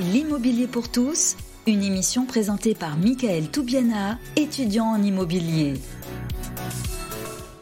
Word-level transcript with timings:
L'immobilier 0.00 0.68
pour 0.68 0.92
tous, 0.92 1.36
une 1.66 1.82
émission 1.82 2.24
présentée 2.24 2.76
par 2.76 2.96
Michael 2.96 3.50
Toubiana, 3.50 4.16
étudiant 4.36 4.84
en 4.84 5.02
immobilier. 5.02 5.74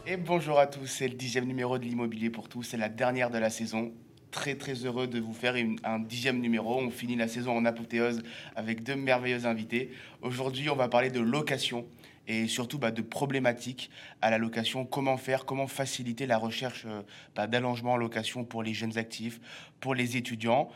Et 0.07 0.19
bonjour 0.19 0.59
à 0.59 0.67
tous, 0.67 0.87
c'est 0.87 1.09
le 1.09 1.15
dixième 1.15 1.47
numéro 1.47 1.79
de 1.79 1.85
l'immobilier 1.85 2.29
pour 2.29 2.51
tous, 2.51 2.63
c'est 2.63 2.77
la 2.77 2.91
dernière 2.91 3.31
de 3.31 3.39
la 3.39 3.49
saison. 3.49 3.91
Très 4.33 4.55
très 4.55 4.75
heureux 4.75 5.07
de 5.07 5.19
vous 5.19 5.33
faire 5.33 5.55
un 5.83 5.99
dixième 5.99 6.39
numéro. 6.41 6.79
On 6.79 6.91
finit 6.91 7.17
la 7.17 7.27
saison 7.27 7.57
en 7.57 7.65
apothéose 7.65 8.23
avec 8.55 8.83
deux 8.83 8.97
merveilleux 8.97 9.47
invités. 9.47 9.91
Aujourd'hui, 10.21 10.69
on 10.69 10.77
va 10.77 10.89
parler 10.89 11.09
de 11.09 11.21
location 11.21 11.87
et 12.29 12.49
surtout 12.49 12.79
bah, 12.79 12.91
de 12.91 13.01
problématiques 13.01 13.89
à 14.21 14.29
la 14.29 14.37
location. 14.37 14.85
Comment 14.85 15.17
faire, 15.17 15.47
comment 15.47 15.69
faciliter 15.69 16.27
la 16.27 16.37
recherche 16.37 16.85
euh, 16.87 17.01
bah, 17.35 17.47
d'allongement 17.47 17.95
en 17.95 17.97
location 17.97 18.45
pour 18.45 18.63
les 18.63 18.75
jeunes 18.75 18.99
actifs, 18.99 19.41
pour 19.81 19.95
les 19.95 20.19
étudiants. 20.19 20.69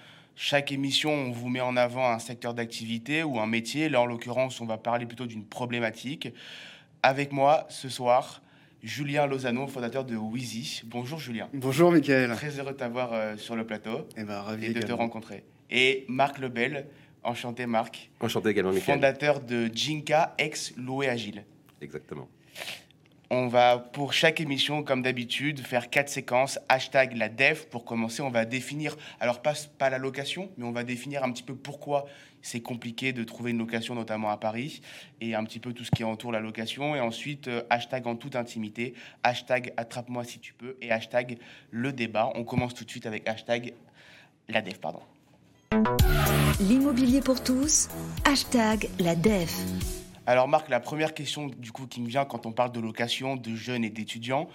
Chaque 0.43 0.72
émission, 0.72 1.12
on 1.12 1.32
vous 1.32 1.50
met 1.50 1.61
en 1.61 1.77
avant 1.77 2.08
un 2.11 2.18
secteur 2.18 2.54
d'activité 2.54 3.22
ou 3.22 3.39
un 3.39 3.46
métier. 3.46 3.90
Là, 3.90 4.00
en 4.00 4.07
l'occurrence, 4.07 4.58
on 4.63 4.64
va 4.64 4.79
parler 4.79 5.04
plutôt 5.04 5.26
d'une 5.26 5.44
problématique. 5.44 6.32
Avec 7.03 7.30
moi 7.30 7.66
ce 7.68 7.90
soir, 7.90 8.40
Julien 8.82 9.26
Lozano, 9.26 9.66
fondateur 9.66 10.03
de 10.07 10.16
Wheezy. 10.16 10.80
Bonjour 10.86 11.18
Julien. 11.18 11.50
Bonjour 11.53 11.93
Michael. 11.93 12.35
Très 12.36 12.58
heureux 12.58 12.72
de 12.72 12.79
t'avoir 12.79 13.13
euh, 13.13 13.36
sur 13.36 13.54
le 13.54 13.66
plateau 13.66 14.08
Eh 14.16 14.25
ben, 14.25 14.40
ravi 14.40 14.64
et 14.64 14.72
de 14.72 14.80
te 14.80 14.93
rencontrer. 14.93 15.44
Et 15.71 16.07
Marc 16.08 16.39
Lebel, 16.39 16.86
enchanté 17.22 17.66
Marc, 17.66 18.11
Enchanté 18.21 18.49
également, 18.49 18.72
Michael. 18.72 18.94
fondateur 18.94 19.41
de 19.41 19.66
Jinka, 19.71 20.35
ex 20.38 20.72
Loué 20.79 21.11
Agile. 21.11 21.44
Exactement. 21.82 22.29
On 23.32 23.46
va, 23.46 23.79
pour 23.79 24.12
chaque 24.12 24.40
émission, 24.40 24.82
comme 24.82 25.02
d'habitude, 25.02 25.61
faire 25.61 25.88
quatre 25.88 26.08
séquences. 26.08 26.58
Hashtag 26.68 27.16
la 27.16 27.29
dev. 27.29 27.66
Pour 27.71 27.84
commencer, 27.84 28.22
on 28.22 28.30
va 28.30 28.44
définir, 28.44 28.96
alors 29.21 29.40
pas, 29.40 29.52
pas 29.79 29.88
la 29.88 29.98
location, 29.98 30.50
mais 30.57 30.64
on 30.64 30.72
va 30.72 30.82
définir 30.82 31.22
un 31.22 31.30
petit 31.30 31.44
peu 31.44 31.54
pourquoi 31.54 32.06
c'est 32.42 32.61
compliqué 32.61 33.12
de 33.12 33.22
trouver 33.22 33.52
une 33.52 33.58
location, 33.58 33.94
notamment 33.94 34.30
à 34.30 34.36
Paris, 34.36 34.80
et 35.20 35.36
un 35.36 35.44
petit 35.44 35.60
peu 35.60 35.72
tout 35.72 35.84
ce 35.84 35.92
qui 35.92 36.02
entoure 36.02 36.32
la 36.32 36.40
location. 36.40 36.96
Et 36.96 37.00
ensuite, 37.00 37.46
euh, 37.46 37.62
hashtag 37.70 38.08
en 38.08 38.16
toute 38.16 38.34
intimité, 38.34 38.94
hashtag 39.22 39.74
attrape-moi 39.77 40.24
si 40.24 40.40
tu 40.40 40.52
peux, 40.52 40.77
et 40.80 40.90
hashtag 40.90 41.38
le 41.70 41.92
débat. 41.92 42.33
On 42.34 42.42
commence 42.42 42.74
tout 42.74 42.84
de 42.84 42.90
suite 42.90 43.06
avec 43.06 43.28
hashtag 43.28 43.74
la 44.48 44.60
dev, 44.60 44.78
pardon. 44.80 45.02
L'immobilier 46.58 47.20
pour 47.20 47.40
tous, 47.42 47.88
hashtag 48.24 48.88
la 48.98 49.14
DEF. 49.14 49.56
Alors 50.31 50.47
Marc, 50.47 50.69
la 50.69 50.78
première 50.78 51.12
question 51.12 51.48
du 51.48 51.73
coup 51.73 51.89
qui 51.89 52.00
me 52.00 52.06
vient 52.06 52.25
quand 52.25 52.47
on 52.47 52.53
parle 52.53 52.70
de 52.70 52.78
location, 52.78 53.34
de 53.34 53.56
jeunes 53.56 53.83
et 53.83 53.91
d'étudiants, 53.91 54.48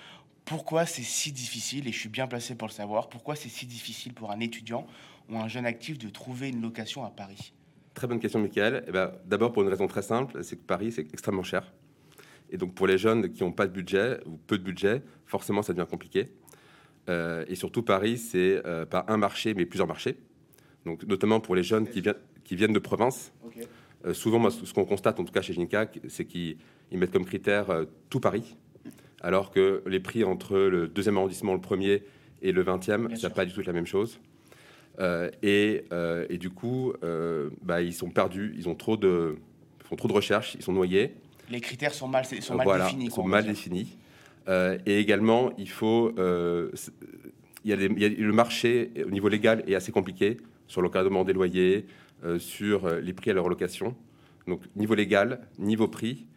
pourquoi 0.46 0.86
c'est 0.86 1.02
si 1.02 1.34
difficile, 1.34 1.86
et 1.90 1.92
je 1.92 2.00
suis 2.00 2.08
bien 2.08 2.28
placé 2.28 2.56
pour 2.56 2.70
le 2.70 2.72
savoir, 2.72 3.10
pourquoi 3.10 3.36
c'est 3.36 3.50
si 3.50 3.66
difficile 3.66 4.14
pour 4.14 4.32
un 4.32 4.40
étudiant 4.40 4.88
ou 5.30 5.38
un 5.38 5.50
jeune 5.50 5.66
actif 5.66 5.98
de 5.98 6.08
trouver 6.08 6.48
une 6.48 6.62
location 6.62 7.04
à 7.04 7.10
Paris? 7.10 7.52
Très 7.94 8.08
bonne 8.08 8.22
question, 8.22 8.40
Michael. 8.40 8.86
Eh 8.88 8.92
ben, 8.94 9.12
D'abord, 9.26 9.52
pour 9.52 9.64
une 9.64 9.68
raison 9.68 9.86
très 9.88 10.02
simple, 10.02 10.46
c'est 10.46 10.56
que 10.56 10.64
Paris, 10.64 10.94
c'est 10.94 11.12
extrêmement 11.12 11.44
cher. 11.44 11.74
Et 12.50 12.56
donc, 12.56 12.74
pour 12.74 12.88
les 12.88 12.98
jeunes 12.98 13.30
qui 13.34 13.44
n'ont 13.44 13.52
pas 13.52 13.68
de 13.68 13.74
budget 13.74 14.20
ou 14.26 14.38
peu 14.38 14.58
de 14.58 14.64
budget, 14.64 15.02
forcément, 15.26 15.62
ça 15.62 15.74
devient 15.74 15.90
compliqué. 15.90 16.32
Euh, 17.10 17.44
et 17.50 17.56
surtout, 17.56 17.84
Paris, 17.84 18.18
c'est 18.18 18.66
euh, 18.66 18.86
pas 18.86 19.04
un 19.10 19.18
marché, 19.18 19.54
mais 19.54 19.66
plusieurs 19.66 19.90
marchés. 19.90 20.16
Donc, 20.86 21.04
notamment 21.04 21.42
pour 21.42 21.54
les 21.54 21.64
jeunes 21.64 21.90
qui, 21.90 22.00
viennent 22.00 22.16
qui 22.46 22.56
viennent 22.56 22.72
de 22.72 22.80
province. 22.80 23.34
Souvent, 24.14 24.40
moi, 24.40 24.52
ce 24.52 24.74
qu'on 24.74 24.86
constate, 24.86 25.20
en 25.20 25.24
tout 25.24 25.32
cas 25.34 25.42
chez 25.42 25.54
Ginka, 25.54 25.88
c'est 26.08 26.26
qu'ils 26.26 26.58
ils 26.92 26.98
mettent 26.98 27.12
comme 27.12 27.26
critère 27.26 27.70
euh, 27.70 27.86
tout 28.10 28.20
Paris, 28.20 28.56
alors 29.22 29.52
que 29.52 29.82
les 29.88 30.00
prix 30.00 30.24
entre 30.24 30.58
le 30.58 30.88
deuxième 30.88 31.18
arrondissement, 31.18 31.54
le 31.54 31.62
premier, 31.62 32.04
et 32.42 32.52
le 32.52 32.64
20e, 32.64 33.08
Bien 33.08 33.10
c'est 33.12 33.22
sûr. 33.22 33.34
pas 33.34 33.46
du 33.46 33.54
tout 33.54 33.62
la 33.66 33.74
même 33.74 33.88
chose. 33.88 34.20
Euh, 35.00 35.30
et, 35.44 35.86
euh, 35.92 36.26
et 36.30 36.38
du 36.38 36.50
coup, 36.50 36.94
euh, 37.04 37.50
bah, 37.62 37.82
ils 37.82 37.94
sont 37.94 38.10
perdus, 38.10 38.54
ils 38.58 38.70
ont 38.70 38.76
trop 38.76 38.98
de, 38.98 39.36
ils 39.82 39.88
font 39.88 39.96
trop 39.96 40.08
de 40.08 40.14
recherches, 40.14 40.56
ils 40.56 40.62
sont 40.62 40.74
noyés. 40.74 41.16
Les 41.50 41.60
critères 41.60 41.94
sont 41.94 42.08
mal, 42.08 42.26
sont 42.26 42.56
mal 42.56 42.66
voilà, 42.66 42.86
définis. 42.86 43.10
quoi, 43.10 43.24
sont 43.24 43.30
mal. 43.30 43.46
Euh, 44.48 44.78
et 44.86 45.00
également, 45.00 45.52
il 45.58 45.70
faut, 45.70 46.14
euh, 46.18 46.70
il 47.64 47.72
y 47.72 47.74
a 47.74 47.78
y 47.78 48.10
le 48.16 48.34
marché 48.34 48.92
au 49.06 49.10
niveau 49.10 49.28
légal 49.28 49.64
est 49.68 49.76
assez 49.76 49.92
compliqué 49.92 50.38
sur 50.68 50.82
l'encadrement 50.82 51.24
des 51.24 51.34
loyers, 51.34 51.78
euh, 51.78 51.82
sur 52.40 52.86
euh, 52.86 53.00
les 53.00 53.14
prix 53.14 53.32
à 53.32 53.34
leur 53.34 53.50
location. 53.50 53.96
Donc 54.48 54.62
niveau 54.76 54.94
légal, 54.96 55.48
niveau 55.58 55.88
prix 55.88 56.28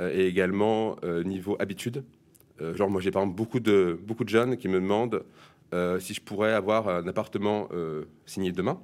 euh, 0.00 0.10
et 0.14 0.26
également 0.26 0.96
euh, 1.04 1.22
niveau 1.24 1.56
habitude. 1.58 2.04
Euh, 2.60 2.74
genre 2.74 2.90
moi 2.90 3.00
j'ai 3.00 3.10
par 3.10 3.22
exemple 3.22 3.36
beaucoup 3.36 3.60
de 3.60 3.98
beaucoup 4.02 4.24
de 4.24 4.28
jeunes 4.30 4.56
qui 4.56 4.68
me 4.68 4.80
demandent 4.80 5.22
euh, 5.74 6.00
si 6.00 6.14
je 6.14 6.20
pourrais 6.20 6.52
avoir 6.54 6.88
un 6.88 7.06
appartement 7.06 7.68
euh, 7.72 8.04
signé 8.26 8.52
demain, 8.52 8.80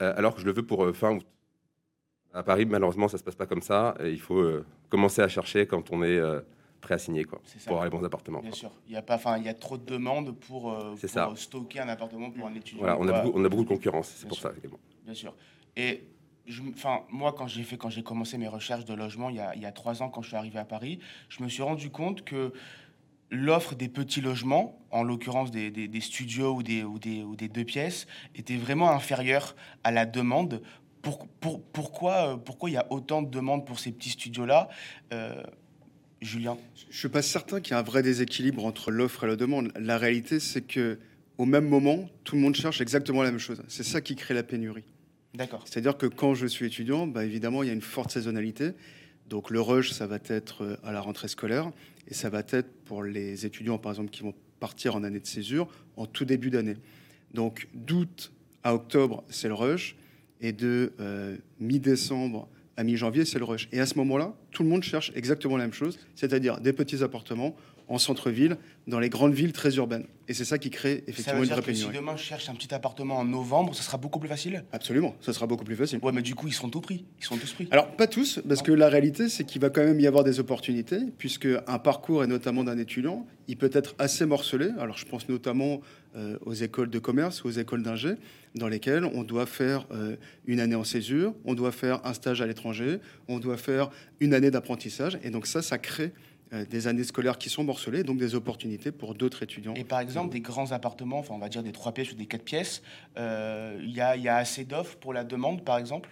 euh, 0.00 0.14
alors 0.16 0.34
que 0.34 0.40
je 0.40 0.46
le 0.46 0.52
veux 0.52 0.62
pour 0.64 0.84
euh, 0.84 0.92
fin 0.92 1.16
août. 1.16 1.26
À 2.34 2.42
Paris, 2.42 2.64
malheureusement, 2.64 3.08
ça 3.08 3.18
se 3.18 3.22
passe 3.24 3.34
pas 3.34 3.44
comme 3.46 3.60
ça. 3.60 3.94
Et 4.00 4.10
il 4.10 4.20
faut 4.20 4.38
euh, 4.38 4.64
commencer 4.88 5.20
à 5.20 5.28
chercher 5.28 5.66
quand 5.66 5.90
on 5.92 6.02
est 6.02 6.16
euh, 6.16 6.40
prêt 6.80 6.94
à 6.94 6.98
signer, 6.98 7.24
quoi, 7.24 7.40
ça. 7.44 7.58
pour 7.66 7.72
avoir 7.72 7.84
les 7.84 7.90
bons 7.90 8.02
appartements. 8.04 8.40
Bien 8.40 8.50
quoi. 8.50 8.58
sûr, 8.58 8.70
il 8.86 8.94
y 8.94 8.96
a 8.96 9.02
pas, 9.02 9.16
enfin, 9.16 9.36
il 9.36 9.44
y 9.44 9.48
a 9.50 9.54
trop 9.54 9.76
de 9.76 9.84
demandes 9.84 10.34
pour, 10.38 10.72
euh, 10.72 10.94
C'est 10.96 11.08
pour 11.08 11.10
ça. 11.10 11.32
stocker 11.36 11.80
un 11.80 11.88
appartement 11.88 12.30
pour 12.30 12.46
un 12.46 12.54
étudiant. 12.54 12.78
Voilà, 12.80 12.98
on 12.98 13.06
a, 13.08 13.20
beaucoup, 13.20 13.38
on 13.38 13.44
a 13.44 13.48
beaucoup 13.50 13.64
de 13.64 13.68
concurrence, 13.68 14.14
c'est 14.16 14.26
pour 14.28 14.38
sûr. 14.38 14.48
ça 14.50 14.56
également. 14.56 14.78
Bien 15.04 15.12
sûr. 15.14 15.34
Et 15.76 16.04
moi, 17.10 17.34
quand 17.36 17.46
j'ai 17.46 18.02
commencé 18.02 18.38
mes 18.38 18.48
recherches 18.48 18.84
de 18.84 18.94
logement 18.94 19.30
il 19.30 19.36
y, 19.36 19.40
a, 19.66 19.72
trois 19.72 20.02
ans, 20.02 20.08
quand 20.08 20.22
je 20.22 20.28
suis 20.28 20.36
arrivé 20.36 20.58
à 20.58 20.64
Paris, 20.64 20.98
je 21.28 21.42
me 21.42 21.48
suis 21.48 21.62
rendu 21.62 21.90
compte 21.90 22.24
que 22.24 22.52
l'offre 23.30 23.74
des 23.74 23.88
petits 23.88 24.20
logements, 24.20 24.78
en 24.90 25.02
l'occurrence 25.02 25.50
des, 25.50 26.00
studios 26.00 26.54
ou 26.54 26.62
des, 26.62 27.48
deux 27.48 27.64
pièces, 27.64 28.06
était 28.34 28.56
vraiment 28.56 28.90
inférieure 28.90 29.56
à 29.84 29.90
la 29.90 30.04
demande. 30.04 30.62
Euh, 31.06 31.10
pourquoi 31.72 32.70
il 32.70 32.72
y 32.72 32.76
a 32.76 32.86
autant 32.90 33.22
de 33.22 33.30
demandes 33.30 33.66
pour 33.66 33.78
ces 33.80 33.92
petits 33.92 34.10
studios-là 34.10 34.68
Euh, 35.12 35.42
Julien? 36.20 36.56
Je 36.90 36.96
suis 36.96 37.08
pas 37.08 37.22
certain 37.22 37.60
qu'il 37.60 37.72
y 37.72 37.76
ait 37.76 37.80
un 37.80 37.82
vrai 37.82 38.02
déséquilibre 38.02 38.64
entre 38.64 38.92
l'offre 38.92 39.24
et 39.24 39.26
la 39.26 39.34
demande. 39.34 39.72
La 39.74 39.98
réalité, 39.98 40.38
c'est 40.38 40.62
que 40.62 41.00
au 41.38 41.44
même 41.44 41.68
moment, 41.68 42.08
tout 42.22 42.36
le 42.36 42.42
monde 42.42 42.54
cherche 42.54 42.80
exactement 42.80 43.22
la 43.22 43.30
même 43.30 43.40
chose. 43.40 43.62
C'est 43.66 43.82
ça 43.82 44.00
qui 44.00 44.14
crée 44.14 44.34
la 44.34 44.44
pénurie. 44.44 44.84
D'accord. 45.34 45.62
C'est-à-dire 45.64 45.96
que 45.96 46.06
quand 46.06 46.34
je 46.34 46.46
suis 46.46 46.66
étudiant, 46.66 47.06
bah, 47.06 47.24
évidemment, 47.24 47.62
il 47.62 47.66
y 47.66 47.70
a 47.70 47.74
une 47.74 47.80
forte 47.80 48.10
saisonnalité. 48.10 48.72
Donc 49.28 49.50
le 49.50 49.60
rush, 49.60 49.92
ça 49.92 50.06
va 50.06 50.18
être 50.26 50.62
euh, 50.62 50.76
à 50.84 50.92
la 50.92 51.00
rentrée 51.00 51.28
scolaire 51.28 51.70
et 52.08 52.14
ça 52.14 52.28
va 52.28 52.42
être 52.50 52.70
pour 52.84 53.02
les 53.02 53.46
étudiants, 53.46 53.78
par 53.78 53.92
exemple, 53.92 54.10
qui 54.10 54.22
vont 54.22 54.34
partir 54.60 54.94
en 54.94 55.04
année 55.04 55.20
de 55.20 55.26
césure 55.26 55.68
en 55.96 56.06
tout 56.06 56.24
début 56.24 56.50
d'année. 56.50 56.76
Donc 57.32 57.68
d'août 57.72 58.32
à 58.62 58.74
octobre, 58.74 59.24
c'est 59.28 59.48
le 59.48 59.54
rush 59.54 59.96
et 60.40 60.52
de 60.52 60.92
euh, 61.00 61.36
mi-décembre 61.60 62.48
à 62.76 62.84
mi-janvier, 62.84 63.24
c'est 63.24 63.38
le 63.38 63.44
rush. 63.44 63.68
Et 63.72 63.80
à 63.80 63.86
ce 63.86 63.96
moment-là, 63.98 64.34
tout 64.50 64.62
le 64.62 64.68
monde 64.68 64.82
cherche 64.82 65.12
exactement 65.14 65.56
la 65.56 65.64
même 65.64 65.72
chose, 65.72 65.98
c'est-à-dire 66.14 66.60
des 66.60 66.72
petits 66.72 67.02
appartements 67.02 67.56
en 67.92 67.98
centre-ville, 67.98 68.56
dans 68.86 68.98
les 68.98 69.10
grandes 69.10 69.34
villes 69.34 69.52
très 69.52 69.76
urbaines. 69.76 70.06
Et 70.26 70.34
c'est 70.34 70.46
ça 70.46 70.56
qui 70.56 70.70
crée 70.70 70.96
Ça 70.96 71.02
effectivement 71.08 71.40
veut 71.40 71.44
une 71.44 71.48
dire 71.48 71.56
vraie 71.56 71.66
que 71.66 71.74
si 71.74 71.82
pénurie. 71.82 71.98
demain 71.98 72.16
je 72.16 72.22
cherche 72.22 72.48
un 72.48 72.54
petit 72.54 72.72
appartement 72.72 73.18
en 73.18 73.24
novembre, 73.24 73.74
ce 73.74 73.82
sera 73.82 73.98
beaucoup 73.98 74.18
plus 74.18 74.30
facile? 74.30 74.64
Absolument, 74.72 75.14
ça 75.20 75.34
sera 75.34 75.46
beaucoup 75.46 75.64
plus 75.64 75.76
facile. 75.76 75.98
Ouais, 76.02 76.10
mais 76.10 76.22
du 76.22 76.34
coup, 76.34 76.48
ils 76.48 76.54
sont 76.54 76.70
tout 76.70 76.80
pris. 76.80 77.04
Ils 77.20 77.24
sont 77.24 77.36
tous 77.36 77.52
pris. 77.52 77.68
Alors, 77.70 77.88
pas 77.94 78.06
tous, 78.06 78.40
parce 78.48 78.62
que 78.62 78.72
la 78.72 78.88
réalité, 78.88 79.28
c'est 79.28 79.44
qu'il 79.44 79.60
va 79.60 79.68
quand 79.68 79.84
même 79.84 80.00
y 80.00 80.06
avoir 80.06 80.24
des 80.24 80.40
opportunités, 80.40 81.00
puisque 81.18 81.46
un 81.66 81.78
parcours, 81.78 82.24
et 82.24 82.26
notamment 82.26 82.64
d'un 82.64 82.78
étudiant, 82.78 83.26
il 83.46 83.58
peut 83.58 83.70
être 83.74 83.94
assez 83.98 84.24
morcelé. 84.24 84.70
Alors, 84.78 84.96
je 84.96 85.04
pense 85.04 85.28
notamment 85.28 85.82
euh, 86.16 86.38
aux 86.46 86.54
écoles 86.54 86.88
de 86.88 86.98
commerce, 86.98 87.44
aux 87.44 87.50
écoles 87.50 87.82
d'ingé, 87.82 88.14
dans 88.54 88.68
lesquelles 88.68 89.04
on 89.04 89.22
doit 89.22 89.46
faire 89.46 89.86
euh, 89.92 90.16
une 90.46 90.60
année 90.60 90.76
en 90.76 90.84
césure, 90.84 91.34
on 91.44 91.54
doit 91.54 91.72
faire 91.72 92.00
un 92.06 92.14
stage 92.14 92.40
à 92.40 92.46
l'étranger, 92.46 93.00
on 93.28 93.38
doit 93.38 93.58
faire 93.58 93.90
une 94.20 94.32
année 94.32 94.50
d'apprentissage. 94.50 95.18
Et 95.22 95.28
donc, 95.30 95.46
ça, 95.46 95.60
ça 95.60 95.76
crée 95.76 96.12
des 96.52 96.86
années 96.86 97.04
scolaires 97.04 97.38
qui 97.38 97.48
sont 97.48 97.64
morcelées, 97.64 98.02
donc 98.02 98.18
des 98.18 98.34
opportunités 98.34 98.92
pour 98.92 99.14
d'autres 99.14 99.42
étudiants. 99.42 99.74
Et 99.74 99.84
par 99.84 100.00
exemple, 100.00 100.32
des 100.32 100.40
grands 100.40 100.72
appartements, 100.72 101.18
enfin 101.18 101.34
on 101.34 101.38
va 101.38 101.48
dire 101.48 101.62
des 101.62 101.72
trois 101.72 101.92
pièces 101.92 102.12
ou 102.12 102.14
des 102.14 102.26
quatre 102.26 102.44
pièces, 102.44 102.82
euh, 103.16 103.78
il 103.82 103.90
y, 103.90 104.00
a, 104.00 104.16
il 104.16 104.22
y 104.22 104.28
a 104.28 104.36
assez 104.36 104.64
d'offres 104.64 104.96
pour 104.98 105.12
la 105.12 105.24
demande, 105.24 105.64
par 105.64 105.78
exemple? 105.78 106.10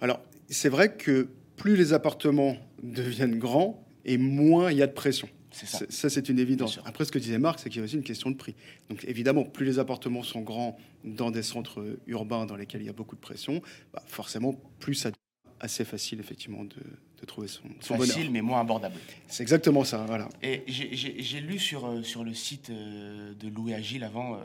Alors, 0.00 0.20
c'est 0.48 0.68
vrai 0.68 0.94
que 0.96 1.28
plus 1.56 1.76
les 1.76 1.92
appartements 1.92 2.56
deviennent 2.82 3.38
grands, 3.38 3.84
et 4.04 4.18
moins 4.18 4.70
il 4.70 4.78
y 4.78 4.82
a 4.82 4.86
de 4.86 4.92
pression. 4.92 5.28
C'est 5.50 5.66
ça. 5.66 5.78
C'est- 5.78 5.92
Ça, 5.92 6.10
c'est 6.10 6.28
une 6.28 6.38
évidence. 6.38 6.80
Après, 6.84 7.04
ce 7.04 7.12
que 7.12 7.18
disait 7.18 7.38
Marc, 7.38 7.60
c'est 7.60 7.68
qu'il 7.70 7.78
y 7.78 7.82
a 7.82 7.84
aussi 7.84 7.94
une 7.96 8.02
question 8.02 8.30
de 8.30 8.36
prix. 8.36 8.54
Donc, 8.90 9.04
évidemment, 9.04 9.44
plus 9.44 9.64
les 9.64 9.78
appartements 9.78 10.22
sont 10.22 10.40
grands 10.40 10.76
dans 11.04 11.30
des 11.30 11.42
centres 11.42 11.98
urbains 12.06 12.44
dans 12.46 12.56
lesquels 12.56 12.80
il 12.82 12.86
y 12.86 12.90
a 12.90 12.92
beaucoup 12.94 13.14
de 13.14 13.20
pression, 13.20 13.62
bah, 13.92 14.02
forcément, 14.06 14.54
plus 14.80 14.94
ça 14.94 15.10
devient 15.10 15.18
assez 15.60 15.84
facile, 15.84 16.18
effectivement, 16.20 16.64
de, 16.64 16.74
de 17.24 17.28
trouver 17.28 17.48
son, 17.48 17.62
son 17.80 17.94
bonheur. 17.96 18.08
Facile, 18.14 18.30
mais 18.30 18.42
moins 18.42 18.60
abordable. 18.60 18.96
C'est 19.26 19.42
exactement 19.42 19.84
ça, 19.84 20.04
voilà. 20.06 20.28
Et 20.42 20.62
j'ai- 20.66 21.40
lu 21.40 21.58
sur, 21.58 21.86
euh, 21.86 22.02
sur 22.02 22.24
le 22.24 22.32
site 22.34 22.70
euh, 22.70 23.32
de 23.34 23.48
Louis 23.48 23.74
Agile 23.74 24.04
avant, 24.04 24.34
euh, 24.34 24.38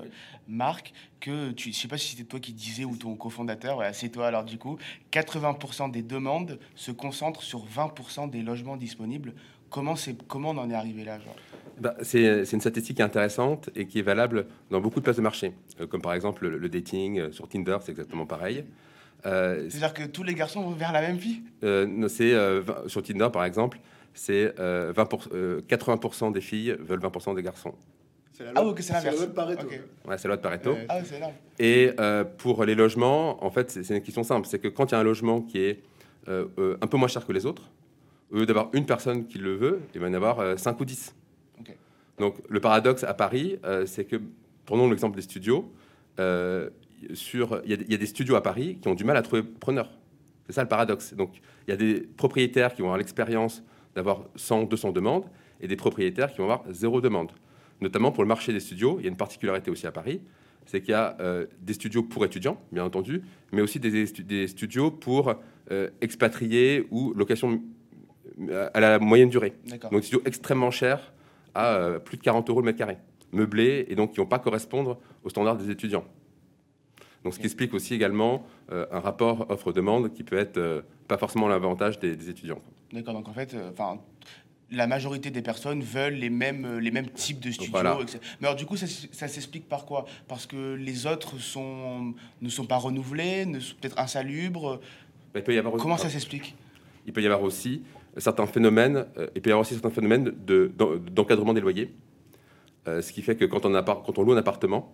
Marc, 0.47 0.93
que 1.19 1.51
tu, 1.51 1.71
je 1.71 1.77
sais 1.77 1.87
pas 1.87 1.97
si 1.97 2.09
c'était 2.11 2.23
toi 2.23 2.39
qui 2.39 2.53
disais 2.53 2.85
ou 2.85 2.95
ton 2.95 3.15
cofondateur, 3.15 3.75
voilà, 3.75 3.93
c'est 3.93 4.09
toi 4.09 4.27
alors 4.27 4.43
du 4.43 4.57
coup, 4.57 4.77
80% 5.11 5.91
des 5.91 6.01
demandes 6.01 6.59
se 6.75 6.91
concentrent 6.91 7.43
sur 7.43 7.65
20% 7.65 8.29
des 8.29 8.41
logements 8.41 8.77
disponibles. 8.77 9.33
Comment, 9.69 9.95
c'est, 9.95 10.15
comment 10.27 10.49
on 10.51 10.57
en 10.57 10.69
est 10.69 10.73
arrivé 10.73 11.03
là 11.03 11.19
genre? 11.19 11.35
Bah, 11.79 11.95
c'est 12.01 12.43
c'est 12.43 12.55
une 12.57 12.61
statistique 12.61 12.99
intéressante 12.99 13.69
et 13.75 13.85
qui 13.87 13.99
est 13.99 14.03
valable 14.03 14.47
dans 14.71 14.81
beaucoup 14.81 14.99
de 14.99 15.03
places 15.05 15.15
de 15.17 15.21
marché, 15.21 15.53
comme 15.89 16.01
par 16.01 16.13
exemple 16.13 16.47
le, 16.47 16.57
le 16.57 16.69
dating 16.69 17.31
sur 17.31 17.47
Tinder, 17.47 17.77
c'est 17.81 17.91
exactement 17.91 18.25
pareil. 18.25 18.65
Euh, 19.25 19.65
C'est-à-dire 19.69 19.93
que 19.93 20.03
tous 20.03 20.23
les 20.23 20.33
garçons 20.33 20.61
vont 20.61 20.71
vers 20.71 20.93
la 20.93 21.01
même 21.01 21.19
fille 21.19 21.43
euh, 21.63 22.07
C'est 22.07 22.33
sur 22.87 23.03
Tinder 23.03 23.27
par 23.31 23.43
exemple, 23.43 23.79
c'est 24.13 24.55
80% 24.57 26.31
des 26.31 26.41
filles 26.41 26.75
veulent 26.79 27.01
20% 27.01 27.35
des 27.35 27.43
garçons. 27.43 27.73
Ah 28.55 28.63
ok, 28.63 28.79
c'est 28.79 28.93
l'inverse. 28.93 29.17
C'est 29.17 29.21
la 29.21 29.25
loi 29.25 29.25
de 29.27 29.33
Pareto. 29.33 29.67
Ouais, 30.07 30.17
c'est 30.17 30.27
la 30.29 30.35
loi 30.35 30.37
de 30.37 30.41
Pareto. 30.41 30.77
Ah. 30.87 30.99
Et 31.59 31.91
pour 32.37 32.63
les 32.63 32.75
logements, 32.75 33.43
en 33.43 33.49
fait, 33.49 33.69
c'est 33.69 33.95
une 33.95 34.01
question 34.01 34.23
simple. 34.23 34.47
C'est 34.47 34.59
que 34.59 34.69
quand 34.69 34.91
il 34.91 34.93
y 34.93 34.95
a 34.95 34.99
un 34.99 35.03
logement 35.03 35.41
qui 35.41 35.59
est 35.59 35.81
un 36.27 36.87
peu 36.87 36.97
moins 36.97 37.09
cher 37.09 37.25
que 37.25 37.33
les 37.33 37.45
autres, 37.45 37.63
au 38.31 38.37
lieu 38.37 38.45
d'avoir 38.45 38.69
une 38.73 38.85
personne 38.85 39.25
qui 39.25 39.39
le 39.39 39.55
veut, 39.55 39.81
il 39.93 39.99
va 39.99 40.07
y 40.07 40.09
en 40.09 40.13
avoir 40.13 40.57
5 40.57 40.79
ou 40.79 40.85
10. 40.85 41.15
Donc 42.17 42.35
le 42.47 42.59
paradoxe 42.61 43.03
à 43.03 43.13
Paris, 43.13 43.59
c'est 43.85 44.05
que, 44.05 44.15
prenons 44.65 44.89
l'exemple 44.89 45.17
des 45.17 45.21
studios, 45.23 45.69
sur, 47.13 47.61
il 47.65 47.89
y, 47.89 47.93
a 47.93 47.97
des 47.97 48.05
studios 48.05 48.35
à 48.35 48.43
Paris 48.43 48.77
qui 48.81 48.87
ont 48.87 48.95
du 48.95 49.03
mal 49.03 49.17
à 49.17 49.21
trouver 49.21 49.43
preneur. 49.43 49.89
C'est 50.47 50.53
ça 50.53 50.63
le 50.63 50.67
paradoxe. 50.67 51.13
Donc, 51.13 51.41
il 51.67 51.71
y 51.71 51.73
a 51.73 51.77
des 51.77 52.01
propriétaires 52.01 52.73
qui 52.73 52.81
vont 52.81 52.87
avoir 52.87 52.97
l'expérience 52.97 53.63
d'avoir 53.95 54.25
100, 54.35 54.63
200 54.63 54.91
demandes 54.91 55.25
et 55.61 55.67
des 55.67 55.75
propriétaires 55.75 56.31
qui 56.31 56.37
vont 56.39 56.45
avoir 56.45 56.63
zéro 56.71 57.01
demande. 57.01 57.31
Notamment 57.81 58.11
pour 58.11 58.23
le 58.23 58.27
marché 58.27 58.51
des 58.51 58.59
studios, 58.59 58.97
il 58.99 59.03
y 59.03 59.07
a 59.07 59.09
une 59.09 59.17
particularité 59.17 59.71
aussi 59.71 59.87
à 59.87 59.91
Paris, 59.91 60.21
c'est 60.65 60.81
qu'il 60.81 60.91
y 60.91 60.95
a 60.95 61.17
euh, 61.19 61.47
des 61.61 61.73
studios 61.73 62.03
pour 62.03 62.25
étudiants, 62.25 62.61
bien 62.71 62.83
entendu, 62.83 63.23
mais 63.51 63.61
aussi 63.61 63.79
des, 63.79 64.05
des 64.05 64.47
studios 64.47 64.91
pour 64.91 65.33
euh, 65.71 65.89
expatriés 66.01 66.85
ou 66.91 67.13
location 67.13 67.61
euh, 68.49 68.69
à 68.73 68.79
la 68.79 68.99
moyenne 68.99 69.29
durée. 69.29 69.53
Donc, 69.91 69.93
des 69.93 70.01
studios 70.01 70.21
extrêmement 70.25 70.71
chers 70.71 71.13
à 71.55 71.99
plus 72.05 72.17
de 72.17 72.21
40 72.21 72.49
euros 72.49 72.61
le 72.61 72.65
mètre 72.65 72.77
carré, 72.77 72.97
meublés, 73.31 73.85
et 73.89 73.95
donc 73.95 74.11
qui 74.11 74.19
ne 74.19 74.23
vont 74.23 74.29
pas 74.29 74.37
correspondre 74.37 74.99
aux 75.23 75.29
standards 75.29 75.57
des 75.57 75.71
étudiants. 75.71 76.05
Donc, 77.23 77.33
ce 77.33 77.39
qui 77.39 77.45
explique 77.45 77.73
aussi 77.73 77.93
également 77.93 78.45
euh, 78.71 78.85
un 78.91 78.99
rapport 78.99 79.49
offre-demande 79.49 80.13
qui 80.13 80.23
peut 80.23 80.37
être 80.37 80.57
euh, 80.57 80.81
pas 81.07 81.17
forcément 81.17 81.47
l'avantage 81.47 81.99
des, 81.99 82.29
étudiants. 82.29 82.61
D'accord. 82.93 83.13
Donc, 83.13 83.27
en 83.27 83.33
fait, 83.33 83.53
euh, 83.53 83.71
enfin. 83.71 83.99
la 84.71 84.87
majorité 84.87 85.29
des 85.29 85.41
personnes 85.41 85.81
veulent 85.81 86.13
les 86.13 86.29
mêmes, 86.29 86.79
les 86.79 86.91
mêmes 86.91 87.09
types 87.09 87.41
de 87.41 87.51
studios. 87.51 87.73
Mais 88.39 88.47
alors, 88.47 88.55
du 88.55 88.65
coup, 88.65 88.77
ça, 88.77 89.27
s'explique 89.27 89.67
par 89.67 89.85
quoi? 89.85 90.05
Parce 90.27 90.45
que 90.45 90.75
les 90.75 91.07
autres 91.07 91.37
sont, 91.39 92.13
ne 92.41 92.49
sont 92.49 92.65
pas 92.65 92.77
renouvelés, 92.77 93.45
ne 93.45 93.59
sont 93.59 93.75
peut-être 93.79 93.99
insalubres 93.99 94.79
bah, 95.33 95.41
il 95.41 95.43
peut 95.43 95.53
y 95.53 95.59
avoir 95.59 95.75
Comment 95.75 95.97
ça 95.97 96.09
s'explique? 96.09 96.55
Il 97.05 97.13
peut 97.13 97.21
y 97.21 97.25
avoir 97.25 97.43
aussi 97.43 97.83
certains 98.17 98.47
phénomènes, 98.47 99.05
il 99.35 99.41
peut 99.41 99.49
y 99.49 99.53
avoir 99.53 99.61
aussi 99.61 99.73
certains 99.73 99.91
phénomènes 99.91 100.33
d'encadrement 101.11 101.53
des 101.53 101.61
loyers. 101.61 101.93
ce 102.87 103.11
qui 103.11 103.21
fait 103.21 103.35
que 103.35 103.45
quand 103.45 103.65
on, 103.65 103.75
a, 103.75 103.83
quand 103.83 104.17
on 104.17 104.23
loue 104.23 104.33
un 104.33 104.37
appartement, 104.37 104.91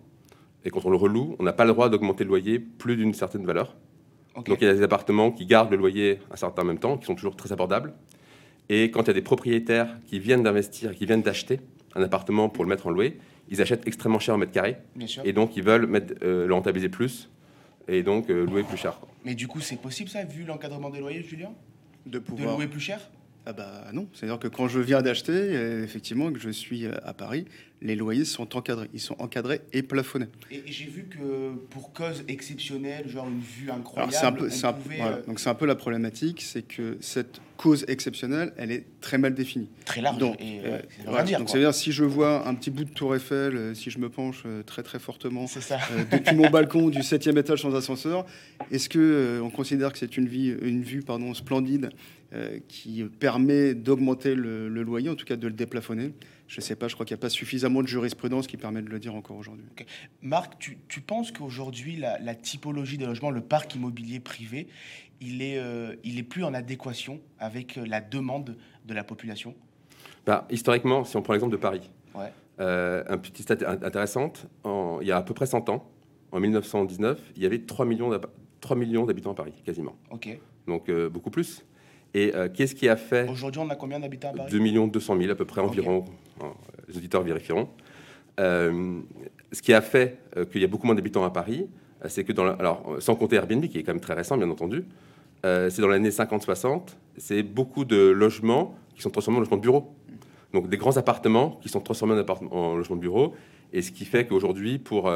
et 0.66 0.70
quand 0.70 0.84
on 0.84 0.90
le 0.90 0.96
reloue, 0.96 1.36
on 1.38 1.44
n'a 1.44 1.52
pas 1.52 1.64
le 1.64 1.72
droit 1.72 1.88
d'augmenter 1.88 2.24
le 2.24 2.28
loyer 2.28 2.58
plus 2.58 2.96
d'une 2.96 3.14
certaine 3.14 3.46
valeur. 3.46 3.76
Donc 4.34 4.58
il 4.60 4.66
y 4.66 4.70
a 4.70 4.74
des 4.74 4.82
appartements 4.82 5.30
qui 5.30 5.46
gardent 5.46 5.70
le 5.70 5.76
loyer 5.76 6.18
un 6.30 6.36
certain 6.36 6.64
même 6.64 6.78
temps, 6.78 6.98
qui 6.98 7.06
sont 7.06 7.14
toujours 7.14 7.36
très 7.36 7.52
abordables. 7.52 7.94
Et 8.68 8.90
quand 8.90 9.02
il 9.02 9.06
y 9.06 9.10
a 9.10 9.14
des 9.14 9.22
propriétaires 9.22 9.96
qui 10.06 10.18
viennent 10.18 10.42
d'investir, 10.42 10.94
qui 10.94 11.06
viennent 11.06 11.22
d'acheter 11.22 11.60
un 11.94 12.02
appartement 12.02 12.48
pour 12.48 12.64
le 12.64 12.68
mettre 12.68 12.88
en 12.88 12.90
louer, 12.90 13.18
ils 13.48 13.62
achètent 13.62 13.86
extrêmement 13.86 14.18
cher 14.18 14.34
en 14.34 14.38
mètre 14.38 14.52
carré. 14.52 14.76
Et 15.24 15.32
donc 15.32 15.56
ils 15.56 15.62
veulent 15.62 15.86
mettre, 15.86 16.14
euh, 16.22 16.46
le 16.46 16.52
rentabiliser 16.52 16.88
plus 16.88 17.30
et 17.88 18.02
donc 18.02 18.28
euh, 18.28 18.44
louer 18.44 18.64
plus 18.64 18.76
cher. 18.76 18.98
Mais 19.24 19.34
du 19.34 19.46
coup, 19.46 19.60
c'est 19.60 19.80
possible 19.80 20.10
ça, 20.10 20.24
vu 20.24 20.44
l'encadrement 20.44 20.90
des 20.90 20.98
loyers, 20.98 21.22
Julien? 21.22 21.50
De, 22.04 22.18
pouvoir... 22.18 22.52
de 22.52 22.56
louer 22.56 22.66
plus 22.66 22.80
cher? 22.80 23.00
Ah 23.48 23.52
bah 23.52 23.84
non, 23.92 24.08
c'est-à-dire 24.12 24.40
que 24.40 24.48
quand 24.48 24.66
je 24.66 24.80
viens 24.80 25.02
d'acheter, 25.02 25.30
euh, 25.32 25.84
effectivement, 25.84 26.32
que 26.32 26.40
je 26.40 26.50
suis 26.50 26.84
à 26.86 27.14
Paris, 27.14 27.44
les 27.80 27.94
loyers 27.94 28.24
sont 28.24 28.56
encadrés. 28.56 28.88
Ils 28.92 29.00
sont 29.00 29.14
encadrés 29.20 29.60
et 29.72 29.84
plafonnés. 29.84 30.26
Et, 30.50 30.64
j'ai 30.66 30.86
vu 30.86 31.04
que 31.04 31.52
pour 31.70 31.92
cause 31.92 32.24
exceptionnelle, 32.26 33.08
genre 33.08 33.28
une 33.28 33.38
vue 33.38 33.70
incroyable, 33.70 34.16
un 34.26 34.32
peu, 34.32 34.48
euh, 34.48 35.22
donc 35.28 35.38
c'est 35.38 35.48
un 35.48 35.54
peu 35.54 35.66
la 35.66 35.76
problématique, 35.76 36.42
c'est 36.42 36.62
que 36.62 36.96
cette 37.00 37.40
cause 37.56 37.84
exceptionnelle, 37.86 38.52
elle 38.56 38.72
est 38.72 38.84
très 39.00 39.16
mal 39.16 39.32
définie. 39.32 39.68
Très 39.84 40.00
large. 40.00 40.18
Donc, 40.18 40.40
et, 40.40 40.62
euh, 40.64 41.22
dire, 41.22 41.38
donc 41.38 41.48
c'est-à-dire 41.48 41.72
si 41.72 41.92
je 41.92 42.02
vois 42.02 42.48
un 42.48 42.54
petit 42.56 42.72
bout 42.72 42.84
de 42.84 42.90
tour 42.90 43.14
Eiffel, 43.14 43.76
si 43.76 43.90
je 43.90 44.00
me 44.00 44.08
penche 44.08 44.42
très 44.66 44.82
très 44.82 44.98
fortement 44.98 45.46
ça. 45.46 45.78
depuis 46.10 46.34
mon 46.34 46.50
balcon 46.50 46.88
du 46.88 47.04
septième 47.04 47.38
étage 47.38 47.62
sans 47.62 47.76
ascenseur, 47.76 48.26
est-ce 48.72 48.88
que 48.88 49.40
on 49.40 49.50
considère 49.50 49.92
que 49.92 49.98
c'est 49.98 50.16
une, 50.16 50.26
vie, 50.26 50.52
une 50.62 50.82
vue 50.82 51.02
pardon 51.02 51.32
splendide 51.32 51.90
euh, 52.25 52.25
qui 52.68 53.04
permet 53.04 53.74
d'augmenter 53.74 54.34
le, 54.34 54.68
loyer, 54.68 55.08
en 55.08 55.14
tout 55.14 55.24
cas 55.24 55.36
de 55.36 55.46
le 55.46 55.52
déplafonner. 55.52 56.12
Je 56.48 56.58
ne 56.58 56.62
sais 56.62 56.76
pas, 56.76 56.86
je 56.86 56.94
crois 56.94 57.04
qu'il 57.04 57.14
n'y 57.14 57.20
a 57.20 57.22
pas 57.22 57.28
suffisamment 57.28 57.82
de 57.82 57.88
jurisprudence 57.88 58.46
qui 58.46 58.56
permet 58.56 58.82
de 58.82 58.88
le 58.88 58.98
dire 58.98 59.14
encore 59.14 59.36
aujourd'hui. 59.36 59.66
Marc, 60.22 60.58
tu, 60.58 61.00
penses 61.00 61.32
qu'aujourd'hui, 61.32 61.96
la, 61.96 62.34
typologie 62.34 62.98
des 62.98 63.06
logements, 63.06 63.30
le 63.30 63.40
parc 63.40 63.74
immobilier 63.74 64.20
privé, 64.20 64.68
il 65.20 65.42
est, 65.42 65.58
euh, 65.58 65.96
il 66.04 66.18
est 66.18 66.22
plus 66.22 66.44
en 66.44 66.54
adéquation 66.54 67.20
avec 67.38 67.76
la 67.76 68.00
demande 68.00 68.56
de 68.84 68.94
la 68.94 69.02
population? 69.02 69.54
Bah, 70.24 70.46
Historiquement, 70.50 71.04
si 71.04 71.16
on 71.16 71.22
prend 71.22 71.32
l'exemple 71.32 71.52
de 71.52 71.60
Paris, 71.60 71.90
euh, 72.58 73.04
un 73.08 73.18
petit 73.18 73.42
stat 73.42 73.58
intéressante, 73.82 74.46
il 74.64 75.06
y 75.06 75.12
a 75.12 75.16
à 75.16 75.22
peu 75.22 75.34
près 75.34 75.46
100 75.46 75.68
ans, 75.68 75.90
en 76.32 76.40
1919, 76.40 77.20
il 77.36 77.42
y 77.42 77.46
avait 77.46 77.60
3 77.60 77.86
millions 77.86 78.10
d'habitants 78.10 79.32
à 79.32 79.34
Paris, 79.34 79.54
quasiment. 79.64 79.96
Donc 80.66 80.90
beaucoup 80.90 81.30
plus. 81.30 81.64
Et 82.14 82.34
euh, 82.34 82.48
qu'est-ce 82.52 82.74
qui 82.74 82.88
a 82.88 82.96
fait 82.96 83.28
Aujourd'hui, 83.28 83.60
on 83.60 83.68
a 83.68 83.76
combien 83.76 84.00
d'habitants 84.00 84.30
à 84.30 84.36
Paris? 84.36 84.50
2 84.50 84.88
200 84.88 85.16
000 85.18 85.30
à 85.30 85.34
peu 85.34 85.44
près 85.44 85.60
environ. 85.60 86.04
Les 86.88 86.96
auditeurs 86.96 87.22
vérifieront. 87.22 87.68
Euh, 88.38 89.00
ce 89.52 89.62
qui 89.62 89.72
a 89.72 89.80
fait 89.80 90.18
euh, 90.36 90.44
qu'il 90.44 90.60
y 90.60 90.64
a 90.64 90.68
beaucoup 90.68 90.86
moins 90.86 90.94
d'habitants 90.94 91.24
à 91.24 91.30
Paris, 91.30 91.66
c'est 92.06 92.24
que 92.24 92.32
dans 92.32 92.46
alors 92.46 92.96
sans 93.00 93.16
compter 93.16 93.36
Airbnb 93.36 93.66
qui 93.66 93.78
est 93.78 93.82
quand 93.82 93.92
même 93.92 94.00
très 94.00 94.14
récent 94.14 94.36
bien 94.36 94.50
entendu, 94.50 94.84
c'est 95.42 95.80
dans 95.80 95.88
l'année 95.88 96.10
50-60, 96.10 96.96
c'est 97.18 97.44
beaucoup 97.44 97.84
de 97.84 97.96
logements 97.96 98.74
qui 98.96 99.02
sont 99.02 99.10
transformés 99.10 99.38
en 99.38 99.40
logements 99.40 99.56
de 99.56 99.62
bureau. 99.62 99.94
Donc 100.52 100.68
des 100.68 100.76
grands 100.76 100.96
appartements 100.96 101.58
qui 101.62 101.68
sont 101.68 101.80
transformés 101.80 102.20
en, 102.20 102.46
en 102.56 102.76
logements 102.76 102.96
de 102.96 103.00
bureau, 103.00 103.34
et 103.72 103.80
ce 103.80 103.92
qui 103.92 104.04
fait 104.04 104.26
qu'aujourd'hui 104.26 104.78
pour 104.78 105.10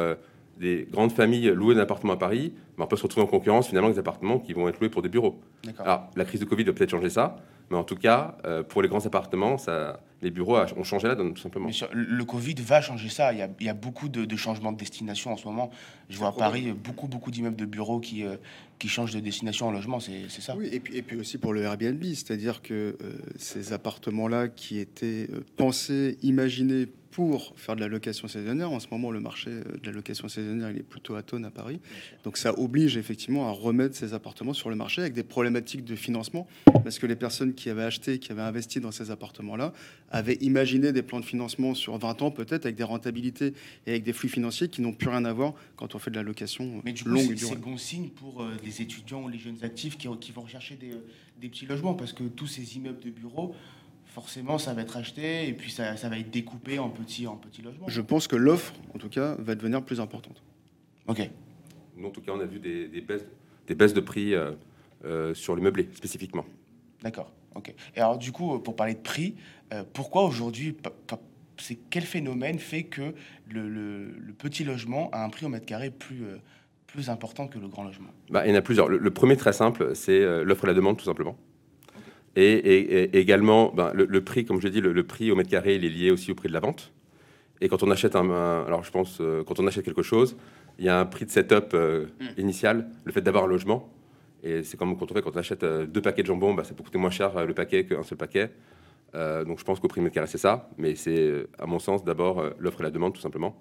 des 0.61 0.87
grandes 0.91 1.12
familles 1.12 1.49
louer 1.49 1.75
un 1.75 1.79
appartement 1.79 2.12
à 2.12 2.19
Paris, 2.19 2.53
mais 2.77 2.85
on 2.85 2.87
peut 2.87 2.97
se 2.97 3.03
retrouver 3.03 3.25
en 3.27 3.29
concurrence 3.29 3.69
finalement 3.69 3.87
avec 3.87 3.97
des 3.97 4.01
appartements 4.01 4.39
qui 4.39 4.53
vont 4.53 4.69
être 4.69 4.79
loués 4.79 4.91
pour 4.91 5.03
des 5.03 5.09
bureaux. 5.09 5.41
Alors, 5.79 6.11
la 6.15 6.25
crise 6.25 6.41
de 6.41 6.45
Covid 6.45 6.65
va 6.65 6.73
peut-être 6.75 6.91
changer 6.91 7.09
ça, 7.09 7.37
mais 7.71 7.79
en 7.79 7.85
tout 7.85 7.97
cas, 7.97 8.37
euh, 8.45 8.62
pour 8.62 8.83
les 8.83 8.89
grands 8.89 9.05
appartements, 9.07 9.57
ça, 9.57 10.01
les 10.21 10.31
bureaux 10.31 10.59
ont 10.77 10.85
changé 10.85 11.09
là, 11.09 11.17
tout 11.17 11.37
simplement. 11.37 11.71
Le 11.93 12.25
Covid 12.25 12.57
va 12.57 12.83
changer 12.83 13.09
ça. 13.09 13.33
Il 13.33 13.39
y 13.39 13.43
a, 13.43 13.49
il 13.59 13.67
y 13.67 13.71
a 13.71 13.75
beaucoup 13.75 14.11
de, 14.11 14.37
changements 14.37 14.73
de 14.73 14.77
destination 14.77 15.33
en 15.33 15.37
ce 15.39 15.47
moment. 15.47 15.71
Je 16.11 16.19
vois 16.19 16.29
à 16.29 16.33
Paris 16.33 16.73
beaucoup, 16.73 17.07
beaucoup 17.07 17.31
d'immeubles 17.31 17.57
de 17.57 17.65
bureaux 17.65 18.01
qui, 18.01 18.25
euh, 18.25 18.37
qui 18.79 18.89
changent 18.89 19.15
de 19.15 19.21
destination 19.21 19.69
en 19.69 19.73
logement, 19.73 19.99
c'est 19.99 20.29
ça? 20.29 20.55
Oui, 20.57 20.69
et 20.71 20.81
puis, 20.81 20.97
et 20.97 21.02
puis 21.02 21.17
aussi 21.17 21.38
pour 21.38 21.55
le 21.55 21.62
Airbnb, 21.62 22.02
c'est-à-dire 22.02 22.61
que 22.61 22.99
euh, 23.00 23.12
ces 23.37 23.73
appartements-là 23.73 24.49
qui 24.49 24.79
étaient 24.79 25.29
pensés, 25.57 26.19
imaginés 26.23 26.87
pour 27.11 27.52
faire 27.57 27.75
de 27.75 27.81
la 27.81 27.88
location 27.88 28.29
saisonnière. 28.29 28.71
En 28.71 28.81
ce 28.81 28.87
moment, 28.90 29.11
le 29.11 29.21
marché 29.21 29.50
de 29.50 29.87
la 29.87 29.93
location 29.93 30.29
saisonnière, 30.29 30.71
il 30.71 30.79
est 30.79 30.83
plutôt 30.83 31.17
à 31.17 31.23
tonne 31.23 31.45
à 31.45 31.50
Paris. 31.50 31.81
Donc 32.25 32.37
ça 32.37 32.59
oblige 32.59 32.97
effectivement 32.97 33.49
à 33.49 33.50
remettre 33.50 33.97
ces 33.97 34.14
appartements 34.14 34.52
sur 34.52 34.71
le 34.71 34.76
marché 34.76 35.00
avec 35.00 35.14
des 35.14 35.23
problématiques 35.23 35.85
de 35.85 35.97
financement, 35.97 36.47
parce 36.85 36.99
que 36.99 37.07
les 37.07 37.17
personnes 37.17 37.55
qui 37.55 37.69
avaient 37.69 37.83
acheté, 37.83 38.19
qui 38.19 38.31
avaient 38.33 38.43
investi 38.43 38.81
dans 38.81 38.93
ces 38.93 39.11
appartements-là, 39.11 39.73
avaient 40.11 40.38
imaginé 40.40 40.93
des 40.93 41.02
plans 41.02 41.21
de 41.21 41.25
financement 41.25 41.75
sur 41.75 41.99
20 41.99 42.23
ans 42.23 42.31
peut-être, 42.31 42.64
avec 42.64 42.76
des 42.76 42.85
rentabilités 42.85 43.55
et 43.87 43.90
avec 43.90 44.05
des 44.05 44.12
flux 44.12 44.29
financiers 44.29 44.69
qui 44.69 44.81
n'ont 44.81 44.93
plus 44.93 45.09
rien 45.09 45.25
à 45.25 45.33
voir 45.33 45.55
quand 45.76 45.95
on 45.95 45.99
fait 45.99 46.11
de 46.11 46.17
la 46.17 46.23
location 46.23 46.81
Mais 46.85 46.93
du 46.93 47.05
coup, 47.05 47.11
longue 47.11 47.35
C'est 47.37 47.61
bon 47.61 47.76
signe 47.76 48.09
pour 48.09 48.43
euh, 48.43 48.50
les 48.64 48.83
étudiants 48.83 49.25
ou 49.25 49.29
les 49.29 49.38
jeunes 49.38 49.59
actifs 49.62 49.99
qui, 49.99 50.09
qui 50.21 50.33
vont 50.33 50.43
rechercher 50.43 50.76
des, 50.76 50.93
euh, 50.93 51.05
des 51.40 51.49
petits 51.49 51.67
logements, 51.67 51.95
parce 51.95 52.12
que 52.12 52.25
tous 52.25 52.47
ces 52.47 52.76
immeubles 52.76 53.00
de 53.00 53.11
bureaux 53.11 53.55
forcément, 54.11 54.59
ça 54.59 54.75
va 54.75 54.83
être 54.83 54.97
acheté 54.97 55.49
et 55.49 55.52
puis 55.52 55.71
ça, 55.71 55.95
va 55.95 56.19
être 56.19 56.31
découpé 56.31 56.79
en 56.79 56.90
petits, 56.90 57.26
en 57.26 57.37
petits 57.37 57.62
logements. 57.62 57.88
Je 57.88 58.00
pense 58.00 58.26
que 58.26 58.37
l'offre, 58.37 58.75
en 58.95 58.99
tout 58.99 59.09
cas, 59.09 59.37
va 59.38 59.55
devenir 59.55 59.83
plus 59.83 60.00
importante. 60.00 60.43
Ok. 61.07 61.31
Nous, 61.97 62.09
en 62.09 62.11
tout 62.11 62.21
cas, 62.21 62.33
on 62.33 62.40
a 62.40 62.45
vu 62.45 62.59
des, 62.59 63.00
baisses, 63.00 63.25
des 63.67 63.75
baisses, 63.75 63.95
de 63.95 64.00
prix 64.00 64.35
euh, 64.35 64.52
euh, 65.05 65.35
sur 65.35 65.55
les 65.55 65.62
meublés, 65.62 65.88
spécifiquement. 65.95 66.45
D'accord. 67.02 67.33
Ok. 67.55 67.75
Et 67.97 68.00
alors, 68.00 68.19
du 68.19 68.33
coup, 68.33 68.59
pour 68.59 68.76
parler 68.76 68.95
de 68.95 69.00
prix, 69.00 69.37
euh, 69.73 69.85
pourquoi 69.93 70.25
aujourd'hui, 70.25 70.76
c'est 71.57 71.79
quel 71.90 72.05
phénomène 72.05 72.59
fait 72.59 72.85
que 72.85 73.14
le, 73.49 74.35
petit 74.38 74.64
logement 74.64 75.09
a 75.12 75.25
un 75.25 75.29
prix 75.29 75.47
au 75.47 75.49
mètre 75.49 75.67
carré 75.67 75.90
plus 75.90 76.25
plus 76.87 77.09
important 77.09 77.47
que 77.47 77.61
le 77.61 77.69
grand 77.69 77.85
logement? 77.85 78.11
Bah, 78.31 78.45
Il 78.45 78.50
y 78.50 78.52
en 78.52 78.57
a 78.57 78.62
plusieurs. 78.62 78.88
Le, 78.88 79.11
premier, 79.12 79.37
très 79.37 79.52
simple, 79.52 79.95
c'est 79.95 80.21
l'offre 80.43 80.64
et 80.64 80.69
la 80.69 80.75
demande, 80.75 80.97
tout 80.97 81.05
simplement. 81.05 81.37
Et, 82.40 83.18
également, 83.18 83.73
ben, 83.75 83.92
le, 83.94 84.25
prix, 84.25 84.44
comme 84.44 84.61
je 84.61 84.66
l'ai 84.66 84.73
dit, 84.73 84.80
le, 84.80 85.02
prix 85.04 85.30
au 85.30 85.37
mètre 85.37 85.50
carré, 85.50 85.76
il 85.76 85.85
est 85.85 85.90
lié 85.90 86.11
aussi 86.11 86.32
au 86.32 86.35
prix 86.35 86.49
de 86.49 86.54
la 86.54 86.61
vente. 86.61 86.92
Et 87.61 87.68
quand 87.68 87.82
on 87.82 87.90
achète 87.90 88.16
un, 88.16 88.64
alors 88.66 88.82
je 88.85 88.90
pense, 88.90 89.18
euh, 89.20 89.44
quand 89.44 89.61
on 89.61 89.66
achète 89.66 89.85
quelque 89.85 90.02
chose, 90.02 90.37
il 90.78 90.85
y 90.87 90.88
a 90.88 90.99
un 90.99 91.04
prix 91.04 91.26
de 91.26 91.30
setup 91.30 91.75
euh, 91.75 92.06
mm. 92.20 92.40
initial, 92.40 92.88
le 93.04 93.12
fait 93.12 93.20
d'avoir 93.20 93.44
un 93.44 93.49
logement. 93.49 93.90
Et 94.42 94.62
c'est 94.62 94.78
comme 94.78 94.97
quand 94.97 95.11
on 95.11 95.14
fait, 95.14 95.20
quand 95.20 95.37
on 95.37 95.38
achète 95.38 95.62
euh, 95.62 95.85
deux 95.85 96.00
paquets 96.00 96.23
de 96.23 96.26
jambon, 96.26 96.54
bah, 96.54 96.64
ça 96.64 96.73
peut 96.73 96.82
coûter 96.82 96.99
moins 96.99 97.11
cher 97.11 97.47
le 97.47 97.52
paquet 97.52 97.85
qu'un 97.85 98.02
seul 98.02 98.16
paquet. 98.16 98.50
donc 99.12 99.59
je 99.59 99.64
pense 99.64 99.78
qu'au 99.78 99.88
prix 99.88 100.00
mètre 100.00 100.14
carré, 100.14 100.26
c'est 100.26 100.38
ça. 100.38 100.70
Mais 100.78 100.94
c'est, 100.94 101.47
à 101.59 101.66
mon 101.66 101.78
sens, 101.78 102.04
d'abord 102.04 102.42
l'offre 102.59 102.80
et 102.80 102.85
la 102.85 102.90
demande, 102.90 103.12
tout 103.12 103.20
simplement. 103.20 103.54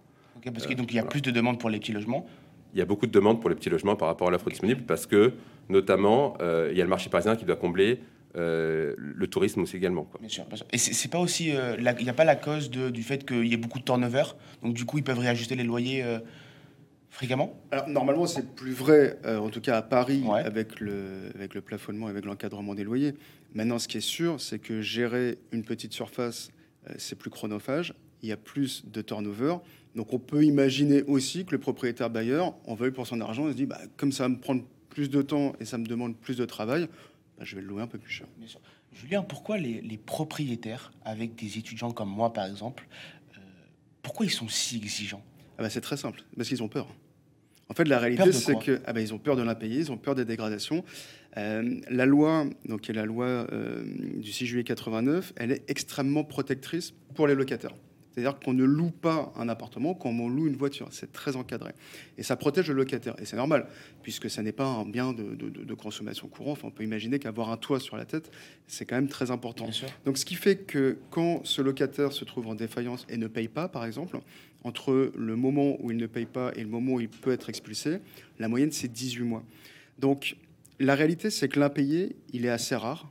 parce 0.45 0.65
qu'il 0.65 0.77
donc 0.77 0.91
il 0.93 0.95
y 0.95 1.00
a 1.00 1.03
plus 1.03 1.21
de 1.21 1.31
demandes 1.31 1.59
pour 1.59 1.69
les 1.69 1.79
petits 1.79 1.91
logements. 1.91 2.25
il 2.74 2.79
y 2.79 2.81
a 2.81 2.86
beaucoup 2.86 3.07
de 3.07 3.12
demandes 3.12 3.41
pour 3.41 3.50
les 3.50 3.55
petits 3.57 3.69
logements 3.69 3.98
par 3.98 4.07
rapport 4.07 4.29
à 4.29 4.31
l'offre 4.31 4.50
disponible 4.50 4.83
parce 4.83 5.05
que, 5.05 5.33
notamment, 5.67 6.38
il 6.39 6.77
y 6.77 6.81
a 6.81 6.86
le 6.86 6.89
marché 6.89 7.09
parisien 7.09 7.36
qui 7.36 7.43
doit 7.43 7.57
combler 7.57 8.00
le 8.39 9.27
tourisme 9.27 9.62
aussi 9.62 9.77
également. 9.77 10.03
Quoi. 10.03 10.19
Bien 10.19 10.29
sûr, 10.29 10.46
Et 10.72 10.77
c'est 10.77 11.12
pas 11.12 11.19
aussi, 11.19 11.50
il 11.50 12.03
n'y 12.03 12.10
a 12.10 12.13
pas 12.13 12.25
la 12.25 12.36
cause 12.36 12.69
de, 12.69 12.89
du 12.89 13.03
fait 13.03 13.25
qu'il 13.25 13.46
y 13.46 13.53
ait 13.53 13.58
beaucoup 13.58 13.79
de 13.79 13.84
turnover, 13.84 14.24
donc 14.62 14.74
du 14.74 14.86
coup 14.86 14.98
ils 14.98 15.03
peuvent 15.03 15.19
réajuster 15.19 15.55
les 15.55 15.63
loyers 15.63 16.03
fréquemment? 17.10 17.60
Alors, 17.72 17.89
Normalement, 17.89 18.27
c'est 18.27 18.55
plus 18.55 18.72
vrai, 18.72 19.17
en 19.25 19.50
tout 19.50 19.62
cas 19.62 19.77
à 19.77 19.81
Paris, 19.81 20.24
avec, 20.46 20.79
le, 20.79 21.31
avec 21.36 21.53
le 21.53 21.62
plafonnement, 21.62 22.08
avec 22.08 22.25
l'encadrement 22.25 22.75
des 22.75 22.84
loyers. 22.84 23.15
Maintenant, 23.53 23.79
ce 23.79 23.88
qui 23.88 23.98
est 23.98 24.01
sûr, 24.01 24.39
c'est 24.39 24.60
que 24.60 24.81
gérer 24.81 25.38
une 25.51 25.63
petite 25.63 25.93
surface, 25.93 26.51
c'est 26.98 27.17
plus 27.17 27.29
chronophage, 27.29 27.93
il 28.22 28.29
y 28.29 28.31
a 28.31 28.38
plus 28.38 28.84
de 28.86 29.01
turnover. 29.01 29.55
Donc 29.96 30.13
on 30.13 30.19
peut 30.19 30.43
imaginer 30.43 31.03
aussi 31.03 31.46
que 31.46 31.51
le 31.51 31.58
propriétaire 31.58 32.10
bailleur 32.10 32.53
en 32.65 32.75
veuille 32.75 32.91
pour 32.91 33.08
son 33.08 33.22
argent 33.22 33.48
il 33.48 33.53
se 33.53 33.58
dit 33.58 33.65
bah, 33.65 33.79
comme 33.98 34.12
ça 34.12 34.24
va 34.24 34.29
me 34.29 34.38
prendre 34.38 34.63
plus 34.89 35.10
de 35.10 35.22
temps 35.22 35.53
et 35.60 35.65
ça 35.65 35.77
me 35.77 35.86
demande 35.86 36.15
plus 36.15 36.38
de 36.38 36.46
travail, 36.46 36.88
bah, 37.39 37.46
je 37.46 37.55
vais 37.55 37.62
le 37.62 37.67
louer 37.67 37.81
un 37.81 37.88
peu 37.88 37.98
plus 37.98 38.12
cher. 38.12 38.27
Julien, 38.91 39.24
pourquoi 39.24 39.58
les, 39.58 39.98
propriétaires, 39.98 40.91
avec 41.05 41.36
des 41.36 41.58
étudiants 41.58 41.91
comme 41.91 42.10
moi 42.10 42.34
par 42.34 42.46
exemple, 42.46 42.86
euh, 43.38 43.41
pourquoi 44.01 44.25
ils 44.25 44.31
sont 44.31 44.50
si 44.50 44.75
exigeants? 44.75 45.24
Ah 45.58 45.63
bah, 45.63 45.69
C'est 45.69 45.79
très 45.79 45.96
simple, 45.96 46.22
parce 46.36 46.50
qu'ils 46.50 46.62
ont 46.62 46.67
peur. 46.67 46.88
En 47.69 47.74
fait, 47.75 47.86
la 47.86 48.00
réalité, 48.00 48.34
c'est 48.34 48.60
que 48.60 48.81
ah 48.86 48.93
bah, 48.93 49.00
ils 49.00 49.13
ont 49.13 49.19
peur 49.19 49.38
de 49.38 49.43
l'impayé, 49.43 49.77
ils 49.77 49.91
ont 49.91 49.98
peur 49.98 50.15
des 50.15 50.25
dégradations. 50.25 50.84
Euh, 51.38 51.79
la 51.89 52.05
loi, 52.05 52.46
donc 52.65 52.81
qui 52.81 52.91
est 52.91 52.96
la 52.96 53.05
loi 53.05 53.25
euh, 53.25 53.86
du 54.17 54.31
6 54.31 54.46
juillet 54.46 54.63
89, 54.63 55.34
elle 55.38 55.51
est 55.51 55.63
extrêmement 55.69 56.25
protectrice 56.25 56.93
pour 57.15 57.27
les 57.27 57.36
locataires. 57.36 57.75
C'est-à-dire 58.12 58.39
qu'on 58.39 58.54
ne 58.54 58.63
loue 58.63 58.92
pas 58.92 59.32
un 59.36 59.50
appartement 59.50 59.94
comme 59.94 60.20
on 60.20 60.30
loue 60.30 60.48
une 60.48 60.56
voiture. 60.56 60.88
C'est 60.92 61.12
très 61.12 61.36
encadré. 61.36 61.74
Et 62.18 62.24
ça 62.24 62.36
protège 62.36 62.68
le 62.70 62.74
locataire. 62.74 63.16
Et 63.20 63.25
c'est 63.25 63.36
normal, 63.36 63.68
puisque 64.01 64.30
ça 64.30 64.42
n'est 64.42 64.51
pas 64.51 64.66
un 64.66 64.86
bien 64.86 65.13
de, 65.13 65.74
consommation 65.75 66.28
courante. 66.28 66.60
on 66.63 66.72
peut 66.72 66.84
imaginer 66.84 67.20
qu'avoir 67.20 67.51
un 67.51 67.58
toit 67.58 67.80
sur 67.80 67.96
la 67.96 68.06
tête, 68.06 68.32
c'est 68.68 68.86
quand 68.86 68.96
même 68.96 69.08
très 69.08 69.32
important. 69.32 69.70
Donc 70.06 70.18
ce 70.18 70.25
qui 70.25 70.36
fait 70.36 70.58
que 70.58 70.98
quand 71.12 71.46
ce 71.46 71.62
locataire 71.62 72.12
se 72.12 72.25
trouve 72.25 72.48
en 72.48 72.56
défaillance 72.56 73.06
et 73.10 73.18
ne 73.18 73.28
paye 73.28 73.48
pas, 73.48 73.70
par 73.70 73.86
exemple, 73.86 74.20
entre 74.63 75.12
le 75.16 75.36
moment 75.36 75.78
où 75.80 75.92
il 75.92 75.98
ne 75.98 76.08
paye 76.08 76.25
pas 76.25 76.51
et 76.56 76.62
le 76.62 76.70
moment 76.70 76.94
où 76.94 77.00
il 77.00 77.10
peut 77.10 77.32
être 77.32 77.50
expulsé, 77.50 78.00
la 78.39 78.50
moyenne, 78.50 78.72
c'est 78.72 78.92
18 78.92 79.24
mois. 79.24 79.44
Donc 80.00 80.36
la 80.80 80.96
réalité, 80.96 81.30
c'est 81.30 81.48
que 81.48 81.60
l'impayé, 81.60 82.16
il 82.34 82.46
est 82.46 82.50
assez 82.50 82.75
rare. 82.75 83.10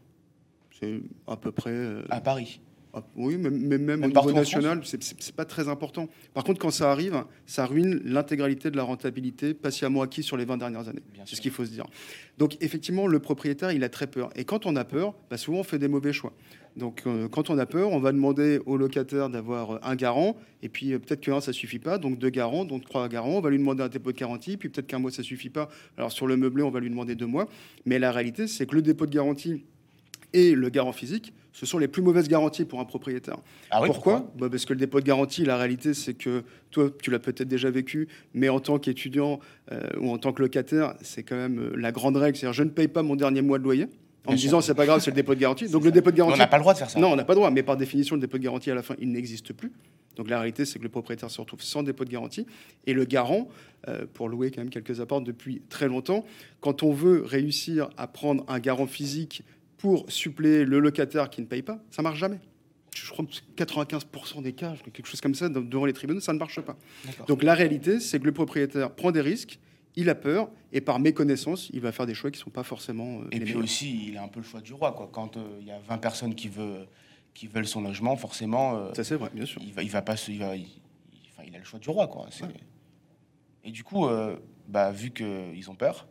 C'est 0.81 1.01
à 1.27 1.37
peu 1.37 1.53
près... 1.53 1.71
Euh, 1.71 2.03
à 2.11 2.21
Paris 2.21 2.61
ah, 2.95 3.03
oui, 3.17 3.37
mais, 3.37 3.79
même, 3.79 4.03
au 4.03 4.07
niveau 4.07 4.33
national, 4.33 4.81
c'est 4.85 5.37
pas 5.37 5.45
très 5.45 5.69
important. 5.69 6.09
Par 6.33 6.43
contre, 6.43 6.59
quand 6.59 6.71
ça 6.71 6.91
arrive, 6.91 7.25
ça 7.47 7.67
ruine 7.67 8.01
l'intégralité 8.05 8.71
de 8.71 8.77
la 8.77 8.83
rentabilité 8.83 9.53
patiemment 9.53 10.01
acquise 10.01 10.25
sur 10.25 10.37
les 10.37 10.47
20 10.47 10.57
dernières 10.57 10.89
années. 10.89 11.03
C'est 11.27 11.37
ce 11.37 11.41
qu'il 11.41 11.51
faut 11.51 11.67
se 11.67 11.71
dire. 11.71 11.87
Donc, 12.39 12.57
effectivement, 12.61 13.07
le 13.07 13.19
propriétaire, 13.19 13.73
il 13.73 13.85
a 13.85 13.89
très 13.89 14.07
peur. 14.07 14.31
Et 14.37 14.45
quand 14.45 14.65
on 14.65 14.75
a 14.77 14.85
peur, 14.85 15.15
bah, 15.31 15.37
souvent, 15.37 15.59
on 15.59 15.65
fait 15.65 15.79
des 15.79 15.89
mauvais 15.89 16.13
choix. 16.13 16.33
Donc, 16.77 17.03
euh, 17.07 17.29
quand 17.29 17.51
on 17.51 17.59
a 17.59 17.67
peur, 17.67 17.93
on 17.93 17.99
va 17.99 18.13
demander 18.13 18.61
au 18.65 18.77
locataire 18.77 19.29
d'avoir 19.29 19.73
euh, 19.73 19.79
un 19.83 19.97
garant, 19.97 20.37
et 20.63 20.69
puis 20.69 20.93
euh, 20.93 20.99
peut-être 20.99 21.21
qu'un, 21.21 21.41
ça 21.41 21.53
suffit 21.53 21.81
pas, 21.81 21.99
donc 21.99 22.19
deux 22.19 22.31
garants, 22.31 22.65
donc 22.65 22.85
trois 22.85 23.09
garants. 23.09 23.33
On 23.33 23.41
va 23.41 23.51
lui 23.51 23.59
demander 23.59 23.83
un 23.83 23.89
dépôt 23.89 24.13
de 24.13 24.17
garantie, 24.17 24.57
puis 24.57 24.69
peut-être 24.69 24.87
qu'un 24.87 25.01
mois, 25.01 25.11
ça 25.11 25.25
suffit 25.25 25.51
pas. 25.51 25.69
Alors, 25.97 26.13
sur 26.13 26.27
le 26.27 26.37
meublé, 26.37 26.63
on 26.63 26.71
va 26.71 26.79
lui 26.81 26.89
demander 26.89 27.17
deux 27.17 27.27
mois. 27.27 27.49
Mais 27.85 27.99
la 27.99 28.13
réalité, 28.13 28.47
c'est 28.47 28.67
que 28.67 28.77
le 28.77 28.83
dépôt 28.83 29.07
de 29.07 29.11
garantie 29.11 29.65
et 30.33 30.55
le 30.55 30.69
garant 30.69 30.93
physique, 30.93 31.33
ce 31.53 31.67
sont 31.67 31.79
les 31.79 31.89
plus 31.89 32.03
mauvaises 32.03 32.29
garanties 32.29 32.65
pour 32.65 32.79
un 32.79 32.85
propriétaire. 32.85 33.39
Ah 33.71 33.81
pourquoi, 33.85 34.31
bah, 34.37 34.49
Parce 34.49 34.65
que 34.65 34.73
le 34.73 34.79
dépôt 34.79 35.01
de 35.01 35.05
garantie, 35.05 35.45
la 35.45 35.57
réalité, 35.57 35.93
c'est 35.93 36.15
que 36.15 36.45
toi, 36.71 36.91
tu 37.03 37.11
l'as 37.11 37.19
peut-être 37.19 37.49
déjà 37.49 37.71
vécu, 37.71 38.07
mais 38.33 38.49
en 38.49 38.61
tant 38.61 38.79
qu'étudiant 38.79 39.41
euh, 39.73 39.81
ou 40.01 40.11
en 40.11 40.19
tant 40.19 40.33
que 40.33 40.41
locataire, 40.41 40.95
c'est 41.03 41.25
quand 41.25 41.37
même 41.37 41.59
euh, 41.59 41.73
la 41.77 41.91
grande 41.91 42.17
règle. 42.17 42.37
C'est-à-dire, 42.37 42.53
je 42.53 42.63
ne 42.63 42.71
paye 42.71 42.89
pas 42.89 43.03
mon 43.03 43.17
dernier 43.17 43.43
mois 43.43 43.59
de 43.59 43.65
loyer. 43.65 43.89
En 44.27 44.33
me 44.33 44.37
disant, 44.37 44.61
c'est 44.61 44.75
pas 44.75 44.85
grave, 44.85 45.01
c'est 45.01 45.11
le 45.11 45.17
dépôt 45.17 45.35
de 45.35 45.41
garantie. 45.41 45.69
Donc, 45.71 45.85
le 45.85 45.91
dépôt 45.91 46.11
de 46.11 46.17
garantie. 46.17 46.37
on 46.37 46.39
n'a 46.39 46.47
pas 46.47 46.59
le 46.59 46.63
droit 46.63 46.75
de 46.75 46.79
faire 46.79 46.91
ça. 46.91 47.01
Non, 47.01 47.13
on 47.13 47.17
n'a 47.17 47.25
pas 47.25 47.33
le 47.33 47.39
droit. 47.39 47.51
Mais 47.51 47.63
par 47.63 47.77
définition, 47.77 48.15
le 48.15 48.21
dépôt 48.21 48.39
de 48.39 48.43
garantie, 48.43 48.71
à 48.71 48.75
la 48.75 48.83
fin, 48.83 48.95
il 49.01 49.11
n'existe 49.11 49.53
plus. 49.53 49.73
Donc, 50.17 50.29
la 50.29 50.39
réalité, 50.39 50.65
c'est 50.65 50.79
que 50.79 50.85
le 50.85 50.91
propriétaire 50.91 51.31
se 51.31 51.41
retrouve 51.41 51.63
sans 51.63 51.83
dépôt 51.83 52.05
de 52.05 52.11
garantie. 52.11 52.47
Et 52.87 52.93
le 52.93 53.05
garant, 53.05 53.49
euh, 53.89 54.05
pour 54.13 54.29
louer 54.29 54.51
quand 54.51 54.61
même 54.61 54.71
quelques 54.71 55.01
apports 55.01 55.23
depuis 55.23 55.63
très 55.71 55.89
longtemps, 55.89 56.25
quand 56.61 56.83
on 56.83 56.93
veut 56.93 57.23
réussir 57.25 57.89
à 57.97 58.07
prendre 58.07 58.45
un 58.49 58.59
garant 58.59 58.87
physique 58.87 59.43
pour 59.79 60.11
suppléer 60.11 60.65
le 60.65 60.81
locataire 60.81 61.31
qui 61.31 61.41
ne 61.41 61.47
paye 61.47 61.63
pas, 61.63 61.81
ça 61.91 62.03
marche 62.03 62.19
jamais. 62.19 62.41
Je 62.95 63.11
crois 63.11 63.25
que 63.25 63.65
95% 63.65 64.43
des 64.43 64.53
cas, 64.53 64.75
quelque 64.93 65.07
chose 65.07 65.21
comme 65.21 65.35
ça, 65.35 65.49
devant 65.49 65.87
les 65.87 65.93
tribunaux, 65.93 66.21
ça 66.21 66.33
ne 66.33 66.39
marche 66.39 66.61
pas. 66.61 66.77
Donc 67.27 67.43
la 67.43 67.55
réalité, 67.55 68.01
c'est 68.01 68.19
que 68.19 68.25
le 68.25 68.33
propriétaire 68.33 68.91
prend 68.91 69.13
des 69.13 69.21
risques, 69.21 69.59
il 69.95 70.09
a 70.09 70.15
peur, 70.15 70.51
et 70.73 70.81
par 70.81 70.99
méconnaissance, 70.99 71.71
il 71.73 71.81
va 71.81 71.93
faire 71.93 72.07
des 72.07 72.15
choix 72.15 72.31
qui 72.31 72.39
ne 72.39 72.45
sont 72.45 72.51
pas 72.51 72.63
forcément. 72.63 73.21
Euh, 73.21 73.29
et 73.31 73.41
puis 73.41 73.55
aussi, 73.55 74.09
il 74.09 74.17
a 74.17 74.23
un 74.23 74.29
peu 74.29 74.41
le 74.41 74.47
choix 74.47 74.61
du 74.61 74.73
roi. 74.73 74.93
Quoi. 74.93 75.09
Quand 75.13 75.37
euh, 75.37 75.59
il 75.61 75.67
y 75.67 75.71
a 75.71 75.79
20 75.79 75.99
personnes 75.99 76.35
qui, 76.35 76.49
veulent, 76.49 76.87
qui 77.35 77.47
veulent 77.47 77.67
son 77.67 77.83
logement, 77.83 78.17
forcément. 78.17 78.77
Euh, 78.77 78.95
ça, 78.95 79.05
c'est 79.05 79.17
vrai, 79.17 79.31
bien 79.33 79.47
sûr. 79.47 79.61
Il 79.65 79.73
va, 79.73 79.83
il 79.83 79.91
va 79.91 80.03
pas 80.03 80.15
il, 80.29 80.39
va, 80.39 80.57
il, 80.57 81.55
a 81.55 81.59
le 81.59 81.65
choix 81.65 81.79
du 81.79 81.91
roi. 81.91 82.07
Quoi. 82.07 82.29
Et 83.65 83.71
du 83.71 83.85
coup, 83.85 84.09
bah, 84.69 84.93
vu 84.93 85.11
qu'ils 85.11 85.71
ont 85.71 85.75
peur, 85.75 86.07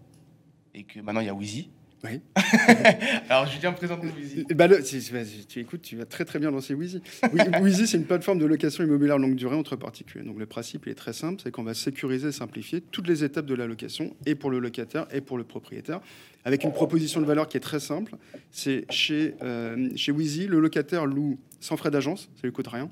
et 0.74 0.84
que 0.84 1.00
maintenant 1.00 1.22
il 1.22 1.28
y 1.28 1.30
a 1.30 1.34
Wheezy, 1.34 1.70
oui. 2.04 2.22
Alors, 3.30 3.48
je 3.48 3.60
viens 3.60 3.72
présenter 3.74 4.08
Wheezy. 4.08 4.46
Bah, 4.54 4.68
tu 5.48 5.60
écoutes, 5.60 5.82
tu 5.82 5.96
vas 5.96 6.06
très 6.06 6.26
très 6.26 6.40
bien 6.40 6.52
lancer 6.52 6.74
Wheezy. 6.74 7.02
Wheezy, 7.62 7.88
c'est 7.88 7.98
une 7.98 8.06
plateforme 8.06 8.40
de 8.40 8.46
location 8.46 8.84
immobilière 8.84 9.18
longue 9.18 9.36
durée 9.36 9.56
entre 9.56 9.76
particuliers. 9.76 10.24
Donc, 10.24 10.38
le 10.38 10.46
principe 10.46 10.86
il 10.86 10.92
est 10.92 10.96
très 10.96 11.14
simple 11.14 11.42
c'est 11.44 11.52
qu'on 11.52 11.64
va 11.64 11.74
sécuriser 11.74 12.30
et 12.30 12.32
simplifier 12.32 12.82
toutes 12.82 13.08
les 13.08 13.24
étapes 13.24 13.46
de 13.46 13.56
la 13.56 13.68
location, 13.68 14.16
et 14.26 14.36
pour 14.36 14.52
le 14.52 14.60
locataire 14.60 15.08
et 15.12 15.22
pour 15.22 15.38
le 15.38 15.44
propriétaire, 15.44 16.00
avec 16.46 16.64
une 16.64 16.72
proposition 16.72 17.20
de 17.20 17.26
valeur 17.26 17.48
qui 17.48 17.58
est 17.58 17.62
très 17.62 17.80
simple. 17.80 18.16
C'est 18.52 18.86
chez, 18.90 19.36
euh, 19.42 19.90
chez 19.96 20.12
Wheezy, 20.12 20.48
le 20.48 20.60
locataire 20.60 21.06
loue 21.06 21.40
sans 21.60 21.78
frais 21.78 21.92
d'agence, 21.92 22.30
ça 22.36 22.42
lui 22.44 22.52
coûte 22.52 22.68
rien. 22.68 22.90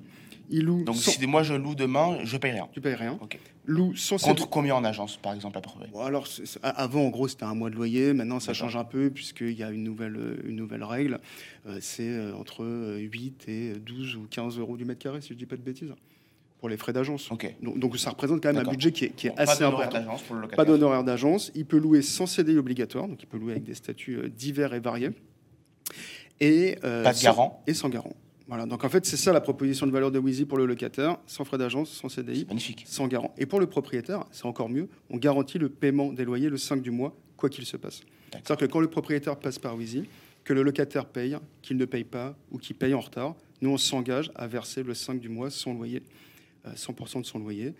Il 0.49 0.65
loue 0.65 0.83
Donc, 0.83 0.97
si 0.97 1.25
moi 1.25 1.43
je 1.43 1.53
loue 1.53 1.75
demain, 1.75 2.19
je 2.23 2.37
paye 2.37 2.51
rien. 2.51 2.67
Tu 2.71 2.81
payes 2.81 2.95
rien. 2.95 3.17
Ok 3.21 3.39
loue 3.65 3.93
Contre 4.21 4.49
combien 4.49 4.75
en 4.75 4.83
agence, 4.83 5.17
par 5.17 5.33
exemple, 5.33 5.57
à 5.57 5.61
peu 5.61 5.69
près? 5.69 5.89
Alors, 5.99 6.27
Avant, 6.63 7.05
en 7.05 7.09
gros, 7.09 7.27
c'était 7.27 7.43
un 7.43 7.55
mois 7.55 7.69
de 7.69 7.75
loyer. 7.75 8.13
Maintenant, 8.13 8.39
ça 8.39 8.53
change 8.53 8.75
un 8.75 8.83
peu, 8.83 9.09
puisqu'il 9.09 9.53
y 9.53 9.63
a 9.63 9.71
une 9.71 9.83
nouvelle, 9.83 10.15
euh, 10.17 10.37
une 10.45 10.55
nouvelle 10.55 10.83
règle. 10.83 11.19
Euh, 11.65 11.77
c'est 11.81 12.09
euh, 12.09 12.35
entre 12.35 12.65
8 12.97 13.45
et 13.47 13.73
12 13.73 14.15
ou 14.15 14.27
15 14.29 14.59
euros 14.59 14.77
du 14.77 14.85
mètre 14.85 14.99
carré, 14.99 15.21
si 15.21 15.29
je 15.29 15.33
ne 15.33 15.39
dis 15.39 15.45
pas 15.45 15.57
de 15.57 15.61
bêtises, 15.61 15.93
pour 16.59 16.69
les 16.69 16.77
frais 16.77 16.93
d'agence. 16.93 17.29
Donc, 17.29 17.55
donc, 17.61 17.97
ça 17.97 18.11
représente 18.11 18.41
quand 18.41 18.53
même 18.53 18.65
un 18.65 18.69
budget 18.69 18.91
qui 18.91 19.05
est, 19.05 19.09
qui 19.09 19.27
est 19.27 19.37
assez 19.37 19.63
important. 19.63 20.17
Pas 20.55 20.65
d'honoraire 20.65 21.03
d'agence. 21.03 21.51
Il 21.55 21.65
peut 21.65 21.77
louer 21.77 22.01
sans 22.01 22.25
CDI 22.25 22.57
obligatoire, 22.57 23.07
donc 23.07 23.21
il 23.21 23.27
peut 23.27 23.37
louer 23.37 23.53
avec 23.53 23.63
des 23.63 23.75
statuts 23.75 24.29
divers 24.29 24.73
et 24.73 24.79
variés. 24.79 25.11
Et, 26.39 26.77
pas 26.81 27.13
de 27.13 27.21
garant. 27.21 27.63
Et 27.67 27.73
sans 27.73 27.89
garant. 27.89 28.13
Voilà, 28.47 28.65
donc 28.67 28.83
en 28.83 28.89
fait, 28.89 29.05
c'est 29.05 29.17
ça 29.17 29.33
la 29.33 29.41
proposition 29.41 29.87
de 29.87 29.91
valeur 29.91 30.11
de 30.11 30.19
Wheezy 30.19 30.45
pour 30.45 30.57
le 30.57 30.65
locataire, 30.65 31.17
sans 31.25 31.45
frais 31.45 31.57
d'agence, 31.57 31.89
sans 31.89 32.09
CDI, 32.09 32.45
sans 32.85 33.07
garant. 33.07 33.33
Et 33.37 33.45
pour 33.45 33.59
le 33.59 33.65
propriétaire, 33.65 34.25
c'est 34.31 34.45
encore 34.45 34.69
mieux, 34.69 34.87
on 35.09 35.17
garantit 35.17 35.57
le 35.57 35.69
paiement 35.69 36.13
des 36.13 36.25
loyers 36.25 36.49
le 36.49 36.57
5 36.57 36.81
du 36.81 36.91
mois, 36.91 37.15
quoi 37.37 37.49
qu'il 37.49 37.65
se 37.65 37.77
passe. 37.77 38.01
C'est-à-dire 38.31 38.57
que 38.57 38.65
quand 38.65 38.79
le 38.79 38.89
propriétaire 38.89 39.37
passe 39.37 39.57
par 39.57 39.75
Wheezy, 39.75 40.03
que 40.43 40.53
le 40.53 40.61
locataire 40.61 41.05
paye, 41.05 41.37
qu'il 41.63 41.77
ne 41.77 41.85
paye 41.85 42.03
pas 42.03 42.35
ou 42.51 42.59
qu'il 42.59 42.75
paye 42.75 42.93
en 42.93 42.99
retard, 42.99 43.35
nous 43.61 43.71
on 43.71 43.77
s'engage 43.77 44.31
à 44.35 44.45
verser 44.45 44.83
le 44.83 44.93
5 44.93 45.19
du 45.19 45.29
mois 45.29 45.49
son 45.49 45.73
loyer, 45.73 46.03
100% 46.67 47.17
euh, 47.17 47.21
de 47.21 47.25
son 47.25 47.39
loyer. 47.39 47.73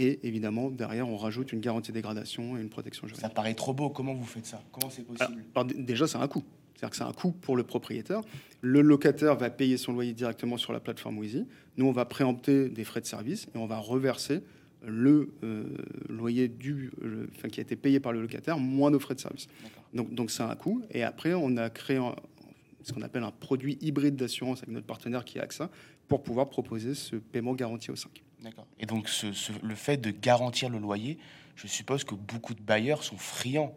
Et 0.00 0.20
évidemment, 0.22 0.70
derrière, 0.70 1.08
on 1.08 1.16
rajoute 1.16 1.52
une 1.52 1.60
garantie 1.60 1.90
dégradation 1.90 2.56
et 2.56 2.60
une 2.60 2.68
protection 2.68 3.06
juridique. 3.08 3.26
Ça 3.26 3.30
paraît 3.30 3.54
trop 3.54 3.72
beau. 3.72 3.90
Comment 3.90 4.14
vous 4.14 4.24
faites 4.24 4.46
ça? 4.46 4.62
Comment 4.70 4.90
c'est 4.90 5.02
possible? 5.02 5.44
Déjà, 5.74 6.06
c'est 6.06 6.18
un 6.18 6.28
coût. 6.28 6.44
C'est-à-dire 6.78 6.90
que 6.90 6.96
c'est 6.96 7.02
un 7.02 7.12
coût 7.12 7.32
pour 7.32 7.56
le 7.56 7.64
propriétaire. 7.64 8.20
Le 8.60 8.82
locataire 8.82 9.34
va 9.34 9.50
payer 9.50 9.76
son 9.76 9.92
loyer 9.92 10.12
directement 10.12 10.56
sur 10.56 10.72
la 10.72 10.78
plateforme 10.78 11.18
Wheezy. 11.18 11.44
Nous, 11.76 11.86
on 11.86 11.90
va 11.90 12.04
préempter 12.04 12.68
des 12.68 12.84
frais 12.84 13.00
de 13.00 13.06
service 13.06 13.48
et 13.52 13.58
on 13.58 13.66
va 13.66 13.78
reverser 13.78 14.42
le 14.86 15.32
euh, 15.42 15.64
loyer 16.08 16.46
du, 16.46 16.92
qui 17.50 17.58
a 17.58 17.62
été 17.62 17.74
payé 17.74 17.98
par 17.98 18.12
le 18.12 18.22
locataire, 18.22 18.58
moins 18.58 18.92
nos 18.92 19.00
frais 19.00 19.16
de 19.16 19.20
service. 19.20 19.48
Donc, 19.92 20.14
donc 20.14 20.30
c'est 20.30 20.44
un 20.44 20.54
coût. 20.54 20.80
Et 20.92 21.02
après, 21.02 21.34
on 21.34 21.56
a 21.56 21.68
créé 21.68 22.00
ce 22.84 22.92
qu'on 22.92 23.02
appelle 23.02 23.24
un 23.24 23.32
produit 23.32 23.76
hybride 23.80 24.14
d'assurance 24.14 24.58
avec 24.58 24.70
notre 24.70 24.86
partenaire 24.86 25.24
qui 25.24 25.38
est 25.38 25.40
AXA 25.40 25.70
pour 26.06 26.22
pouvoir 26.22 26.48
proposer 26.48 26.94
ce 26.94 27.16
paiement 27.16 27.54
garanti 27.54 27.90
au 27.90 27.96
5. 27.96 28.22
D'accord. 28.40 28.68
Et 28.78 28.86
donc, 28.86 29.10
le 29.64 29.74
fait 29.74 29.96
de 29.96 30.12
garantir 30.12 30.68
le 30.68 30.78
loyer, 30.78 31.18
je 31.56 31.66
suppose 31.66 32.04
que 32.04 32.14
beaucoup 32.14 32.54
de 32.54 32.62
bailleurs 32.62 33.02
sont 33.02 33.18
friands 33.18 33.76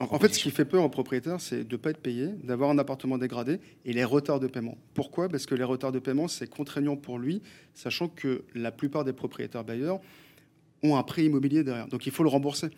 en, 0.00 0.18
fait, 0.18 0.34
ce 0.34 0.42
qui 0.42 0.50
fait 0.50 0.64
peur 0.64 0.84
aux 0.84 0.88
propriétaires, 0.88 1.40
c'est 1.40 1.64
de 1.64 1.72
ne 1.72 1.76
pas 1.76 1.90
être 1.90 2.00
payé, 2.00 2.28
d'avoir 2.44 2.70
un 2.70 2.78
appartement 2.78 3.18
dégradé 3.18 3.58
et 3.84 3.92
les 3.92 4.04
retards 4.04 4.40
de 4.40 4.46
paiement. 4.46 4.76
Pourquoi? 4.94 5.28
Parce 5.28 5.46
que 5.46 5.54
les 5.54 5.64
retards 5.64 5.92
de 5.92 5.98
paiement, 5.98 6.28
c'est 6.28 6.48
contraignant 6.48 6.96
pour 6.96 7.18
lui, 7.18 7.42
sachant 7.74 8.08
que 8.08 8.44
la 8.54 8.72
plupart 8.72 9.04
des 9.04 9.12
propriétaires 9.12 9.64
bailleurs 9.64 10.00
ont 10.82 10.96
un 10.96 11.02
prêt 11.02 11.24
immobilier 11.24 11.62
derrière. 11.62 11.88
Donc 11.88 12.06
il 12.06 12.12
faut 12.12 12.22
le 12.22 12.28
rembourser. 12.28 12.68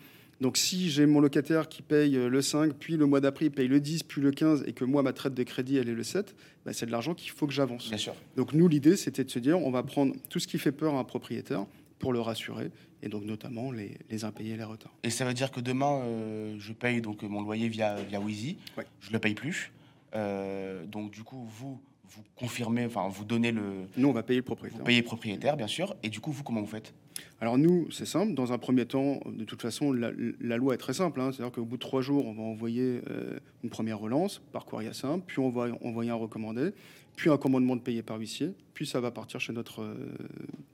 Donc 0.41 0.57
si 0.57 0.89
j'ai 0.89 1.05
mon 1.05 1.21
locataire 1.21 1.69
qui 1.69 1.81
paye 1.81 2.11
le 2.11 2.41
5, 2.41 2.73
puis 2.73 2.97
le 2.97 3.05
mois 3.05 3.21
d'après 3.21 3.45
il 3.45 3.51
paye 3.51 3.67
le 3.67 3.79
10, 3.79 4.03
puis 4.03 4.21
le 4.21 4.31
15, 4.31 4.65
et 4.67 4.73
que 4.73 4.83
moi 4.83 5.01
ma 5.01 5.13
traite 5.13 5.33
de 5.33 5.43
crédit 5.43 5.77
elle 5.77 5.87
est 5.87 5.93
le 5.93 6.03
7, 6.03 6.35
bah, 6.65 6.73
c'est 6.73 6.85
de 6.85 6.91
l'argent 6.91 7.13
qu'il 7.13 7.31
faut 7.31 7.47
que 7.47 7.53
j'avance. 7.53 7.87
Bien 7.87 7.97
sûr. 7.97 8.15
Donc 8.35 8.53
nous 8.53 8.67
l'idée 8.67 8.97
c'était 8.97 9.23
de 9.23 9.31
se 9.31 9.39
dire 9.39 9.59
on 9.59 9.71
va 9.71 9.81
prendre 9.83 10.13
tout 10.29 10.39
ce 10.39 10.47
qui 10.47 10.57
fait 10.57 10.73
peur 10.73 10.95
à 10.95 10.99
un 10.99 11.03
propriétaire 11.05 11.65
pour 12.05 12.13
le 12.13 12.21
rassurer, 12.21 12.69
et 13.01 13.09
donc 13.09 13.23
notamment 13.23 13.71
les, 13.71 13.97
les 14.11 14.25
impayés 14.25 14.53
et 14.53 14.57
les 14.57 14.63
retards. 14.63 14.93
Et 15.01 15.09
ça 15.09 15.25
veut 15.25 15.33
dire 15.33 15.49
que 15.49 15.59
demain, 15.59 16.01
euh, 16.03 16.55
je 16.59 16.71
paye 16.71 17.01
donc 17.01 17.23
mon 17.23 17.41
loyer 17.41 17.67
via, 17.67 17.95
via 17.95 18.19
Ouais. 18.19 18.85
je 19.01 19.11
le 19.11 19.17
paye 19.17 19.33
plus. 19.33 19.71
Euh, 20.13 20.85
donc 20.85 21.09
du 21.09 21.23
coup, 21.23 21.43
vous, 21.59 21.79
vous 22.07 22.21
confirmez, 22.35 22.85
enfin, 22.85 23.07
vous 23.09 23.25
donnez 23.25 23.51
le... 23.51 23.87
Nous, 23.97 24.07
on 24.07 24.11
va 24.13 24.21
payer 24.21 24.37
le 24.41 24.43
Vous 24.43 24.45
propriétaire. 24.45 24.83
payez 24.83 25.01
propriétaire, 25.01 25.57
bien 25.57 25.65
sûr. 25.65 25.95
Et 26.03 26.09
du 26.09 26.19
coup, 26.19 26.31
vous, 26.31 26.43
comment 26.43 26.61
vous 26.61 26.67
faites? 26.67 26.93
Alors 27.41 27.57
nous, 27.57 27.89
c'est 27.91 28.05
simple. 28.05 28.35
Dans 28.35 28.53
un 28.53 28.59
premier 28.59 28.85
temps, 28.85 29.19
de 29.25 29.45
toute 29.45 29.63
façon, 29.63 29.91
la, 29.91 30.11
la 30.39 30.57
loi 30.57 30.75
est 30.75 30.77
très 30.77 30.93
simple. 30.93 31.19
hein. 31.21 31.31
C'est-à-dire 31.31 31.53
qu'au 31.53 31.65
bout 31.65 31.77
de 31.77 31.81
trois 31.81 32.03
jours, 32.03 32.27
on 32.27 32.33
va 32.33 32.43
envoyer 32.43 33.01
euh, 33.09 33.39
une 33.63 33.71
première 33.71 33.97
relance 33.97 34.43
par 34.51 34.65
courrier 34.65 34.93
simple, 34.93 35.23
puis 35.25 35.39
on 35.39 35.49
va 35.49 35.69
envoyer 35.83 36.11
un 36.11 36.15
recommandé, 36.15 36.69
puis 37.15 37.29
un 37.29 37.37
commandement 37.37 37.75
de 37.75 37.81
payer 37.81 38.03
par 38.03 38.17
huissier, 38.17 38.51
puis 38.73 38.85
ça 38.85 38.99
va 38.99 39.11
partir 39.11 39.39
chez 39.39 39.53
notre, 39.53 39.81
euh, 39.81 39.95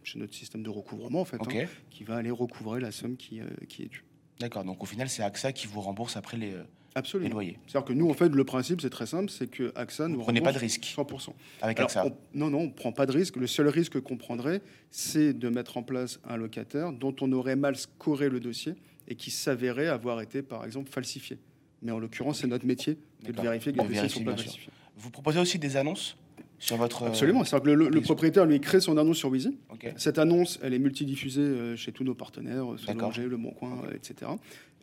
chez 0.04 0.20
notre 0.20 0.34
système 0.34 0.64
de 0.64 0.70
recouvrement, 0.70 1.22
en 1.22 1.26
fait, 1.26 1.38
hein, 1.38 1.66
qui 1.90 2.04
va 2.04 2.16
aller 2.16 2.32
recouvrer 2.32 2.80
la 2.80 2.92
somme 2.92 3.16
qui, 3.18 3.40
euh, 3.40 3.46
qui 3.68 3.84
est 3.84 3.88
due. 3.88 4.04
D'accord. 4.40 4.64
Donc 4.64 4.82
au 4.82 4.86
final, 4.86 5.08
c'est 5.10 5.22
AXA 5.24 5.52
qui 5.54 5.68
vous 5.68 5.82
rembourse 5.82 6.18
après 6.18 6.38
les, 6.38 6.54
euh, 6.54 6.58
les 6.62 6.64
Absolument. 6.96 7.30
loyers. 7.30 7.60
C'est-à-dire 7.68 7.86
que 7.88 7.94
nous, 7.94 8.10
en 8.10 8.14
fait, 8.14 8.30
le 8.30 8.44
principe, 8.44 8.82
c'est 8.82 8.90
très 8.90 9.06
simple, 9.06 9.30
c'est 9.30 9.50
que 9.50 9.72
AXA 9.76 10.08
Vous 10.08 10.14
nous 10.14 10.20
prenez 10.22 10.42
pas 10.42 10.52
de 10.52 10.58
risque 10.58 10.84
100%. 10.84 11.34
avec 11.62 11.78
Alors, 11.78 11.90
AXA. 11.92 12.06
on- 12.08 12.18
non, 12.34 12.50
non, 12.50 12.60
on 12.62 12.66
ne 12.66 12.72
prend 12.72 12.92
pas 12.92 13.06
de 13.06 13.12
risque. 13.12 13.36
Le 13.36 13.46
seul 13.48 13.68
risque 13.68 14.00
qu'on 14.02 14.18
prendrait, 14.18 14.62
c'est 14.90 15.34
de 15.34 15.48
mettre 15.50 15.78
en 15.78 15.84
place 15.84 16.20
un 16.28 16.38
locataire 16.38 16.92
dont 16.92 17.16
on 17.22 17.32
aurait 17.34 17.56
mal 17.56 17.76
scoré 17.76 18.30
le 18.30 18.40
dossier 18.40 18.74
et 19.08 19.16
qui 19.16 19.30
s'avérait 19.30 19.88
avoir 19.88 20.22
été, 20.22 20.42
par 20.42 20.66
exemple, 20.66 20.90
falsifié. 20.90 21.38
Mais 21.84 21.92
en 21.92 22.00
l'occurrence, 22.00 22.40
c'est 22.42 22.48
notre 22.48 22.66
métier 22.66 22.98
de 23.24 23.32
vérifier 23.42 23.74
que 23.74 23.78
les 23.80 23.88
dossiers 23.88 24.04
ne 24.04 24.08
sont 24.08 24.24
pas 24.24 24.36
falsifiés. 24.36 24.72
Vous 24.98 25.10
proposez 25.12 25.40
aussi 25.40 25.58
des 25.60 25.78
annonces 25.78 26.18
sur 26.62 26.78
votre... 26.78 27.04
euh, 27.04 27.08
Absolument. 27.08 27.44
C'est-à-dire 27.44 27.64
que 27.74 27.78
le, 27.78 27.90
le- 27.90 28.02
propriétaire, 28.02 28.46
lui, 28.46 28.60
crée 28.62 28.80
son 28.80 28.98
annonce 28.98 29.18
sur. 29.18 29.30
Ok. 29.30 29.94
Cette 29.98 30.20
annonce, 30.20 30.60
elle 30.62 30.74
est 30.74 30.80
multidiffusée 30.80 31.42
euh, 31.42 31.76
chez 31.76 31.92
tous 31.92 32.04
nos 32.04 32.14
partenaires, 32.16 32.74
euh. 32.74 32.78
Solanger, 32.78 33.24
Le 33.28 33.38
Bon 33.38 33.52
Coin, 33.52 33.82
etc. 33.96 34.32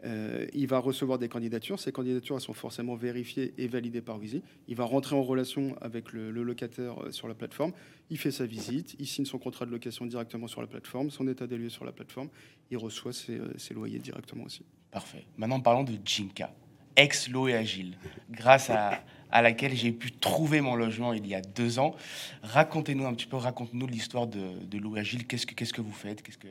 Euh, 0.04 0.46
il 0.54 0.66
va 0.68 0.78
recevoir 0.78 1.18
des 1.18 1.28
candidatures. 1.28 1.78
Ces 1.80 1.90
candidatures 1.92 2.36
elles 2.36 2.40
sont 2.42 2.52
forcément 2.52 2.94
vérifiées 2.94 3.52
et 3.58 3.66
validées 3.66 4.00
par 4.00 4.18
Wheezy. 4.18 4.42
Il 4.68 4.76
va 4.76 4.84
rentrer 4.84 5.16
en 5.16 5.22
relation 5.22 5.76
avec 5.80 6.12
le, 6.12 6.30
le 6.30 6.42
locataire 6.44 6.94
sur 7.10 7.26
la 7.28 7.34
plateforme. 7.34 7.72
Il 8.10 8.16
fait 8.18 8.30
sa 8.30 8.46
visite. 8.46 8.94
Il 9.00 9.06
signe 9.06 9.24
son 9.24 9.38
contrat 9.38 9.66
de 9.66 9.70
location 9.72 10.06
directement 10.06 10.46
sur 10.46 10.60
la 10.60 10.66
plateforme, 10.68 11.10
son 11.10 11.26
état 11.28 11.46
des 11.46 11.58
lieux 11.58 11.68
sur 11.68 11.84
la 11.84 11.92
plateforme. 11.92 12.28
Il 12.70 12.76
reçoit 12.78 13.12
ses, 13.12 13.40
ses 13.56 13.74
loyers 13.74 13.98
directement 13.98 14.44
aussi. 14.44 14.62
Parfait. 14.92 15.24
Maintenant, 15.36 15.60
parlons 15.60 15.82
de 15.84 15.92
Jinka, 16.04 16.52
ex-Lo 16.96 17.48
et 17.48 17.54
Agile, 17.54 17.96
grâce 18.30 18.70
à, 18.70 19.02
à 19.30 19.42
laquelle 19.42 19.74
j'ai 19.74 19.92
pu 19.92 20.12
trouver 20.12 20.60
mon 20.60 20.74
logement 20.74 21.12
il 21.12 21.26
y 21.26 21.34
a 21.34 21.40
deux 21.40 21.78
ans. 21.78 21.94
Racontez-nous 22.42 23.06
un 23.06 23.14
petit 23.14 23.26
peu, 23.26 23.36
racontez-nous 23.36 23.86
l'histoire 23.86 24.26
de, 24.26 24.38
de 24.64 24.98
Agile. 24.98 25.26
Qu'est-ce 25.26 25.46
que, 25.46 25.54
qu'est-ce 25.54 25.72
que 25.72 25.80
vous 25.82 25.92
faites? 25.92 26.22
Qu'est-ce 26.22 26.38
que... 26.38 26.48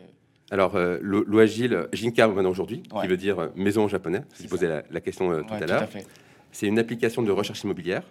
Alors, 0.52 0.76
euh, 0.76 0.98
le- 1.02 1.26
l'Oagile, 1.28 1.88
Jinka 1.92 2.28
maintenant 2.28 2.50
aujourd'hui, 2.52 2.84
Ouais. 2.94 3.02
qui 3.02 3.08
veut 3.08 3.18
dire 3.18 3.40
euh, 3.40 3.48
maison 3.56 3.84
en 3.84 3.88
japonais, 3.88 4.22
C'est 4.34 4.44
je 4.44 4.50
posais 4.50 4.68
la, 4.68 4.84
la 4.90 5.02
question 5.02 5.32
euh, 5.32 5.42
tout 5.42 5.54
Ouais, 5.54 5.64
à 5.64 5.66
l'heure. 5.66 5.90
C'est 6.52 6.68
une 6.68 6.80
application 6.80 7.22
de 7.22 7.32
recherche 7.32 7.64
immobilière 7.64 8.04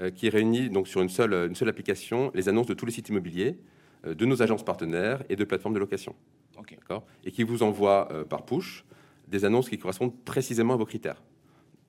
euh, 0.00 0.10
qui 0.10 0.28
réunit 0.28 0.70
donc 0.70 0.86
sur 0.86 1.00
une 1.02 1.08
seule, 1.08 1.32
une 1.48 1.54
seule 1.56 1.68
application 1.68 2.30
les 2.34 2.48
annonces 2.48 2.66
de 2.66 2.74
tous 2.74 2.86
les 2.86 2.92
sites 2.92 3.08
immobiliers, 3.08 3.58
de 4.06 4.26
nos 4.26 4.42
agences 4.42 4.62
partenaires 4.62 5.22
et 5.30 5.34
de 5.36 5.44
plateformes 5.44 5.72
de 5.74 5.78
location. 5.80 6.14
Ok. 6.58 6.76
D'accord? 6.78 7.04
Et 7.24 7.30
qui 7.32 7.42
vous 7.42 7.62
envoie 7.62 8.08
par 8.28 8.44
push 8.44 8.84
des 9.28 9.46
annonces 9.46 9.70
qui 9.70 9.78
correspondent 9.78 10.14
précisément 10.26 10.74
à 10.74 10.76
vos 10.76 10.84
critères 10.84 11.22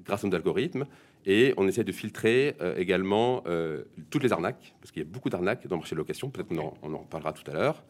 grâce 0.03 0.23
à 0.23 0.27
nos 0.27 0.35
algorithmes. 0.35 0.85
Et 1.25 1.53
on 1.57 1.67
essaie 1.67 1.83
de 1.83 1.91
filtrer 1.91 2.55
euh, 2.61 2.75
également 2.77 3.43
euh, 3.47 3.83
toutes 4.09 4.23
les 4.23 4.31
arnaques, 4.31 4.75
parce 4.79 4.91
qu'il 4.91 5.01
y 5.01 5.05
a 5.05 5.09
beaucoup 5.09 5.29
d'arnaques 5.29 5.67
dans 5.67 5.75
le 5.75 5.79
marché 5.79 5.95
de 5.95 5.99
location, 5.99 6.29
peut-être 6.29 6.47
qu'on 6.47 6.59
en, 6.59 6.73
on 6.83 6.93
en 6.93 7.03
parlera 7.03 7.33
tout 7.33 7.49
à 7.49 7.53
l'heure. 7.53 7.83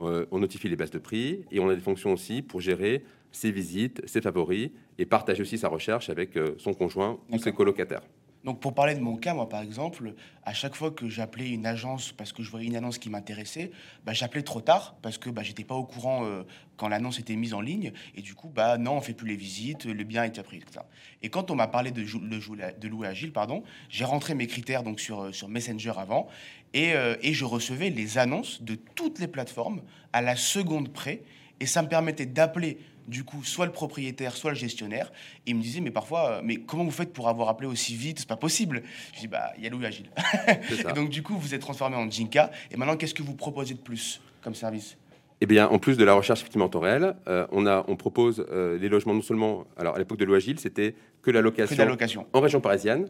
Euh, 0.00 0.26
on 0.30 0.38
notifie 0.38 0.68
les 0.68 0.76
baisses 0.76 0.90
de 0.90 0.98
prix 0.98 1.44
et 1.50 1.60
on 1.60 1.68
a 1.68 1.74
des 1.74 1.80
fonctions 1.80 2.12
aussi 2.12 2.42
pour 2.42 2.60
gérer 2.60 3.04
ses 3.32 3.52
visites, 3.52 4.02
ses 4.06 4.20
favoris 4.20 4.70
et 4.98 5.04
partager 5.04 5.42
aussi 5.42 5.58
sa 5.58 5.68
recherche 5.68 6.08
avec 6.10 6.38
son 6.56 6.72
conjoint 6.72 7.20
ou 7.30 7.38
ses 7.38 7.52
colocataires. 7.52 8.02
Donc, 8.44 8.60
pour 8.60 8.74
parler 8.74 8.94
de 8.94 9.00
mon 9.00 9.16
cas, 9.16 9.34
moi, 9.34 9.48
par 9.48 9.60
exemple, 9.60 10.14
à 10.44 10.54
chaque 10.54 10.74
fois 10.74 10.90
que 10.90 11.08
j'appelais 11.08 11.50
une 11.50 11.66
agence 11.66 12.12
parce 12.12 12.32
que 12.32 12.42
je 12.42 12.50
voyais 12.50 12.66
une 12.68 12.76
annonce 12.76 12.98
qui 12.98 13.10
m'intéressait, 13.10 13.70
bah, 14.04 14.14
j'appelais 14.14 14.42
trop 14.42 14.62
tard 14.62 14.96
parce 15.02 15.18
que 15.18 15.28
bah, 15.28 15.42
j'étais 15.42 15.64
pas 15.64 15.74
au 15.74 15.84
courant 15.84 16.24
euh, 16.24 16.44
quand 16.78 16.88
l'annonce 16.88 17.18
était 17.18 17.36
mise 17.36 17.52
en 17.52 17.60
ligne. 17.60 17.92
Et 18.14 18.22
du 18.22 18.34
coup, 18.34 18.48
bah, 18.48 18.78
non, 18.78 18.92
on 18.92 19.00
fait 19.02 19.12
plus 19.12 19.28
les 19.28 19.36
visites, 19.36 19.84
le 19.84 20.04
bien 20.04 20.22
a 20.22 20.26
été 20.26 20.42
pris. 20.42 20.56
etc. 20.56 20.80
Et 21.22 21.28
quand 21.28 21.50
on 21.50 21.54
m'a 21.54 21.68
parlé 21.68 21.90
de, 21.90 22.02
de, 22.02 22.88
louer 22.88 23.06
agile, 23.06 23.32
pardon, 23.32 23.62
j'ai 23.90 24.04
rentré 24.04 24.34
mes 24.34 24.46
critères 24.46 24.82
donc, 24.82 25.00
sur, 25.00 25.20
euh, 25.20 25.30
Messenger 25.48 25.92
avant 25.98 26.28
euh, 26.76 27.16
et 27.20 27.34
je 27.34 27.44
recevais 27.44 27.90
les 27.90 28.16
annonces 28.16 28.62
de 28.62 28.74
toutes 28.74 29.18
les 29.18 29.28
plateformes 29.28 29.82
à 30.12 30.22
la 30.22 30.36
seconde 30.36 30.92
près. 30.92 31.22
Et 31.60 31.66
ça 31.66 31.82
me 31.82 31.88
permettait 31.88 32.24
d'appeler 32.24 32.78
du 33.08 33.24
coup 33.24 33.42
soit 33.44 33.66
le 33.66 33.72
propriétaire, 33.72 34.36
soit 34.36 34.50
le 34.50 34.56
gestionnaire. 34.56 35.12
Et 35.46 35.50
il 35.50 35.56
me 35.56 35.62
disait, 35.62 35.80
mais 35.80 35.90
parfois, 35.90 36.30
euh, 36.30 36.40
mais 36.44 36.56
comment 36.56 36.84
vous 36.84 36.90
faites 36.90 37.12
pour 37.12 37.28
avoir 37.28 37.48
appelé 37.48 37.68
aussi 37.68 37.94
vite? 37.94 38.18
C'est 38.20 38.28
pas 38.28 38.36
possible. 38.36 38.82
Je 39.14 39.20
dis, 39.20 39.28
bah, 39.28 39.52
il 39.58 39.64
y 39.64 39.66
a 39.66 39.70
Louis 39.70 39.86
Agile. 39.86 40.10
Et 40.88 40.92
donc, 40.92 41.10
du 41.10 41.22
coup, 41.22 41.36
vous 41.36 41.54
êtes 41.54 41.60
transformé 41.60 41.96
en 41.96 42.10
Jinka. 42.10 42.50
Et 42.70 42.76
maintenant, 42.76 42.96
qu'est-ce 42.96 43.14
que 43.14 43.22
vous 43.22 43.34
proposez 43.34 43.74
de 43.74 43.80
plus 43.80 44.20
comme 44.42 44.54
service? 44.54 44.96
Eh 45.42 45.46
bien, 45.46 45.68
en 45.68 45.78
plus 45.78 45.96
de 45.96 46.04
la 46.04 46.12
recherche 46.12 46.40
effectivement 46.40 46.66
en 46.66 46.68
temps 46.68 46.80
réel, 46.80 47.14
euh, 47.26 47.46
on, 47.50 47.66
a, 47.66 47.82
on 47.88 47.96
propose 47.96 48.44
euh, 48.50 48.78
les 48.78 48.90
logements 48.90 49.14
non 49.14 49.22
seulement. 49.22 49.64
Alors, 49.78 49.96
à 49.96 49.98
l'époque 49.98 50.18
de 50.18 50.26
l'Oagile, 50.26 50.60
c'était 50.60 50.94
que 51.22 51.30
la 51.30 51.40
Que 51.40 51.44
location 51.44 51.76
de 51.76 51.80
la 51.82 51.88
location. 51.88 52.26
en 52.34 52.40
région 52.40 52.60
parisienne. 52.60 53.06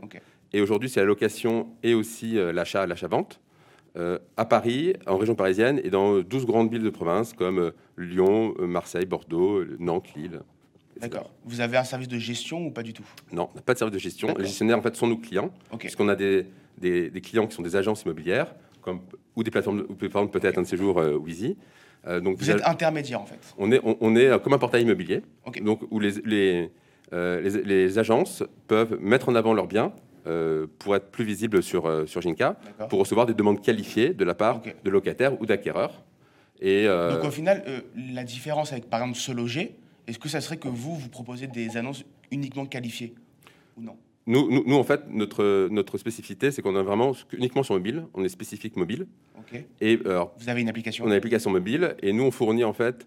Et 0.52 0.60
aujourd'hui, 0.60 0.88
c'est 0.88 1.00
la 1.00 1.06
location 1.06 1.68
et 1.82 1.94
aussi 1.94 2.38
euh, 2.38 2.52
l'achat, 2.52 2.86
l'achat-vente 2.86 3.40
euh, 3.40 3.49
à 4.36 4.44
Paris, 4.44 4.94
en 5.06 5.16
région 5.16 5.34
parisienne 5.34 5.80
et 5.82 5.90
dans 5.90 6.20
12 6.20 6.46
grandes 6.46 6.70
villes 6.70 6.82
de 6.82 6.90
province 6.90 7.32
comme 7.32 7.58
euh, 7.58 7.70
Lyon, 7.98 8.54
euh, 8.60 8.66
Marseille, 8.66 9.04
Bordeaux, 9.06 9.58
euh, 9.58 9.76
Nantes, 9.78 10.14
Lille. 10.14 10.40
D'accord. 11.00 11.30
Vous 11.44 11.60
avez 11.60 11.76
un 11.76 11.84
service 11.84 12.08
de 12.08 12.18
gestion 12.18 12.66
ou 12.66 12.70
pas 12.70 12.82
du 12.82 12.92
tout? 12.92 13.04
Non, 13.32 13.48
on 13.52 13.56
n'a 13.56 13.62
pas 13.62 13.72
de 13.74 13.78
service 13.78 13.94
de 13.94 13.98
gestion. 13.98 14.34
Les 14.38 14.44
gestionnaires, 14.44 14.78
en 14.78 14.82
fait, 14.82 14.94
sont 14.96 15.06
nos 15.06 15.16
clients, 15.16 15.50
Ok. 15.72 15.80
puisqu'on 15.80 16.08
a 16.08 16.14
des, 16.14 16.46
des, 16.78 17.10
des 17.10 17.20
clients 17.20 17.46
qui 17.46 17.54
sont 17.56 17.62
des 17.62 17.74
agences 17.76 18.02
immobilières, 18.02 18.54
comme, 18.82 19.00
ou 19.34 19.42
des 19.42 19.50
plateformes, 19.50 19.84
plateformes 19.96 20.30
peut-être 20.30 20.58
un 20.58 20.62
de 20.62 20.66
ces 20.66 20.76
jours, 20.76 21.00
euh. 21.00 21.18
Euh, 22.06 22.20
donc, 22.20 22.38
Vous 22.38 22.50
êtes 22.50 22.66
intermédiaire, 22.66 23.20
en 23.20 23.26
fait. 23.26 23.38
on 23.58 23.70
est, 23.72 23.80
on, 23.84 23.96
on 24.00 24.16
est 24.16 24.26
euh, 24.26 24.38
comme 24.38 24.52
un 24.54 24.58
portail 24.58 24.82
immobilier, 24.82 25.22
donc 25.62 25.80
où 25.90 26.00
les, 26.00 26.12
les, 26.24 26.70
euh, 27.12 27.40
les, 27.40 27.62
les 27.62 27.98
agences 27.98 28.42
peuvent 28.68 28.98
mettre 29.00 29.28
en 29.28 29.34
avant 29.34 29.52
leurs 29.52 29.66
biens 29.66 29.92
euh, 30.26 30.66
pour 30.78 30.94
être 30.96 31.10
plus 31.10 31.24
visibles 31.24 31.62
sur, 31.62 31.86
euh, 31.86 32.06
sur 32.06 32.20
Jinka, 32.20 32.56
D'accord. 32.64 32.88
pour 32.88 32.98
recevoir 33.00 33.26
des 33.26 33.34
demandes 33.34 33.60
qualifiées 33.62 34.14
de 34.14 34.24
la 34.24 34.34
part 34.34 34.60
de 34.84 34.90
locataires 34.90 35.40
ou 35.40 35.46
d'acquéreurs. 35.46 36.02
Et 36.60 36.86
euh, 36.86 37.16
Donc, 37.16 37.24
au 37.24 37.30
final, 37.30 37.62
euh, 37.66 37.80
la 38.12 38.24
différence 38.24 38.72
avec, 38.72 38.88
par 38.90 39.00
exemple, 39.00 39.18
se 39.18 39.32
loger, 39.32 39.76
est-ce 40.06 40.18
que 40.18 40.28
ça 40.28 40.40
serait 40.40 40.58
que 40.58 40.68
vous, 40.68 40.94
vous 40.94 41.08
proposez 41.08 41.46
des 41.46 41.76
annonces 41.76 42.04
uniquement 42.30 42.66
qualifiées 42.66 43.14
Ou 43.76 43.82
non? 43.82 43.96
Nous, 44.26 44.50
nous, 44.50 44.62
nous, 44.66 44.76
en 44.76 44.84
fait, 44.84 45.00
notre, 45.08 45.68
notre 45.70 45.96
spécificité, 45.96 46.50
c'est 46.50 46.60
qu'on 46.62 46.78
est 46.78 46.82
vraiment 46.82 47.12
uniquement 47.32 47.62
sur 47.62 47.74
mobile, 47.74 48.04
on 48.14 48.22
est 48.22 48.28
spécifique 48.28 48.76
mobile. 48.76 49.06
Ok. 49.38 49.64
Et 49.80 49.98
alors, 50.04 50.34
Vous 50.38 50.48
avez 50.48 50.60
une 50.60 50.68
application 50.68 51.04
on 51.04 51.08
a 51.08 51.12
une 51.12 51.16
application 51.16 51.50
mobile 51.50 51.96
et 52.02 52.12
nous, 52.12 52.24
on 52.24 52.30
fournit 52.30 52.62
en 52.62 52.74
fait 52.74 53.06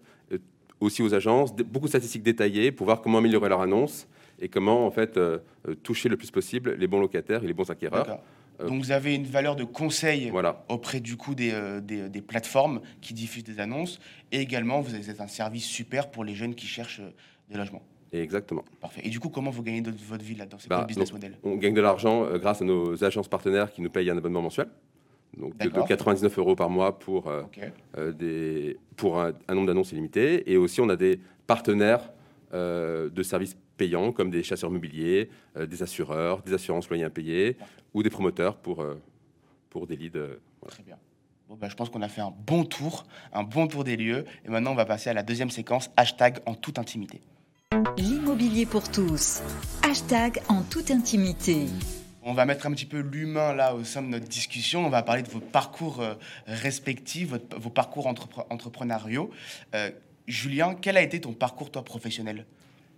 aussi 0.80 1.02
aux 1.02 1.14
agences 1.14 1.54
beaucoup 1.54 1.86
de 1.86 1.90
statistiques 1.90 2.22
détaillées 2.22 2.72
pour 2.72 2.86
voir 2.86 3.00
comment 3.00 3.18
améliorer 3.18 3.48
leur 3.48 3.60
annonce 3.60 4.06
et 4.40 4.48
comment 4.48 4.86
en 4.86 4.90
fait 4.90 5.16
euh, 5.16 5.38
euh, 5.68 5.74
toucher 5.74 6.08
le 6.08 6.16
plus 6.16 6.30
possible 6.30 6.74
les 6.74 6.86
bons 6.86 7.00
locataires 7.00 7.42
et 7.44 7.46
les 7.46 7.54
bons 7.54 7.70
acquéreurs. 7.70 8.18
Euh, 8.60 8.68
Donc, 8.68 8.82
vous 8.84 8.92
avez 8.92 9.14
une 9.16 9.24
valeur 9.24 9.56
de 9.56 9.64
conseil 9.64 10.30
Voilà. 10.30 10.64
auprès 10.68 11.00
du 11.00 11.16
coup 11.16 11.34
des, 11.34 11.50
euh, 11.52 11.80
des, 11.80 12.08
des 12.08 12.22
plateformes 12.22 12.80
qui 13.00 13.12
diffusent 13.12 13.42
des 13.42 13.58
annonces. 13.58 13.98
Et 14.30 14.38
également, 14.40 14.80
vous 14.80 14.94
êtes 14.94 15.20
un 15.20 15.26
service 15.26 15.64
super 15.64 16.08
pour 16.10 16.22
les 16.24 16.34
jeunes 16.36 16.54
qui 16.54 16.66
cherchent 16.66 17.00
euh, 17.00 17.10
des 17.50 17.56
logements. 17.58 17.82
Exactement. 18.12 18.64
Parfait. 18.80 19.00
Et 19.02 19.08
du 19.10 19.18
coup, 19.18 19.28
comment 19.28 19.50
vous 19.50 19.64
gagnez 19.64 19.80
de 19.80 19.90
votre 19.90 20.24
vie 20.24 20.36
là-dedans? 20.36 20.58
C'est 20.60 20.68
Bah, 20.68 20.76
quoi 20.76 20.82
le 20.84 20.86
business 20.86 21.08
donc, 21.10 21.20
model? 21.20 21.36
On 21.42 21.56
gagne 21.56 21.74
de 21.74 21.80
l'argent 21.80 22.24
euh, 22.26 22.38
grâce 22.38 22.62
à 22.62 22.64
nos 22.64 23.02
agences 23.02 23.26
partenaires 23.26 23.72
qui 23.72 23.82
nous 23.82 23.90
payent 23.90 24.08
un 24.10 24.16
abonnement 24.16 24.42
mensuel. 24.42 24.68
Donc 25.36 25.56
de, 25.58 25.64
de 25.64 25.70
D'accord. 25.70 25.88
99 25.88 26.38
euros 26.38 26.54
par 26.54 26.70
mois 26.70 26.96
pour, 26.96 27.28
des, 28.16 28.76
pour 28.96 29.20
un, 29.20 29.32
un 29.48 29.54
nombre 29.56 29.66
d'annonces 29.66 29.90
illimité. 29.90 30.48
Et 30.52 30.56
aussi, 30.56 30.80
on 30.80 30.88
a 30.90 30.94
des 30.96 31.18
partenaires 31.48 32.12
de 32.52 33.22
services 33.24 33.56
payants 33.76 34.12
comme 34.12 34.30
des 34.30 34.42
chasseurs 34.42 34.70
immobiliers, 34.70 35.30
euh, 35.56 35.66
des 35.66 35.82
assureurs, 35.82 36.42
des 36.42 36.52
assurances 36.54 36.88
loyers 36.88 37.04
impayés 37.04 37.56
ou 37.92 38.02
des 38.02 38.10
promoteurs 38.10 38.56
pour, 38.56 38.82
euh, 38.82 39.00
pour 39.70 39.86
des 39.86 39.96
leads. 39.96 40.16
euh, 40.18 40.40
voilà. 40.60 40.74
Très 40.74 40.82
bien. 40.82 40.96
Bon, 41.48 41.56
bah, 41.56 41.68
je 41.68 41.74
pense 41.74 41.90
qu'on 41.90 42.02
a 42.02 42.08
fait 42.08 42.22
un 42.22 42.32
bon 42.46 42.64
tour, 42.64 43.04
un 43.32 43.42
bon 43.42 43.66
tour 43.66 43.84
des 43.84 43.96
lieux. 43.96 44.24
Et 44.44 44.48
maintenant, 44.48 44.72
on 44.72 44.76
va 44.76 44.86
passer 44.86 45.10
à 45.10 45.12
la 45.12 45.22
deuxième 45.22 45.50
séquence, 45.50 45.90
hashtag 45.96 46.38
en 46.46 46.54
toute 46.54 46.78
intimité. 46.78 47.20
L'immobilier 47.98 48.66
pour 48.66 48.90
tous. 48.90 49.42
Hashtag 49.82 50.40
en 50.48 50.62
toute 50.62 50.90
intimité. 50.90 51.66
On 52.22 52.32
va 52.32 52.46
mettre 52.46 52.66
un 52.66 52.72
petit 52.72 52.86
peu 52.86 53.00
l'humain 53.00 53.52
là 53.52 53.74
au 53.74 53.84
sein 53.84 54.00
de 54.00 54.06
notre 54.08 54.26
discussion. 54.26 54.86
On 54.86 54.88
va 54.88 55.02
parler 55.02 55.22
de 55.22 55.28
vos 55.28 55.40
parcours 55.40 56.00
euh, 56.00 56.14
respectifs, 56.46 57.28
votre- 57.28 57.58
vos 57.60 57.68
parcours 57.70 58.06
entrepre- 58.06 58.46
entrepreneuriaux. 58.50 59.30
Euh, 59.74 59.90
Julien, 60.26 60.74
quel 60.74 60.96
a 60.96 61.02
été 61.02 61.20
ton 61.20 61.34
parcours 61.34 61.70
toi 61.70 61.84
professionnel? 61.84 62.46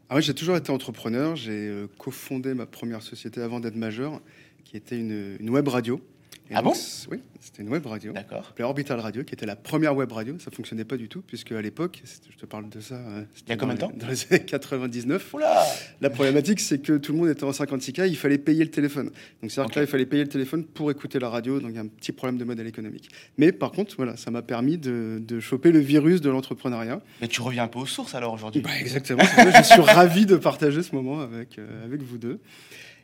Ah 0.09 0.15
ouais, 0.15 0.23
j'ai 0.23 0.35
toujours 0.35 0.57
été 0.57 0.71
entrepreneur. 0.71 1.35
J'ai 1.35 1.69
euh, 1.69 1.89
cofondé 1.99 2.55
ma 2.55 2.67
première 2.67 3.03
société 3.03 3.41
avant 3.41 3.59
d'être 3.59 3.75
majeur, 3.75 4.21
qui 4.65 4.77
était 4.77 4.99
une, 4.99 5.37
une 5.41 5.51
web 5.51 5.67
radio, 5.67 6.01
Ah 6.51 6.63
donc, 6.63 6.75
bon 6.75 6.81
Oui, 7.11 7.19
c'était 7.41 7.63
une 7.63 7.69
web 7.69 7.85
radio. 7.87 8.13
D'accord. 8.13 8.53
Orbital 8.61 9.01
Radio, 9.01 9.25
qui 9.25 9.35
était 9.35 9.47
la 9.47 9.57
première 9.57 9.97
web 9.97 10.11
radio. 10.13 10.39
Ça 10.39 10.51
fonctionnait 10.51 10.85
pas 10.85 10.97
du 10.97 11.09
tout, 11.09 11.23
puisque 11.27 11.53
à 11.53 11.61
l'époque, 11.61 12.03
je 12.31 12.37
te 12.37 12.47
parle 12.47 12.69
de 12.69 12.81
ça. 12.81 13.01
c'était 13.35 13.47
Il 13.47 13.51
y 13.51 13.53
a 13.53 13.57
combien 13.57 13.75
de 13.75 13.81
temps 13.81 13.93
Dans 13.97 14.07
les 14.07 14.27
années 14.33 14.45
99. 14.45 15.35
Oula 15.35 15.65
La 16.01 16.11
problématique, 16.11 16.61
c'est 16.61 16.79
que 16.81 16.97
tout 16.99 17.13
le 17.13 17.19
monde 17.19 17.29
était 17.29 17.45
en 17.45 17.51
56K, 17.51 18.09
il 18.09 18.17
fallait 18.17 18.39
payer 18.39 18.63
le 18.65 18.71
téléphone. 18.71 19.07
Donc, 19.43 19.51
c'est-à-dire 19.51 19.65
Ok. 19.67 19.73
que 19.75 19.79
là, 19.81 19.85
il 19.85 19.89
fallait 19.89 20.07
payer 20.07 20.23
le 20.23 20.29
téléphone 20.29 20.65
pour 20.65 20.91
écouter 20.91 21.19
la 21.19 21.29
radio, 21.29 21.59
donc 21.61 21.71
il 21.71 21.77
y 21.77 21.79
a 21.79 21.83
un 21.83 21.87
petit 21.89 22.13
problème 22.13 22.39
de 22.39 22.45
modèle 22.45 22.67
économique. 22.67 23.09
Mais 23.39 23.53
par 23.53 23.73
contre, 23.73 23.95
voilà, 23.97 24.17
ça 24.17 24.31
m'a 24.31 24.43
permis 24.43 24.79
de, 24.79 25.21
de 25.21 25.41
choper 25.41 25.73
le 25.73 25.81
virus 25.81 26.21
de 26.21 26.31
l'entrepreneuriat. 26.31 27.01
Mais 27.21 27.29
tu 27.29 27.41
reviens 27.43 27.65
un 27.65 27.69
peu 27.69 27.81
aux 27.81 27.87
sources 27.87 28.15
alors 28.15 28.33
aujourd'hui. 28.33 28.61
Bah, 28.63 28.71
exactement, 28.81 29.23
je 29.25 29.63
suis 29.63 29.81
ravi 29.81 30.27
de 30.27 30.37
partager 30.37 30.83
ce 30.83 30.95
moment 30.95 31.21
avec, 31.21 31.59
euh, 31.59 31.85
avec 31.85 32.03
vous 32.03 32.19
deux. 32.19 32.39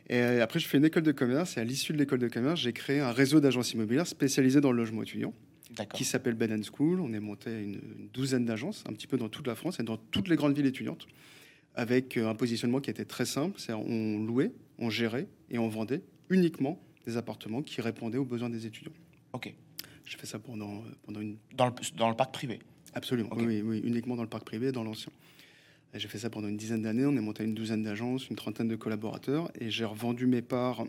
Et 0.09 0.17
euh, 0.17 0.43
après, 0.43 0.59
je 0.59 0.67
fais 0.67 0.77
une 0.77 0.85
école 0.85 1.03
de 1.03 1.11
commerce, 1.11 1.57
et 1.57 1.61
à 1.61 1.63
l'issue 1.63 1.93
de 1.93 1.97
l'école 1.97 2.19
de 2.19 2.27
commerce, 2.27 2.59
j'ai 2.59 2.73
créé 2.73 2.99
un 2.99 3.11
réseau 3.11 3.39
d'agences 3.39 3.73
immobilières 3.73 4.07
spécialisées 4.07 4.61
dans 4.61 4.71
le 4.71 4.77
logement 4.77 5.03
étudiant 5.03 5.33
qui 5.93 6.03
s'appelle 6.03 6.35
Ben 6.35 6.61
School. 6.63 6.99
On 6.99 7.13
est 7.13 7.19
monté 7.19 7.49
à 7.49 7.59
une, 7.59 7.79
une 7.97 8.09
douzaine 8.13 8.45
d'agences, 8.45 8.83
un 8.87 8.93
petit 8.93 9.07
peu 9.07 9.17
dans 9.17 9.29
toute 9.29 9.47
la 9.47 9.55
France 9.55 9.79
et 9.79 9.83
dans 9.83 9.97
toutes 9.97 10.27
les 10.27 10.35
grandes 10.35 10.55
villes 10.55 10.67
étudiantes, 10.67 11.07
avec 11.73 12.17
euh, 12.17 12.29
un 12.29 12.35
positionnement 12.35 12.79
qui 12.79 12.91
était 12.91 13.05
très 13.05 13.25
simple. 13.25 13.59
C'est 13.59 13.73
on 13.73 14.19
louait, 14.19 14.51
on 14.77 14.89
gérait 14.89 15.27
et 15.49 15.57
on 15.57 15.69
vendait 15.69 16.03
uniquement 16.29 16.79
des 17.05 17.17
appartements 17.17 17.63
qui 17.63 17.81
répondaient 17.81 18.19
aux 18.19 18.25
besoins 18.25 18.49
des 18.49 18.65
étudiants. 18.65 18.93
Ok. 19.33 19.53
J'ai 20.05 20.17
fait 20.17 20.27
ça 20.27 20.37
pendant, 20.37 20.79
euh, 20.79 20.89
pendant 21.05 21.21
une... 21.21 21.37
Dans 21.55 21.67
le, 21.67 21.73
dans 21.97 22.09
le 22.09 22.15
parc 22.15 22.33
privé. 22.33 22.59
Absolument, 22.93 23.31
oui, 23.37 23.63
oui, 23.63 23.81
uniquement 23.83 24.15
dans 24.15 24.21
le 24.21 24.29
parc 24.29 24.43
privé 24.45 24.67
et 24.67 24.71
dans 24.71 24.83
l'ancien. 24.83 25.11
Et 25.93 25.99
J'ai 25.99 26.07
fait 26.07 26.17
ça 26.17 26.29
pendant 26.29 26.47
une 26.47 26.57
dizaine 26.57 26.81
d'années. 26.81 27.05
On 27.05 27.15
est 27.15 27.21
monté 27.21 27.43
à 27.43 27.45
une 27.45 27.53
douzaine 27.53 27.83
d'agences, 27.83 28.27
une 28.29 28.35
trentaine 28.35 28.67
de 28.67 28.75
collaborateurs. 28.75 29.51
Et 29.59 29.69
j'ai 29.69 29.85
revendu 29.85 30.25
mes 30.25 30.41
parts 30.41 30.85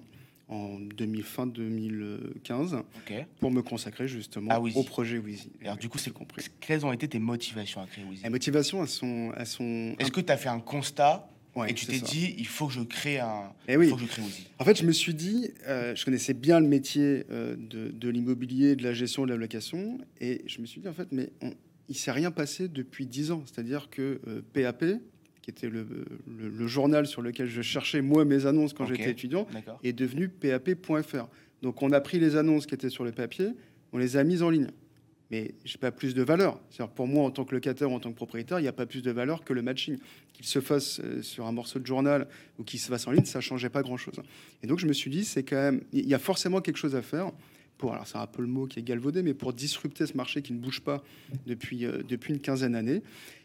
en 0.49 0.79
2000, 0.79 1.23
fin 1.23 1.47
2015 1.47 2.75
Ok. 2.75 3.15
pour 3.41 3.51
me 3.51 3.63
consacrer 3.63 4.09
justement 4.09 4.59
Wheezy. 4.61 4.79
au 4.79 4.83
projet 4.83 5.19
Wheezy. 5.19 5.51
Et 5.61 5.65
alors 5.65 5.75
Oui, 5.77 5.81
du 5.81 5.89
coup, 5.89 5.99
c'est 5.99 6.13
compris. 6.13 6.45
quelles 6.61 6.85
ont 6.87 6.93
été 6.93 7.09
tes 7.09 7.19
motivations 7.19 7.81
à 7.83 7.87
créer 7.87 8.05
Wheezy 8.05 8.23
Les 8.23 8.31
motivations, 8.31 8.83
elles 8.83 8.89
sont. 8.89 9.33
Elles 9.37 9.47
sont 9.47 9.95
Est-ce 9.99 10.11
que 10.13 10.21
tu 10.21 10.33
as 10.33 10.37
fait 10.37 10.49
un 10.49 10.61
constat 10.61 11.29
Ouais, 11.57 11.71
et 11.71 11.75
tu 11.75 11.87
t'es 11.87 12.01
dit, 12.01 12.35
il 12.37 12.49
faut 12.49 12.67
que 12.67 12.73
je 12.73 12.81
crée 12.81 13.21
un. 13.21 13.53
Eh 13.69 13.75
Il 13.75 13.79
oui. 13.79 13.89
faut 13.89 13.95
que 13.95 14.03
je 14.03 14.07
crée 14.09 14.23
En 14.59 14.65
fait, 14.65 14.77
je 14.77 14.85
me 14.85 14.91
suis 14.91 15.15
dit, 15.15 15.51
euh, 15.69 15.95
je 15.95 16.05
connaissais 16.05 16.35
bien 16.35 16.59
le 16.59 16.67
métier 16.67 17.27
euh, 17.31 17.55
de, 17.57 17.91
de 17.93 18.09
l'immobilier, 18.09 18.75
de 18.75 18.83
la 18.83 18.93
gestion, 18.93 19.25
de 19.25 19.31
la 19.31 19.37
location, 19.37 19.99
et 20.21 20.43
je 20.47 20.61
me 20.61 20.67
suis 20.67 20.81
dit, 20.81 20.89
en 20.89 20.93
fait, 20.93 21.07
mais 21.13 21.31
on, 21.43 21.53
il 21.89 21.97
s'est 21.97 22.13
rien 22.13 22.31
passé 22.31 22.69
depuis 22.69 23.07
10 23.07 23.31
ans. 23.33 23.43
C'est-à-dire 23.47 23.89
que 23.91 24.21
euh, 24.27 24.41
PAP, 24.53 24.85
qui 25.43 25.51
était 25.51 25.69
le, 25.69 25.87
le- 26.27 26.49
le 26.49 26.67
journal 26.67 27.07
sur 27.07 27.21
lequel 27.23 27.49
je 27.49 27.61
cherchais, 27.63 28.01
moi, 28.01 28.25
mes 28.25 28.47
annonces 28.47 28.73
quand 28.73 28.85
j'étais 28.87 29.03
étudiant, 29.11 29.47
est 29.83 29.93
devenu 29.93 30.29
PAP.fr. 30.29 31.27
Donc, 31.63 31.83
on 31.83 31.93
a 31.93 32.01
pris 32.01 32.19
les 32.19 32.37
annonces 32.37 32.67
qui 32.67 32.75
étaient 32.75 32.91
sur 32.91 33.05
le 33.05 33.13
papier, 33.13 33.49
on 33.93 33.99
les 33.99 34.17
a 34.17 34.25
mises 34.25 34.43
en 34.43 34.51
ligne. 34.51 34.69
Mais 35.31 35.55
j'ai 35.65 35.79
pas 35.79 35.91
plus 35.91 36.15
de 36.15 36.23
valeur. 36.23 36.61
C'est-à-dire, 36.71 36.93
pour 36.95 37.07
moi, 37.07 37.25
en 37.25 37.31
tant 37.31 37.45
que 37.45 37.55
locataire 37.55 37.91
ou 37.91 37.95
en 37.95 37.99
tant 38.01 38.11
que 38.11 38.17
propriétaire, 38.17 38.59
il 38.59 38.63
n'y 38.63 38.69
a 38.69 38.73
pas 38.75 38.85
plus 38.87 39.03
de 39.03 39.11
valeur 39.11 39.43
que 39.43 39.53
le 39.55 39.63
matching. 39.63 39.97
Qu'il 40.35 40.45
se 40.47 40.61
fasse 40.61 41.01
euh, 41.03 41.23
sur 41.23 41.47
un 41.47 41.53
morceau 41.53 41.79
de 41.79 41.87
journal 41.87 42.29
ou 42.59 42.63
qu'il 42.65 42.79
se 42.79 42.89
fasse 42.89 43.07
en 43.07 43.11
ligne, 43.11 43.25
ça 43.25 43.41
changeait 43.41 43.71
pas 43.71 43.83
grand-chose. 43.83 44.15
Et 44.63 44.67
donc, 44.67 44.79
je 44.79 44.87
me 44.87 44.93
suis 44.93 45.11
dit, 45.11 45.25
c'est 45.25 45.43
quand 45.43 45.57
même, 45.57 45.81
il 45.93 46.07
y 46.07 46.15
a 46.15 46.19
forcément 46.19 46.61
quelque 46.61 46.77
chose 46.77 46.95
à 46.95 47.03
faire 47.03 47.33
pour, 47.85 47.93
alors 47.93 48.07
c'est 48.07 48.17
un 48.17 48.27
peu 48.27 48.41
le 48.41 48.49
mot 48.49 48.67
qui 48.67 48.79
est 48.79 48.83
galvaudé, 48.83 49.23
mais 49.23 49.35
pour 49.35 49.53
disrupter 49.53 50.07
ce 50.07 50.17
marché 50.17 50.41
qui 50.41 50.55
ne 50.55 50.59
bouge 50.59 50.81
pas 50.81 51.05
depuis, 51.47 51.85
euh, 51.85 52.03
depuis 52.09 52.33
une 52.33 52.41
quinzaine 52.41 52.73
d'années. 52.73 53.03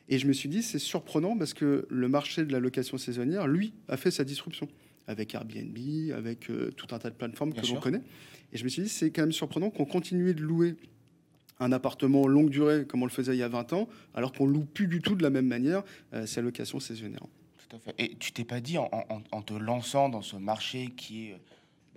Et 0.07 0.17
je 0.17 0.27
me 0.27 0.31
suis 0.33 0.47
dit, 0.47 0.63
c'est 0.63 0.79
surprenant 0.79 1.37
parce 1.37 1.53
que 1.53 1.85
le 1.89 2.07
marché 2.07 2.45
de 2.45 2.53
la 2.53 2.61
location 2.61 2.97
saisonnière, 2.97 3.47
lui, 3.47 3.73
a 3.89 3.97
fait 3.97 4.11
sa 4.11 4.23
disruption 4.23 4.69
avec 5.07 5.35
Airbnb, 5.35 5.77
avec 6.15 6.49
euh, 6.49 6.71
tout 6.77 6.87
un 6.95 6.99
tas 6.99 7.09
de 7.09 7.15
plateformes 7.15 7.51
Bien 7.51 7.61
que 7.61 7.67
l'on 7.67 7.73
connaît. 7.81 8.01
Et 8.53 8.57
je 8.57 8.63
me 8.63 8.69
suis 8.69 8.81
dit, 8.83 8.87
c'est 8.89 9.11
quand 9.11 9.23
même 9.23 9.33
surprenant 9.33 9.69
qu'on 9.71 9.83
continue 9.85 10.33
de 10.33 10.41
louer 10.41 10.75
un 11.59 11.73
appartement 11.73 12.25
longue 12.25 12.49
durée 12.49 12.85
comme 12.87 13.03
on 13.03 13.05
le 13.05 13.11
faisait 13.11 13.35
il 13.35 13.39
y 13.39 13.43
a 13.43 13.49
20 13.49 13.73
ans, 13.73 13.89
alors 14.13 14.31
qu'on 14.31 14.47
loue 14.47 14.63
plus 14.63 14.87
du 14.87 15.01
tout 15.01 15.15
de 15.15 15.23
la 15.23 15.29
même 15.29 15.47
manière 15.47 15.83
euh, 16.13 16.25
sa 16.25 16.41
location 16.41 16.79
saisonnière. 16.79 17.25
Tout 17.69 17.75
à 17.75 17.79
fait. 17.79 17.93
Et 17.97 18.15
tu 18.17 18.31
t'es 18.31 18.45
pas 18.45 18.61
dit, 18.61 18.77
en, 18.77 18.89
en- 18.93 19.21
en 19.33 19.41
te 19.41 19.53
lançant 19.53 20.07
dans 20.07 20.21
ce 20.21 20.37
marché 20.37 20.87
qui 20.95 21.27
est. 21.27 21.37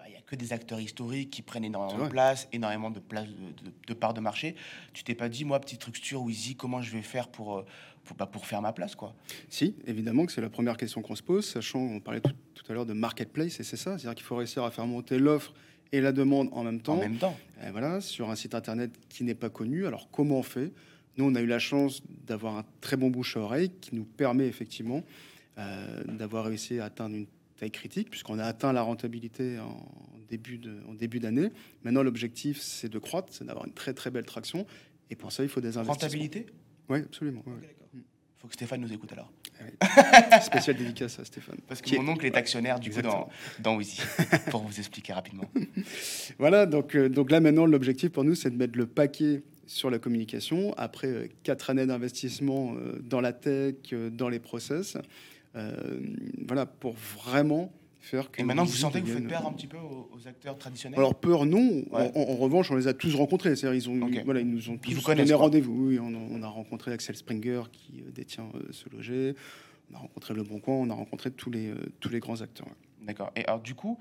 bah, 0.02 0.10
n'y 0.10 0.16
a 0.16 0.20
que 0.20 0.34
des 0.34 0.52
acteurs 0.52 0.80
historiques 0.80 1.30
qui 1.30 1.42
prennent 1.42 1.64
énormément 1.64 2.04
de 2.04 2.10
place, 2.10 2.48
énormément 2.52 2.90
de 2.90 2.98
place 2.98 3.26
de, 3.26 3.64
de, 3.64 3.72
de 3.86 3.94
parts 3.94 4.14
de 4.14 4.20
marché. 4.20 4.56
Tu 4.92 5.04
t'es 5.04 5.14
pas 5.14 5.28
dit, 5.28 5.44
moi, 5.44 5.60
petite 5.60 5.80
structure, 5.80 6.22
Wheezy, 6.22 6.56
comment 6.56 6.82
je 6.82 6.90
vais 6.92 7.02
faire 7.02 7.28
pour, 7.28 7.58
euh, 7.58 7.64
pour, 8.04 8.16
bah, 8.16 8.26
pour 8.26 8.46
faire 8.46 8.60
ma 8.62 8.72
place 8.72 8.94
quoi 8.96 9.14
Si, 9.48 9.76
évidemment 9.86 10.26
que 10.26 10.32
c'est 10.32 10.40
la 10.40 10.50
première 10.50 10.76
question 10.76 11.02
qu'on 11.02 11.14
se 11.14 11.22
pose, 11.22 11.46
sachant, 11.46 11.78
on 11.78 12.00
parlait 12.00 12.20
tout, 12.20 12.32
tout 12.54 12.64
à 12.68 12.74
l'heure 12.74 12.86
de 12.86 12.94
marketplace, 12.94 13.60
et 13.60 13.64
c'est 13.64 13.76
ça, 13.76 13.96
c'est-à-dire 13.96 14.14
qu'il 14.14 14.26
faut 14.26 14.36
réussir 14.36 14.64
à 14.64 14.70
faire 14.70 14.86
monter 14.86 15.18
l'offre 15.18 15.52
et 15.92 16.00
la 16.00 16.12
demande 16.12 16.48
en 16.52 16.64
même 16.64 16.80
temps. 16.80 16.94
En 16.94 17.00
même 17.00 17.18
temps. 17.18 17.36
Et 17.64 17.70
voilà, 17.70 18.00
sur 18.00 18.30
un 18.30 18.34
site 18.34 18.54
internet 18.54 18.90
qui 19.08 19.24
n'est 19.24 19.34
pas 19.34 19.50
connu. 19.50 19.86
Alors 19.86 20.10
comment 20.10 20.38
on 20.38 20.42
fait? 20.42 20.72
Nous, 21.18 21.26
on 21.26 21.34
a 21.34 21.40
eu 21.42 21.46
la 21.46 21.58
chance 21.58 22.02
d'avoir 22.26 22.56
un 22.56 22.64
très 22.80 22.96
bon 22.96 23.10
bouche 23.10 23.36
à 23.36 23.40
oreille 23.40 23.70
qui 23.82 23.94
nous 23.94 24.04
permet 24.04 24.46
effectivement 24.46 25.04
euh, 25.58 26.02
d'avoir 26.04 26.46
réussi 26.46 26.80
à 26.80 26.86
atteindre 26.86 27.14
une 27.14 27.26
taille 27.62 27.70
critique, 27.70 28.10
puisqu'on 28.10 28.40
a 28.40 28.44
atteint 28.44 28.72
la 28.72 28.82
rentabilité 28.82 29.60
en 29.60 29.76
début 30.28 30.58
de- 30.58 30.80
en 30.88 30.94
début 30.94 31.20
d'année. 31.20 31.50
Maintenant, 31.84 32.02
l'objectif, 32.02 32.60
c'est 32.60 32.88
de 32.88 32.98
croître, 32.98 33.28
c'est 33.32 33.44
d'avoir 33.46 33.66
une 33.66 33.72
très 33.72 33.94
très 33.94 34.10
belle 34.10 34.24
traction. 34.24 34.66
Et 35.10 35.14
pour 35.14 35.30
ça, 35.30 35.44
il 35.44 35.48
faut 35.48 35.60
des 35.60 35.76
investissements. 35.78 35.92
Rentabilité? 35.92 36.46
Oui, 36.88 36.98
absolument. 36.98 37.42
ouais, 37.46 37.52
ouais. 37.52 37.76
Il 37.94 38.00
faut 38.40 38.48
que 38.48 38.54
Stéphane 38.54 38.80
nous 38.80 38.92
écoute 38.92 39.12
alors. 39.12 39.30
Spécial 40.42 40.76
dédicace 40.76 41.20
à 41.20 41.24
Stéphane. 41.24 41.58
Parce 41.68 41.80
que 41.80 41.94
mon 41.96 42.08
oncle 42.12 42.26
est 42.26 42.34
actionnaire 42.36 42.80
du 42.80 42.90
coup 42.90 43.00
dans, 43.00 43.28
dans 43.60 43.76
Wheezy. 43.76 44.00
pour 44.50 44.62
vous 44.64 44.76
expliquer 44.80 45.12
rapidement. 45.12 45.44
Voilà, 46.40 46.66
donc, 46.66 46.96
euh, 46.96 47.08
donc 47.08 47.30
là 47.30 47.38
maintenant, 47.38 47.66
l'objectif 47.66 48.10
pour 48.10 48.24
nous, 48.24 48.34
c'est 48.34 48.50
de 48.50 48.56
mettre 48.56 48.76
le 48.76 48.86
paquet 48.86 49.42
sur 49.66 49.88
la 49.90 50.00
communication. 50.00 50.74
Après 50.76 51.06
euh, 51.06 51.28
quatre 51.44 51.70
années 51.70 51.86
d'investissement 51.86 52.74
euh, 52.74 52.98
dans 53.00 53.20
la 53.20 53.32
tech, 53.32 53.76
dans 54.10 54.28
les 54.28 54.40
process, 54.40 54.96
voilà, 56.46 56.66
pour 56.66 56.94
vraiment 56.94 57.72
faire 58.00 58.30
que. 58.30 58.40
Et 58.40 58.44
maintenant, 58.44 58.64
vous 58.64 58.72
sentez 58.74 59.00
que 59.00 59.06
vous 59.06 59.12
faites 59.12 59.22
devienne- 59.24 59.40
peur 59.40 59.46
un 59.48 59.52
petit 59.52 59.66
peu 59.66 59.76
aux, 59.78 60.10
aux 60.12 60.28
acteurs 60.28 60.58
traditionnels 60.58 60.98
Alors 60.98 61.14
peur 61.14 61.46
non. 61.46 61.84
Ouais. 61.90 62.10
En, 62.14 62.20
en 62.20 62.36
revanche, 62.36 62.70
on 62.70 62.76
les 62.76 62.88
a 62.88 62.94
tous 62.94 63.14
rencontrés. 63.14 63.54
C'est-à-dire, 63.56 63.74
ils 63.74 63.88
ont, 63.90 64.10
voilà, 64.24 64.40
ils 64.40 64.48
nous 64.48 64.70
ont 64.70 64.78
Ils 64.86 64.94
vous 64.94 65.00
tous 65.00 65.06
connaissent, 65.06 65.28
donné 65.28 65.38
rendez-vous. 65.40 65.88
Oui, 65.88 65.98
on, 65.98 66.14
a- 66.14 66.18
on 66.30 66.42
a 66.42 66.48
rencontré 66.48 66.92
Axel 66.92 67.16
Springer 67.16 67.62
qui 67.72 68.00
euh, 68.06 68.10
détient 68.10 68.46
euh, 68.54 68.60
ce 68.70 68.88
loger. 68.90 69.34
On 69.90 69.96
a 69.96 69.98
rencontré 69.98 70.34
Le 70.34 70.42
Bon 70.42 70.58
Coin. 70.58 70.74
On 70.76 70.90
a 70.90 70.94
rencontré 70.94 71.30
tous 71.30 71.50
les 71.50 71.68
euh, 71.68 71.76
tous 72.00 72.08
les 72.08 72.18
grands 72.20 72.40
acteurs. 72.40 72.66
D'accord. 73.02 73.30
Et 73.36 73.44
alors, 73.46 73.60
du 73.60 73.74
coup, 73.74 73.98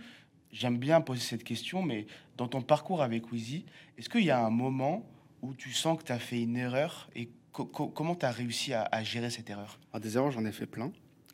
j'aime 0.52 0.78
bien 0.78 1.02
poser 1.02 1.22
cette 1.22 1.44
question, 1.44 1.82
mais 1.84 2.06
dans 2.38 2.48
ton 2.48 2.62
parcours 2.62 3.02
avec 3.02 3.32
Wheezy, 3.32 3.66
est-ce 3.98 4.10
qu'il 4.10 4.24
y 4.24 4.32
a 4.32 4.44
un 4.46 4.50
moment 4.52 5.06
où 5.42 5.54
tu 5.54 5.72
sens 5.72 5.98
que 5.98 6.04
tu 6.04 6.12
as 6.12 6.20
fait 6.20 6.42
une 6.42 6.56
erreur 6.56 7.10
et 7.16 7.30
co- 7.52 7.66
co- 7.66 7.88
comment 7.88 8.16
tu 8.16 8.26
as 8.26 8.32
réussi 8.32 8.74
à, 8.74 8.84
à 8.84 9.04
gérer 9.04 9.30
cette 9.32 9.50
erreur? 9.50 9.80
Alors, 9.92 10.02
des 10.02 10.16
erreurs, 10.18 10.32
j'en 10.32 10.46
ai 10.46 10.52
fait 10.52 10.66
plein. 10.68 10.92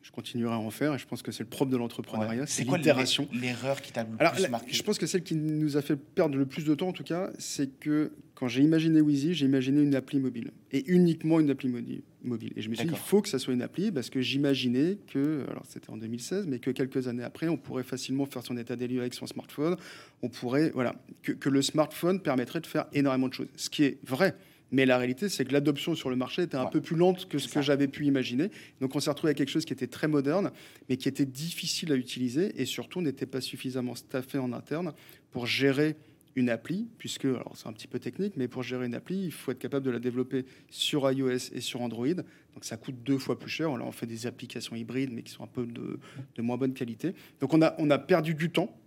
Je 0.08 0.12
continuerai 0.14 0.54
à 0.54 0.58
en 0.58 0.70
faire 0.72 0.94
et 0.94 0.98
je 0.98 1.06
pense 1.06 1.22
que 1.22 1.34
c'est 1.34 1.44
le 1.44 1.50
propre 1.50 1.70
de 1.70 1.76
l'entrepreneuriat, 1.76 2.42
Ouais. 2.44 2.48
c'est 2.48 2.64
quoi 2.64 2.78
l'itération. 2.78 3.28
l'erreur 3.34 3.82
qui 3.82 3.92
t'a 3.92 4.04
le 4.04 4.10
Alors, 4.20 4.32
plus 4.32 4.42
la- 4.44 4.48
marqué 4.48 4.72
je 4.72 4.82
pense 4.82 4.98
que 4.98 5.06
celle 5.06 5.22
qui 5.22 5.36
nous 5.36 5.76
a 5.76 5.82
fait 5.82 5.98
perdre 5.98 6.38
le 6.38 6.46
plus 6.46 6.64
de 6.64 6.74
temps, 6.76 6.88
en 6.88 6.94
tout 6.94 7.04
cas, 7.04 7.30
c'est 7.40 7.78
que 7.78 8.14
quand 8.34 8.48
j'ai 8.48 8.62
imaginé 8.62 9.02
Wheezy, 9.02 9.34
j'ai 9.34 9.46
imaginé 9.48 9.82
une 9.82 9.96
appli 9.96 10.20
mobile 10.20 10.52
et 10.72 10.86
uniquement 10.90 11.42
une 11.42 11.50
appli 11.50 11.68
mobile. 11.68 12.54
Et 12.56 12.62
je 12.62 12.70
me 12.70 12.76
suis 12.76 12.86
dit, 12.86 12.92
il 12.94 12.98
faut 12.98 13.22
que 13.22 13.28
ça 13.28 13.38
soit 13.38 13.54
une 13.54 13.62
appli 13.62 13.92
parce 13.92 14.10
que 14.10 14.22
j'imaginais 14.22 14.98
que, 15.12 15.44
alors 15.50 15.64
c'était 15.68 15.90
en 15.90 15.98
2016, 15.98 16.46
mais 16.48 16.60
que 16.60 16.72
quelques 16.72 17.10
années 17.10 17.24
après, 17.24 17.50
on 17.50 17.58
pourrait 17.58 17.84
facilement 17.84 18.26
faire 18.26 18.44
son 18.46 18.56
état 18.56 18.78
des 18.78 18.88
lieux 18.88 19.02
avec 19.02 19.14
son 19.14 19.28
smartphone. 19.28 19.76
On 20.22 20.30
pourrait, 20.30 20.70
voilà, 20.74 20.96
que, 21.22 21.34
que 21.34 21.50
le 21.50 21.62
smartphone 21.62 22.22
permettrait 22.22 22.62
de 22.62 22.68
faire 22.68 22.86
énormément 22.94 23.28
de 23.28 23.34
choses. 23.34 23.48
Ce 23.58 23.70
qui 23.70 23.84
est 23.84 23.98
vrai. 24.06 24.36
Mais 24.72 24.86
la 24.86 24.98
réalité, 24.98 25.30
c'est 25.30 25.46
que 25.46 25.54
l'adoption 25.54 25.96
sur 25.96 26.10
le 26.10 26.16
marché 26.16 26.42
était 26.44 26.58
un 26.58 26.66
Ouais. 26.66 26.70
peu 26.72 26.82
plus 26.82 26.96
lente 26.98 27.28
que 27.30 27.38
ce 27.40 27.48
que 27.48 27.62
j'avais 27.62 27.88
pu 27.88 28.06
imaginer. 28.06 28.50
Donc 28.82 28.96
on 28.96 29.00
s'est 29.00 29.10
retrouvé 29.10 29.30
avec 29.30 29.38
quelque 29.38 29.50
chose 29.50 29.64
qui 29.66 29.74
était 29.74 29.88
très 29.88 30.08
moderne, 30.08 30.52
mais 30.90 30.98
qui 30.98 31.08
était 31.08 31.26
difficile 31.26 31.92
à 31.94 31.96
utiliser 31.96 32.60
et 32.62 32.66
surtout 32.66 33.02
n'était 33.02 33.26
pas 33.26 33.40
suffisamment 33.42 33.96
staffé 33.96 34.38
en 34.38 34.52
interne 34.52 34.94
pour 35.32 35.46
gérer 35.48 35.96
une 36.36 36.50
appli, 36.52 36.88
puisque, 37.00 37.26
alors 37.26 37.54
c'est 37.56 37.68
un 37.68 37.74
petit 37.74 37.88
peu 37.88 37.98
technique, 37.98 38.34
mais 38.38 38.48
pour 38.48 38.62
gérer 38.62 38.86
une 38.86 38.94
appli, 38.94 39.26
il 39.26 39.32
faut 39.32 39.50
être 39.52 39.58
capable 39.58 39.84
de 39.86 39.90
la 39.90 39.98
développer 40.00 40.46
sur 40.70 41.10
iOS 41.12 41.52
et 41.54 41.62
sur 41.62 41.82
Android. 41.82 42.06
Donc 42.14 42.64
ça 42.64 42.78
coûte 42.78 43.02
deux 43.04 43.18
fois 43.18 43.40
plus 43.40 43.50
cher. 43.50 43.72
Alors 43.72 43.88
on 43.88 43.92
fait 43.92 44.06
des 44.06 44.28
applications 44.28 44.76
hybrides, 44.76 45.12
mais 45.14 45.24
qui 45.24 45.32
sont 45.32 45.44
un 45.44 45.48
peu 45.48 45.66
de, 45.66 45.98
de 46.36 46.42
moins 46.44 46.58
bonne 46.58 46.74
qualité. 46.74 47.16
Donc 47.40 47.54
on 47.56 47.62
a, 47.64 47.74
on 47.80 47.90
a 47.90 47.98
perdu 47.98 48.36
du 48.36 48.52
temps 48.52 48.78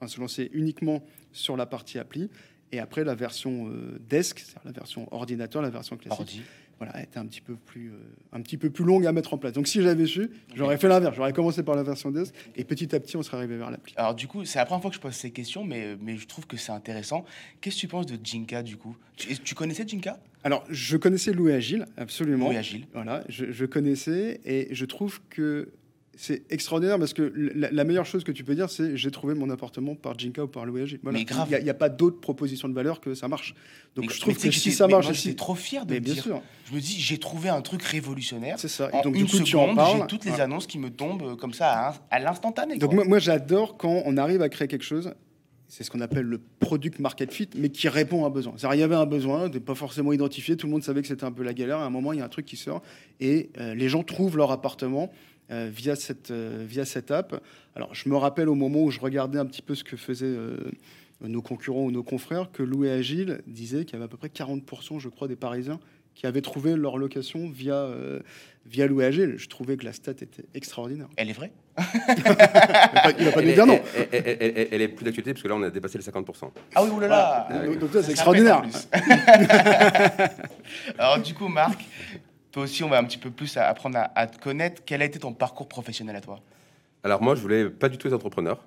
à 0.00 0.06
se 0.06 0.20
lancer 0.20 0.50
uniquement 0.52 1.02
sur 1.32 1.56
la 1.56 1.66
partie 1.66 1.98
appli. 1.98 2.30
Et 2.72 2.78
après, 2.78 3.04
la 3.04 3.14
version 3.14 3.68
euh, 3.68 3.98
desk, 4.08 4.38
c'est-à-dire 4.38 4.62
la 4.64 4.72
version 4.72 5.08
ordinateur, 5.12 5.60
la 5.60 5.70
version 5.70 5.96
classique, 5.96 6.20
Ordi. 6.20 6.42
voilà, 6.78 6.92
a 6.94 7.02
été 7.02 7.18
un 7.18 7.26
petit 7.26 7.40
peu 7.40 7.56
plus, 7.56 7.88
euh, 7.90 7.98
un 8.32 8.40
petit 8.42 8.56
peu 8.56 8.70
plus 8.70 8.84
longue 8.84 9.06
à 9.06 9.12
mettre 9.12 9.34
en 9.34 9.38
place. 9.38 9.52
Donc 9.52 9.66
si 9.66 9.82
j'avais 9.82 10.06
su, 10.06 10.30
j'aurais 10.54 10.78
fait 10.78 10.86
l'inverse. 10.86 11.16
J'aurais 11.16 11.32
commencé 11.32 11.64
par 11.64 11.74
la 11.74 11.82
version 11.82 12.10
desk 12.12 12.32
et 12.54 12.62
petit 12.64 12.94
à 12.94 13.00
petit, 13.00 13.16
on 13.16 13.22
serait 13.22 13.38
arrivé 13.38 13.56
vers 13.56 13.70
l'appli. 13.72 13.92
Alors 13.96 14.14
du 14.14 14.28
coup, 14.28 14.44
c'est 14.44 14.58
la 14.60 14.66
première 14.66 14.82
fois 14.82 14.90
que 14.90 14.96
je 14.96 15.00
pose 15.00 15.14
ces 15.14 15.32
questions, 15.32 15.64
mais, 15.64 15.96
mais 16.00 16.16
je 16.16 16.26
trouve 16.28 16.46
que 16.46 16.56
c'est 16.56 16.72
intéressant. 16.72 17.24
Qu'est-ce 17.60 17.74
que 17.76 17.80
tu 17.80 17.88
penses 17.88 18.06
de 18.06 18.18
Jinka 18.22 18.62
du 18.62 18.76
coup? 18.76 18.96
Tu, 19.16 19.36
tu 19.38 19.54
connaissais 19.56 19.84
Jinka? 19.86 20.20
Alors, 20.44 20.64
je 20.70 20.96
connaissais 20.96 21.32
Louis 21.32 21.52
Agile, 21.52 21.86
absolument. 21.96 22.48
Oui, 22.48 22.56
Agile. 22.56 22.86
Voilà, 22.94 23.24
je, 23.28 23.50
je 23.50 23.66
connaissais 23.66 24.40
et 24.44 24.68
je 24.70 24.84
trouve 24.86 25.20
que 25.28 25.68
c'est 26.22 26.42
extraordinaire 26.52 26.98
parce 26.98 27.14
que 27.14 27.32
la, 27.34 27.70
la 27.70 27.84
meilleure 27.84 28.04
chose 28.04 28.24
que 28.24 28.32
tu 28.32 28.44
peux 28.44 28.54
dire, 28.54 28.68
c'est 28.68 28.94
j'ai 28.94 29.10
trouvé 29.10 29.32
mon 29.34 29.48
appartement 29.48 29.94
par 29.94 30.18
Jinka 30.18 30.44
ou 30.44 30.48
par 30.48 30.66
Louis. 30.66 30.98
Voilà. 31.02 31.18
Mais 31.18 31.24
grave. 31.24 31.48
Il 31.58 31.64
n'y 31.64 31.70
a, 31.70 31.74
pas 31.74 31.88
d'autre 31.88 32.20
proposition 32.20 32.68
de 32.68 32.74
valeur 32.74 33.00
que 33.00 33.14
ça 33.14 33.26
marche. 33.26 33.54
Donc 33.96 34.04
Mais- 34.08 34.12
je 34.14 34.20
trouve 34.20 34.36
tu 34.36 34.48
que 34.50 34.54
si 34.54 34.70
ça 34.70 34.86
marche, 34.86 35.06
moi, 35.06 35.14
si- 35.14 35.34
trop 35.34 35.54
fier 35.54 35.86
de 35.86 35.94
mais 35.94 36.00
bien 36.00 36.12
dire. 36.12 36.22
sûr, 36.22 36.42
Je 36.68 36.74
me 36.74 36.80
dis, 36.80 37.00
j'ai 37.00 37.16
trouvé 37.16 37.48
un 37.48 37.62
truc 37.62 37.82
révolutionnaire. 37.82 38.58
c'est 38.58 38.68
ça. 38.68 38.90
En 38.92 39.00
Et 39.00 39.02
donc 39.02 39.14
une 39.16 39.24
du 39.24 39.30
coup, 39.30 39.40
tu 39.40 39.56
en 39.56 39.62
seconde, 39.62 39.76
parles. 39.76 39.98
j'ai 40.02 40.06
toutes 40.08 40.26
les 40.26 40.32
Ouais. 40.32 40.40
annonces 40.42 40.66
qui 40.66 40.78
me 40.78 40.90
tombent 40.90 41.22
euh, 41.22 41.36
comme 41.36 41.54
ça 41.54 41.88
à, 41.88 41.94
à 42.10 42.18
l'instantané. 42.18 42.76
Donc 42.76 42.92
moi, 42.92 43.04
moi, 43.06 43.18
j'adore 43.18 43.78
quand 43.78 44.02
on 44.04 44.18
arrive 44.18 44.42
à 44.42 44.50
créer 44.50 44.68
quelque 44.68 44.84
chose. 44.84 45.14
C'est 45.68 45.84
ce 45.84 45.90
qu'on 45.90 46.00
appelle 46.02 46.26
le 46.26 46.40
product 46.58 46.98
market 46.98 47.32
fit, 47.32 47.48
mais 47.56 47.70
qui 47.70 47.88
répond 47.88 48.24
à 48.24 48.26
un 48.26 48.30
besoin. 48.30 48.52
C'est-à-dire, 48.58 48.74
il 48.76 48.80
y 48.80 48.82
avait 48.84 48.96
un 48.96 49.06
besoin, 49.06 49.48
de 49.48 49.58
pas 49.60 49.76
forcément 49.76 50.12
identifié. 50.12 50.56
Tout 50.56 50.66
le 50.66 50.72
monde 50.72 50.82
savait 50.82 51.00
que 51.00 51.08
c'était 51.08 51.24
un 51.24 51.30
peu 51.32 51.44
la 51.44 51.54
galère. 51.54 51.78
À 51.78 51.84
un 51.86 51.90
moment, 51.90 52.12
il 52.12 52.18
y 52.18 52.22
a 52.22 52.24
un 52.24 52.28
truc 52.28 52.44
qui 52.44 52.56
sort 52.56 52.82
et 53.20 53.50
euh, 53.58 53.74
les 53.74 53.88
gens 53.88 54.02
trouvent 54.02 54.36
leur 54.36 54.50
appartement 54.50 55.10
via 55.50 55.96
cette 55.96 56.30
euh, 56.30 56.64
via 56.66 56.84
cette 56.84 57.10
app. 57.10 57.42
Alors, 57.74 57.94
je 57.94 58.08
me 58.08 58.16
rappelle 58.16 58.48
au 58.48 58.54
moment 58.54 58.82
où 58.82 58.90
je 58.90 59.00
regardais 59.00 59.38
un 59.38 59.46
petit 59.46 59.62
peu 59.62 59.74
ce 59.74 59.84
que 59.84 59.96
faisaient 59.96 60.26
euh, 60.26 60.56
nos 61.20 61.42
concurrents 61.42 61.84
ou 61.84 61.90
nos 61.90 62.02
confrères, 62.02 62.50
que 62.52 62.62
Louis 62.62 62.88
Agile 62.88 63.40
disait 63.46 63.84
qu'il 63.84 63.94
y 63.94 63.96
avait 63.96 64.04
à 64.06 64.08
peu 64.08 64.16
près 64.16 64.28
40%, 64.28 64.98
je 65.00 65.08
crois, 65.08 65.28
des 65.28 65.36
Parisiens 65.36 65.80
qui 66.14 66.26
avaient 66.26 66.40
trouvé 66.42 66.74
leur 66.76 66.98
location 66.98 67.48
via 67.48 67.74
euh, 67.74 68.20
via 68.66 68.86
Louis 68.86 69.04
Agile. 69.04 69.34
Je 69.38 69.48
trouvais 69.48 69.76
que 69.76 69.84
la 69.84 69.92
stat 69.92 70.12
était 70.12 70.44
extraordinaire. 70.54 71.08
Elle 71.16 71.30
est 71.30 71.34
vraie? 71.34 71.52
Il 71.78 73.24
n'a 73.24 73.32
pas, 73.32 73.42
est- 73.42 73.52
dire 73.54 73.66
non. 73.66 73.80
Elle, 73.96 74.08
elle- 74.12 74.36
elle- 74.40 74.52
elle- 74.56 74.68
elle 74.72 74.82
est 74.82 74.88
plus 74.88 75.04
d'actualité 75.04 75.32
parce 75.32 75.42
que 75.42 75.48
là, 75.48 75.54
on 75.54 75.62
a 75.62 75.70
dépassé 75.70 75.98
les 75.98 76.04
50%. 76.04 76.50
Ah 76.74 76.84
oui, 76.84 76.90
oulala 76.90 77.46
Voilà. 77.48 77.68
Ouais. 77.68 77.76
Donc, 77.76 77.90
c'est 77.92 78.10
extraordinaire. 78.10 78.62
Alors 80.98 81.18
du 81.20 81.34
coup, 81.34 81.48
Marc, 81.48 81.84
toi 82.52 82.64
aussi, 82.64 82.82
on 82.84 82.88
va 82.88 82.98
un 82.98 83.04
petit 83.04 83.18
peu 83.18 83.30
plus 83.30 83.56
apprendre 83.56 83.98
à, 83.98 84.10
à 84.14 84.26
te 84.26 84.38
connaître. 84.38 84.82
Quel 84.84 85.02
a 85.02 85.04
été 85.04 85.18
ton 85.18 85.32
parcours 85.32 85.68
professionnel 85.68 86.16
à 86.16 86.20
toi? 86.20 86.40
Alors 87.02 87.22
moi, 87.22 87.34
je 87.34 87.40
voulais 87.40 87.70
pas 87.70 87.88
du 87.88 87.98
tout 87.98 88.08
être 88.08 88.14
entrepreneur. 88.14 88.62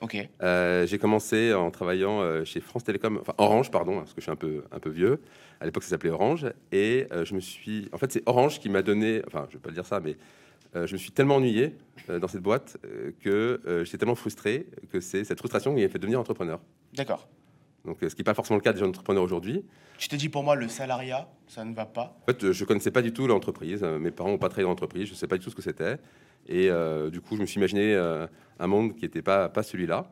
Ok. 0.00 0.16
Euh, 0.42 0.86
j'ai 0.86 0.98
commencé 0.98 1.54
en 1.54 1.70
travaillant 1.70 2.20
euh, 2.20 2.44
chez 2.44 2.60
France 2.60 2.84
Télécom, 2.84 3.18
enfin 3.20 3.34
Orange, 3.38 3.70
pardon, 3.70 3.98
parce 3.98 4.12
que 4.12 4.20
je 4.20 4.24
suis 4.24 4.30
un 4.30 4.36
peu, 4.36 4.64
un 4.70 4.78
peu 4.78 4.90
vieux. 4.90 5.20
À 5.60 5.64
l'époque, 5.64 5.82
ça 5.82 5.90
s'appelait 5.90 6.10
Orange. 6.10 6.46
Et 6.72 7.06
euh, 7.12 7.24
je 7.24 7.34
me 7.34 7.40
suis. 7.40 7.88
En 7.92 7.98
fait, 7.98 8.12
c'est 8.12 8.22
Orange 8.26 8.58
qui 8.60 8.68
m'a 8.68 8.82
donné. 8.82 9.22
Enfin, 9.26 9.46
je 9.48 9.54
vais 9.54 9.60
pas 9.60 9.70
le 9.70 9.74
dire 9.74 9.86
ça, 9.86 10.00
mais 10.00 10.16
euh, 10.76 10.86
je 10.86 10.92
me 10.92 10.98
suis 10.98 11.10
tellement 11.10 11.36
ennuyé 11.36 11.76
dans 12.08 12.28
cette 12.28 12.42
boîte 12.42 12.76
que 13.22 13.60
j'étais 13.84 13.98
tellement 13.98 14.16
frustré 14.16 14.66
que 14.92 15.00
c'est 15.00 15.24
cette 15.24 15.38
frustration 15.38 15.74
qui 15.74 15.80
m'a 15.80 15.88
fait 15.88 15.98
devenir 15.98 16.20
entrepreneur. 16.20 16.60
D'accord. 16.92 17.26
Donc, 17.84 18.02
euh, 18.02 18.08
ce 18.08 18.14
qui 18.14 18.20
n'est 18.20 18.24
pas 18.24 18.34
forcément 18.34 18.56
le 18.56 18.62
cas 18.62 18.72
des 18.72 18.78
jeunes 18.78 18.88
entrepreneurs 18.90 19.22
aujourd'hui. 19.22 19.64
Tu 19.98 20.08
te 20.08 20.16
dis 20.16 20.28
pour 20.28 20.42
moi, 20.42 20.56
le 20.56 20.68
salariat, 20.68 21.28
ça 21.46 21.64
ne 21.64 21.74
va 21.74 21.84
pas. 21.86 22.16
En 22.22 22.26
fait, 22.26 22.44
euh, 22.44 22.52
je 22.52 22.64
connaissais 22.64 22.90
pas 22.90 23.02
du 23.02 23.12
tout 23.12 23.26
l'entreprise. 23.26 23.82
Euh, 23.82 23.98
Mes 23.98 24.10
parents 24.10 24.30
n'ont 24.30 24.38
pas 24.38 24.48
travaillé 24.48 24.64
dans 24.64 24.70
l'entreprise. 24.70 25.06
Je 25.06 25.12
ne 25.12 25.16
sais 25.16 25.26
pas 25.26 25.36
du 25.36 25.44
tout 25.44 25.50
ce 25.50 25.54
que 25.54 25.62
c'était. 25.62 25.98
Et 26.46 26.70
euh, 26.70 27.10
du 27.10 27.20
coup, 27.20 27.36
je 27.36 27.40
me 27.42 27.46
suis 27.46 27.58
imaginé 27.58 27.94
euh, 27.94 28.26
un 28.58 28.66
monde 28.66 28.94
qui 28.96 29.02
n'était 29.04 29.22
pas, 29.22 29.48
pas 29.48 29.62
celui-là. 29.62 30.10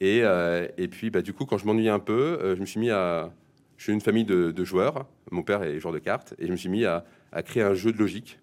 Et, 0.00 0.20
euh, 0.22 0.68
et 0.78 0.88
puis, 0.88 1.10
bah, 1.10 1.20
du 1.22 1.32
coup, 1.32 1.44
quand 1.46 1.58
je 1.58 1.66
m'ennuyais 1.66 1.90
un 1.90 1.98
peu, 1.98 2.54
je 2.56 2.60
me 2.60 2.66
suis 2.66 2.80
mis 2.80 2.90
à. 2.90 3.30
Je 3.76 3.84
suis 3.84 3.92
une 3.92 4.00
famille 4.00 4.24
de, 4.24 4.50
de 4.50 4.64
joueurs. 4.64 5.06
Mon 5.30 5.42
père 5.42 5.62
est 5.62 5.80
joueur 5.80 5.94
de 5.94 5.98
cartes. 5.98 6.34
Et 6.38 6.46
je 6.46 6.52
me 6.52 6.56
suis 6.56 6.68
mis 6.68 6.84
à, 6.84 7.04
à 7.32 7.42
créer 7.42 7.62
un 7.62 7.74
jeu 7.74 7.92
de 7.92 7.98
logique 7.98 8.38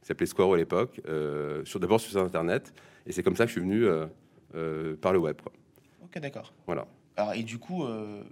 qui 0.00 0.06
s'appelait 0.06 0.26
Squaro 0.26 0.54
à 0.54 0.56
l'époque, 0.58 1.00
sur, 1.64 1.80
d'abord 1.80 1.98
sur 2.00 2.22
Internet. 2.22 2.74
Et 3.06 3.12
c'est 3.12 3.22
comme 3.22 3.34
ça 3.36 3.44
que 3.44 3.48
je 3.48 3.52
suis 3.58 3.60
venu 3.62 3.86
par 5.00 5.12
le 5.12 5.18
web. 5.18 5.40
quoi. 5.40 5.52
Ok, 6.04 6.20
d'accord. 6.20 6.52
Voilà. 6.66 6.86
Alors, 7.16 7.34
et 7.34 7.42
du 7.42 7.58
coup, 7.58 7.84
euh, 7.84 8.22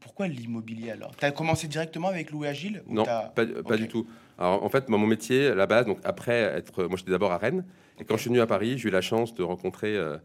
pourquoi 0.00 0.28
l'immobilier 0.28 0.90
alors? 0.90 1.16
Tu 1.16 1.24
as 1.24 1.30
commencé 1.30 1.68
directement 1.68 2.08
avec 2.08 2.30
Louis 2.30 2.46
Agile 2.46 2.82
ou 2.86 2.94
Non, 2.94 3.04
pas, 3.04 3.76
du 3.76 3.88
tout. 3.88 4.06
Alors, 4.38 4.62
en 4.62 4.68
fait, 4.68 4.88
moi, 4.88 4.98
mon 4.98 5.06
métier, 5.06 5.48
à 5.48 5.54
la 5.54 5.66
base, 5.66 5.86
donc 5.86 5.98
après 6.04 6.34
être, 6.34 6.84
moi, 6.84 6.96
j'étais 6.96 7.10
d'abord 7.10 7.32
à 7.32 7.38
Rennes. 7.38 7.64
Et 7.98 8.04
quand 8.04 8.16
je 8.16 8.22
suis 8.22 8.28
venu 8.28 8.40
à 8.40 8.46
Paris, 8.46 8.76
j'ai 8.78 8.88
eu 8.88 8.92
la 8.92 9.00
chance 9.00 9.34
de 9.34 9.42
rencontrer 9.42 9.96
euh, 9.96 10.18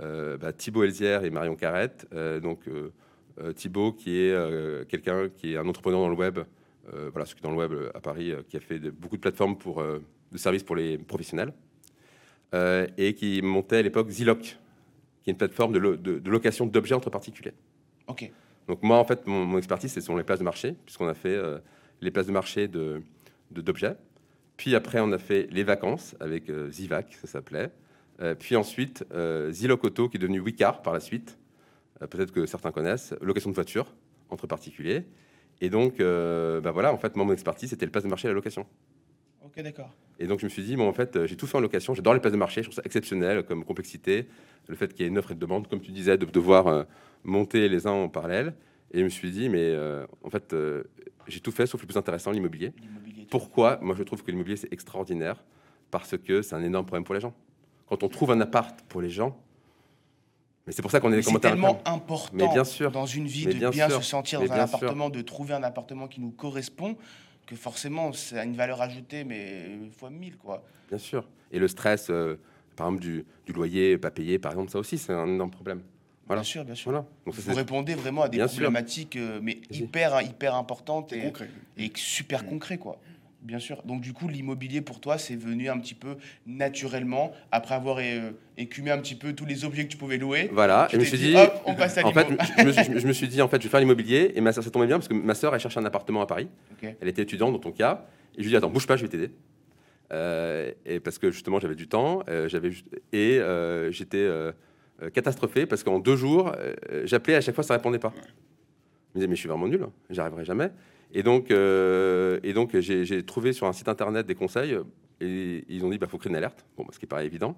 euh, 0.00 0.36
bah, 0.36 0.52
Thibaut 0.52 0.82
Elzière 0.82 1.24
et 1.24 1.30
Marion 1.30 1.54
Carrette. 1.54 2.06
Euh, 2.12 2.40
donc, 2.40 2.60
Thibaut, 3.56 3.92
qui 3.92 4.16
est 4.18 4.86
quelqu'un 4.88 5.28
qui 5.28 5.54
est 5.54 5.56
un 5.56 5.66
entrepreneur 5.66 6.00
dans 6.00 6.08
le 6.08 6.14
web, 6.14 6.38
voilà, 7.12 7.26
ce 7.26 7.34
qui 7.34 7.40
est 7.40 7.42
dans 7.42 7.50
le 7.50 7.56
web 7.56 7.72
à 7.94 8.00
Paris, 8.00 8.32
qui 8.48 8.56
a 8.56 8.60
fait 8.60 8.78
de- 8.78 8.90
beaucoup 8.90 9.16
de 9.16 9.20
plateformes 9.20 9.56
pour, 9.56 9.82
de 9.82 10.38
services 10.38 10.62
pour 10.62 10.76
les 10.76 10.98
professionnels, 10.98 11.52
et 12.96 13.14
qui 13.14 13.40
montait 13.42 13.78
à 13.78 13.82
l'époque 13.82 14.08
Ziloc, 14.10 14.56
qui 15.24 15.30
est 15.30 15.32
une 15.32 15.38
plateforme 15.38 15.72
de, 15.72 15.78
lo- 15.78 15.96
de- 15.96 16.18
de 16.18 16.30
location 16.30 16.66
d'objets 16.66 16.94
entre 16.94 17.10
particuliers. 17.10 17.54
Ok. 18.06 18.30
Donc 18.68 18.82
moi, 18.82 18.98
en 18.98 19.04
fait, 19.04 19.26
mon, 19.26 19.44
mon 19.44 19.58
expertise, 19.58 19.92
ce 19.92 20.00
sont 20.00 20.16
les 20.16 20.22
places 20.24 20.38
de 20.38 20.44
marché, 20.44 20.76
puisqu'on 20.84 21.08
a 21.08 21.14
fait 21.14 21.34
euh, 21.34 21.58
les 22.00 22.10
places 22.10 22.26
de 22.26 22.32
marché 22.32 22.68
de 22.68 23.02
de- 23.50 23.60
d'objets. 23.60 23.96
Puis 24.56 24.74
après, 24.74 25.00
on 25.00 25.10
a 25.12 25.18
fait 25.18 25.48
les 25.50 25.64
vacances 25.64 26.14
avec 26.20 26.48
euh, 26.48 26.70
Zivac, 26.70 27.12
ça 27.20 27.26
s'appelait. 27.26 27.70
Euh, 28.20 28.34
puis 28.36 28.54
ensuite, 28.54 29.04
Zilocoto, 29.50 30.08
qui 30.08 30.16
est 30.18 30.20
devenu 30.20 30.38
Wicar 30.40 30.82
par 30.82 30.92
la 30.92 31.00
suite. 31.00 31.36
Peut-être 32.10 32.32
que 32.32 32.46
certains 32.46 32.70
connaissent. 32.70 33.14
Location 33.20 33.50
de 33.50 33.54
voiture 33.54 33.92
entre 34.30 34.46
particuliers. 34.46 35.04
Et 35.60 35.70
donc, 35.70 35.98
bah 35.98 36.70
voilà, 36.72 36.92
en 36.92 36.98
fait, 36.98 37.16
moi, 37.16 37.24
mon 37.24 37.32
expertise, 37.32 37.70
c'était 37.70 37.86
le 37.86 37.90
place 37.92 38.04
de 38.04 38.08
marché 38.08 38.26
et 38.28 38.30
la 38.30 38.34
location. 38.34 38.66
Ok, 39.44 39.60
d'accord. 39.62 39.90
Et 40.18 40.26
donc, 40.26 40.40
je 40.40 40.44
me 40.44 40.50
suis 40.50 40.62
dit, 40.62 40.76
bon, 40.76 40.88
en 40.88 40.92
fait, 40.92 41.16
euh, 41.16 41.26
j'ai 41.26 41.36
tout 41.36 41.46
fait 41.46 41.56
en 41.56 41.60
location. 41.60 41.94
J'adore 41.94 42.14
les 42.14 42.20
places 42.20 42.32
de 42.32 42.38
marché. 42.38 42.62
Je 42.62 42.68
trouve 42.68 42.76
ça 42.76 42.82
exceptionnel 42.84 43.42
comme 43.44 43.64
complexité. 43.64 44.26
Le 44.68 44.76
fait 44.76 44.92
qu'il 44.94 45.02
y 45.02 45.04
ait 45.04 45.08
une 45.08 45.18
offre 45.18 45.30
et 45.30 45.34
une 45.34 45.40
demande, 45.40 45.66
comme 45.68 45.80
tu 45.80 45.90
disais, 45.92 46.16
de 46.16 46.24
devoir 46.24 46.66
euh, 46.68 46.84
monter 47.24 47.68
les 47.68 47.86
uns 47.86 47.90
en 47.92 48.08
parallèle. 48.08 48.54
Et 48.92 49.00
je 49.00 49.04
me 49.04 49.08
suis 49.08 49.30
dit, 49.32 49.48
mais 49.48 49.58
euh, 49.60 50.06
en 50.22 50.30
fait, 50.30 50.52
euh, 50.52 50.84
j'ai 51.26 51.40
tout 51.40 51.50
fait 51.50 51.66
sauf 51.66 51.80
le 51.80 51.86
plus 51.88 51.96
intéressant, 51.96 52.30
l'immobilier. 52.30 52.72
Pourquoi? 53.30 53.78
Moi, 53.82 53.96
je 53.98 54.04
trouve 54.04 54.22
que 54.22 54.30
l'immobilier, 54.30 54.56
c'est 54.56 54.72
extraordinaire 54.72 55.42
parce 55.90 56.16
que 56.16 56.42
c'est 56.42 56.54
un 56.54 56.62
énorme 56.62 56.86
problème 56.86 57.04
pour 57.04 57.14
les 57.14 57.20
gens. 57.20 57.34
Quand 57.88 58.02
on 58.02 58.08
trouve 58.08 58.30
un 58.30 58.40
appart 58.40 58.80
pour 58.88 59.00
les 59.00 59.10
gens, 59.10 59.36
mais 60.66 60.72
c'est 60.72 60.80
pour 60.80 60.90
ça 60.90 61.00
qu'on 61.00 61.08
est 61.08 61.10
Mais 61.10 61.16
les 61.16 61.22
C'est 61.22 61.26
commentaires. 61.26 61.50
tellement 61.52 61.82
important 61.84 62.30
Mais 62.32 62.48
bien 62.48 62.64
sûr. 62.64 62.90
dans 62.90 63.04
une 63.04 63.26
vie 63.26 63.46
de 63.46 63.68
bien 63.68 63.90
se 63.90 64.00
sentir 64.00 64.40
dans 64.40 64.50
un 64.52 64.66
sûr. 64.66 64.76
appartement, 64.76 65.10
de 65.10 65.20
trouver 65.20 65.52
un 65.54 65.62
appartement 65.62 66.08
qui 66.08 66.20
nous 66.20 66.30
correspond, 66.30 66.96
que 67.46 67.56
forcément, 67.56 68.12
c'est 68.12 68.42
une 68.44 68.56
valeur 68.56 68.80
ajoutée, 68.80 69.24
mais 69.24 69.78
fois 69.96 70.10
mille, 70.10 70.36
quoi. 70.36 70.64
Bien 70.88 70.98
sûr. 70.98 71.28
Et 71.52 71.58
le 71.58 71.68
stress, 71.68 72.08
euh, 72.10 72.36
par 72.76 72.88
exemple, 72.88 73.02
du, 73.02 73.24
du 73.46 73.52
loyer 73.52 73.98
pas 73.98 74.10
payé, 74.10 74.38
par 74.38 74.52
exemple, 74.52 74.70
ça 74.70 74.78
aussi, 74.78 74.98
c'est 74.98 75.12
un 75.12 75.26
énorme 75.26 75.50
problème. 75.50 75.82
Voilà. 76.26 76.40
Bien 76.40 76.48
sûr, 76.48 76.64
bien 76.64 76.74
sûr. 76.74 76.90
Voilà. 76.90 77.06
Donc, 77.26 77.34
ça, 77.34 77.50
Vous 77.50 77.56
répondez 77.56 77.94
vraiment 77.94 78.22
à 78.22 78.28
des 78.28 78.38
Bien 78.38 78.46
problématiques, 78.46 79.16
euh, 79.16 79.40
mais 79.42 79.60
hyper, 79.70 80.22
hyper 80.22 80.54
importantes 80.54 81.12
et, 81.12 81.92
super 81.96 82.46
concret, 82.46 82.78
quoi. 82.78 82.98
Bien 83.44 83.58
sûr. 83.58 83.82
Donc, 83.84 84.00
du 84.00 84.14
coup, 84.14 84.26
l'immobilier, 84.26 84.80
pour 84.80 85.00
toi, 85.00 85.18
c'est 85.18 85.36
venu 85.36 85.68
un 85.68 85.78
petit 85.78 85.92
peu 85.94 86.16
naturellement, 86.46 87.32
après 87.52 87.74
avoir 87.74 87.98
euh, 88.00 88.30
écumé 88.56 88.90
un 88.90 88.96
petit 88.98 89.14
peu 89.14 89.34
tous 89.34 89.44
les 89.44 89.66
objets 89.66 89.84
que 89.84 89.90
tu 89.90 89.98
pouvais 89.98 90.16
louer. 90.16 90.48
Voilà. 90.50 90.86
Tu 90.88 90.96
je 90.96 91.00
me 91.00 91.04
suis 91.04 91.18
dit, 91.18 91.30
dit, 91.32 91.36
hop, 91.36 91.52
on 91.66 91.74
passe 91.74 91.98
à 91.98 92.06
en 92.06 92.12
fait, 92.12 92.26
je 92.58 92.64
me, 92.64 92.72
suis, 92.72 92.98
je 93.00 93.06
me 93.06 93.12
suis 93.12 93.28
dit, 93.28 93.42
en 93.42 93.48
fait, 93.48 93.58
je 93.58 93.64
vais 93.64 93.68
faire 93.68 93.80
l'immobilier. 93.80 94.32
Et 94.34 94.40
ma 94.40 94.52
soeur, 94.54 94.64
ça 94.64 94.70
tombait 94.70 94.86
bien 94.86 94.96
parce 94.96 95.08
que 95.08 95.14
ma 95.14 95.34
soeur, 95.34 95.54
elle 95.54 95.60
cherchait 95.60 95.78
un 95.78 95.84
appartement 95.84 96.22
à 96.22 96.26
Paris. 96.26 96.48
Elle 96.82 97.08
était 97.08 97.20
étudiante 97.20 97.52
dans 97.52 97.58
ton 97.58 97.72
cas. 97.72 98.06
Et 98.36 98.38
je 98.38 98.44
lui 98.44 98.46
ai 98.46 98.50
dit, 98.52 98.56
attends, 98.56 98.70
bouge 98.70 98.86
pas, 98.86 98.96
je 98.96 99.02
vais 99.02 99.08
t'aider. 99.08 99.30
Euh, 100.12 100.72
et 100.86 100.98
parce 101.00 101.18
que 101.18 101.30
justement, 101.30 101.60
j'avais 101.60 101.74
du 101.74 101.86
temps. 101.86 102.22
euh, 102.28 102.48
j'avais 102.48 102.70
et 103.12 103.40
j'étais 103.92 104.26
catastrophé 105.12 105.66
parce 105.66 105.84
qu'en 105.84 105.98
deux 105.98 106.16
jours, 106.16 106.50
j'appelais 107.04 107.34
à 107.34 107.42
chaque 107.42 107.54
fois, 107.54 107.64
ça 107.64 107.74
répondait 107.74 107.98
pas. 107.98 108.14
Je 108.16 108.20
me 108.20 109.20
disais, 109.20 109.26
mais 109.28 109.34
je 109.34 109.40
suis 109.40 109.48
vraiment 109.50 109.68
nul, 109.68 109.82
hein, 109.82 109.92
j'y 110.08 110.18
arriverai 110.18 110.44
jamais. 110.46 110.70
Et 111.12 111.22
donc, 111.22 111.50
euh, 111.50 112.40
et 112.42 112.52
donc 112.52 112.78
j'ai 112.78 113.22
trouvé 113.24 113.52
sur 113.52 113.66
un 113.66 113.72
site 113.72 113.88
internet 113.88 114.26
des 114.26 114.34
conseils 114.34 114.78
et 115.20 115.64
ils 115.68 115.84
ont 115.84 115.90
dit, 115.90 115.98
bah, 115.98 116.06
faut 116.08 116.18
créer 116.18 116.30
une 116.30 116.36
alerte. 116.36 116.64
Bon, 116.76 116.84
bah, 116.84 116.90
ce 116.92 116.98
qui 116.98 117.06
paraît 117.06 117.26
évident. 117.26 117.56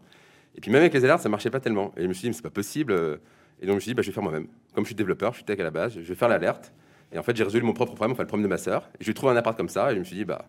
Et 0.57 0.61
puis 0.61 0.71
même 0.71 0.81
avec 0.81 0.95
les 0.95 1.05
alertes, 1.05 1.23
ça 1.23 1.29
marchait 1.29 1.51
pas 1.51 1.61
tellement. 1.61 1.93
Et 1.97 2.03
je 2.03 2.09
me 2.09 2.13
suis 2.13 2.23
dit, 2.23 2.29
mais 2.29 2.35
c'est 2.35 2.43
pas 2.43 2.51
possible. 2.51 2.93
Et 3.61 3.67
donc 3.67 3.73
je 3.73 3.75
me 3.75 3.81
suis 3.81 3.91
dit, 3.91 3.95
bah, 3.95 4.03
je 4.03 4.09
vais 4.09 4.15
faire 4.15 4.23
moi-même. 4.23 4.47
Comme 4.75 4.85
je 4.85 4.89
suis 4.89 4.95
développeur, 4.95 5.33
je 5.33 5.39
suis 5.39 5.45
tech 5.45 5.59
à 5.61 5.65
la 5.65 5.71
base, 5.71 5.95
je 5.95 6.01
vais 6.01 6.15
faire 6.15 6.29
l'alerte. 6.29 6.73
Et 7.13 7.19
en 7.19 7.23
fait, 7.23 7.37
j'ai 7.37 7.45
résolu 7.45 7.65
mon 7.65 7.73
propre 7.73 7.95
problème, 7.95 8.13
enfin 8.13 8.23
le 8.23 8.29
problème 8.29 8.45
de 8.45 8.51
ma 8.51 8.59
sœur. 8.59 8.91
Et 8.95 8.99
je 9.01 9.05
lui 9.07 9.11
ai 9.13 9.15
trouvé 9.15 9.33
un 9.33 9.37
appart 9.37 9.57
comme 9.57 9.69
ça, 9.69 9.91
et 9.91 9.95
je 9.95 10.01
me 10.01 10.05
suis 10.05 10.17
dit, 10.17 10.25
bah, 10.25 10.47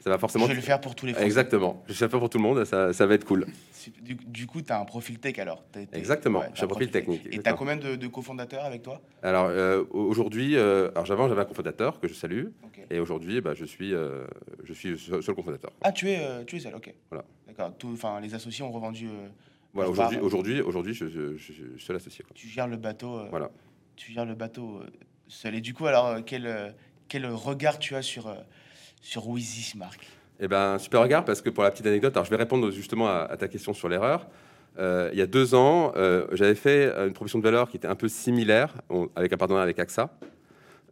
ça 0.00 0.16
va 0.16 0.18
Je 0.28 0.38
vais 0.46 0.54
le 0.54 0.60
faire 0.60 0.80
pour 0.80 0.94
tous 0.94 1.06
les 1.06 1.12
Français. 1.12 1.26
Exactement. 1.26 1.82
Je 1.86 1.92
vais 1.92 2.04
le 2.04 2.08
faire 2.10 2.18
pour 2.20 2.30
tout 2.30 2.38
le 2.38 2.42
monde, 2.44 2.64
ça, 2.64 2.92
ça 2.92 3.06
va 3.06 3.14
être 3.14 3.24
cool. 3.24 3.46
Du, 4.00 4.14
du 4.14 4.46
coup, 4.46 4.60
tu 4.62 4.70
as 4.72 4.78
un 4.80 4.84
profil 4.84 5.18
tech 5.18 5.38
alors 5.38 5.64
Exactement, 5.92 6.42
j'ai 6.54 6.64
un 6.64 6.66
profil 6.66 6.90
technique, 6.90 7.26
Et 7.32 7.38
tu 7.42 7.48
as 7.48 7.52
combien 7.54 7.76
de, 7.76 7.96
de 7.96 8.06
cofondateurs 8.06 8.64
avec 8.64 8.82
toi? 8.82 9.00
Alors 9.22 9.46
euh, 9.48 9.84
aujourd'hui, 9.90 10.56
euh, 10.56 10.90
alors 10.92 11.06
j'avais 11.06 11.26
j'avais 11.28 11.40
un 11.40 11.44
cofondateur 11.46 11.98
que 12.00 12.06
je 12.08 12.14
salue, 12.14 12.46
et 12.90 13.00
aujourd'hui, 13.00 13.40
bah, 13.40 13.54
je 13.54 13.64
suis, 13.64 13.94
euh, 13.94 14.26
je 14.64 14.72
suis 14.72 14.98
seul, 14.98 15.34
cofondateur. 15.34 15.70
Ah, 15.82 15.92
tu 15.92 16.10
es, 16.10 16.44
tu 16.46 16.56
es 16.56 16.60
seul, 16.60 16.74
ok. 16.74 16.92
Voilà. 17.10 17.24
D'accord. 17.46 17.72
Enfin, 17.92 18.20
les 18.20 18.34
associés 18.34 18.64
ont 18.64 18.70
revendu. 18.72 19.08
Voilà, 19.74 19.90
aujourd'hui, 19.90 20.18
aujourd'hui, 20.18 20.60
aujourd'hui, 20.60 20.94
je, 20.94 21.08
je, 21.08 21.36
je- 21.36 21.52
je 21.52 21.52
suis 21.52 21.64
seul 21.86 21.96
associé. 21.96 22.24
quoi. 22.24 22.32
tu 22.34 22.46
gères 22.48 22.66
le 22.68 22.76
bateau. 22.76 23.20
Voilà. 23.30 23.50
Tu 23.96 24.12
gères 24.12 24.24
le 24.26 24.34
bateau 24.34 24.80
seul. 25.28 25.54
Et 25.54 25.60
du 25.60 25.74
coup, 25.74 25.86
alors, 25.86 26.18
quel, 26.24 26.74
quel 27.08 27.26
regard 27.26 27.78
tu 27.78 27.94
as 27.94 28.02
sur, 28.02 28.34
sur 29.02 29.28
Wheezy, 29.28 29.76
Marc? 29.76 30.06
Eh 30.40 30.46
ben, 30.46 30.78
super 30.78 31.02
regard, 31.02 31.24
parce 31.24 31.42
que 31.42 31.50
pour 31.50 31.64
la 31.64 31.70
petite 31.70 31.86
anecdote, 31.86 32.16
alors 32.16 32.24
je 32.24 32.30
vais 32.30 32.36
répondre 32.36 32.70
justement 32.70 33.08
à, 33.08 33.36
ta 33.36 33.48
question 33.48 33.74
sur 33.74 33.88
l'erreur. 33.88 34.26
Euh, 34.78 35.10
il 35.12 35.18
y 35.18 35.22
a 35.22 35.26
deux 35.26 35.56
ans, 35.56 35.92
euh, 35.96 36.26
j'avais 36.32 36.54
fait 36.54 36.86
une 36.86 37.12
proposition 37.12 37.40
de 37.40 37.44
valeur 37.44 37.68
qui 37.68 37.76
était 37.76 37.88
un 37.88 37.96
peu 37.96 38.08
similaire, 38.08 38.74
avec 39.16 39.32
un 39.32 39.36
partenariat 39.36 39.64
avec 39.64 39.80
AXA, 39.80 40.10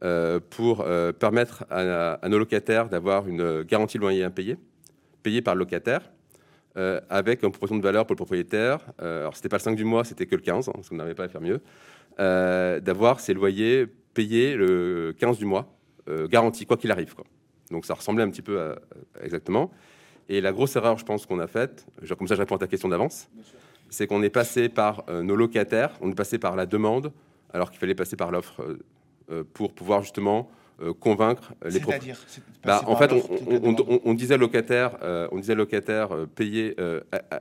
euh, 0.02 0.40
pour 0.50 0.84
permettre 1.20 1.64
à, 1.70 2.28
nos 2.28 2.38
locataires 2.38 2.88
d'avoir 2.88 3.28
une 3.28 3.62
garantie 3.62 3.98
de 3.98 4.02
loyer 4.02 4.24
impayé, 4.24 4.56
payée 5.22 5.42
par 5.42 5.54
le 5.54 5.60
locataire, 5.60 6.10
avec 7.08 7.42
une 7.42 7.50
proportion 7.50 7.76
de 7.76 7.82
valeur 7.82 8.04
pour 8.04 8.14
le 8.14 8.18
propriétaire. 8.18 8.80
Alors, 8.98 9.36
c'était 9.36 9.48
pas 9.48 9.56
le 9.56 9.62
5 9.62 9.76
du 9.76 9.84
mois, 9.84 10.04
c'était 10.04 10.26
que 10.26 10.34
le 10.34 10.42
15, 10.42 10.68
hein, 10.68 10.72
parce 10.74 10.88
qu'on 10.88 10.96
n'avait 10.96 11.14
pas 11.14 11.24
à 11.24 11.28
faire 11.28 11.40
mieux. 11.40 11.60
D'avoir 12.18 13.20
ses 13.20 13.32
loyers 13.32 13.86
payés 14.12 14.56
le 14.56 15.14
15 15.16 15.38
du 15.38 15.44
mois, 15.44 15.72
garantis, 16.28 16.66
quoi 16.66 16.76
qu'il 16.76 16.90
arrive. 16.90 17.14
Quoi. 17.14 17.24
Donc, 17.70 17.84
ça 17.86 17.94
ressemblait 17.94 18.22
un 18.24 18.30
petit 18.30 18.42
peu 18.42 18.60
à, 18.60 18.70
à- 18.72 19.24
exactement. 19.24 19.70
Et 20.28 20.40
la 20.40 20.52
grosse 20.52 20.74
erreur, 20.76 20.98
je 20.98 21.04
pense, 21.04 21.26
qu'on 21.26 21.38
a 21.38 21.46
faite, 21.46 21.86
genre, 22.02 22.18
comme 22.18 22.26
ça, 22.28 22.34
je 22.34 22.40
réponds 22.40 22.56
à 22.56 22.58
ta 22.58 22.66
question 22.66 22.88
d'avance, 22.88 23.28
c'est 23.90 24.06
qu'on 24.06 24.22
est 24.22 24.30
passé 24.30 24.68
par 24.68 25.04
euh, 25.08 25.22
nos 25.22 25.36
locataires, 25.36 25.96
on 26.00 26.10
est 26.10 26.14
passé 26.16 26.38
par 26.38 26.56
la 26.56 26.66
demande, 26.66 27.12
alors 27.52 27.70
qu'il 27.70 27.78
fallait 27.78 27.94
passer 27.94 28.16
par 28.16 28.30
l'offre 28.32 28.60
euh, 28.62 28.78
euh, 29.30 29.44
pour 29.54 29.72
pouvoir 29.72 30.02
justement 30.02 30.50
euh, 30.82 30.92
convaincre 30.92 31.54
les 31.64 31.78
propriétaires. 31.80 32.16
Bah, 32.64 32.82
en 32.86 32.96
fait, 32.96 33.12
on, 33.12 33.22
on- 33.48 33.76
on- 33.88 34.00
on- 34.04 34.14
disait 34.14 34.36
locataire, 34.36 34.98
on 35.32 35.38
disait 35.38 35.54
locataire, 35.54 36.08
payez, 36.34 36.74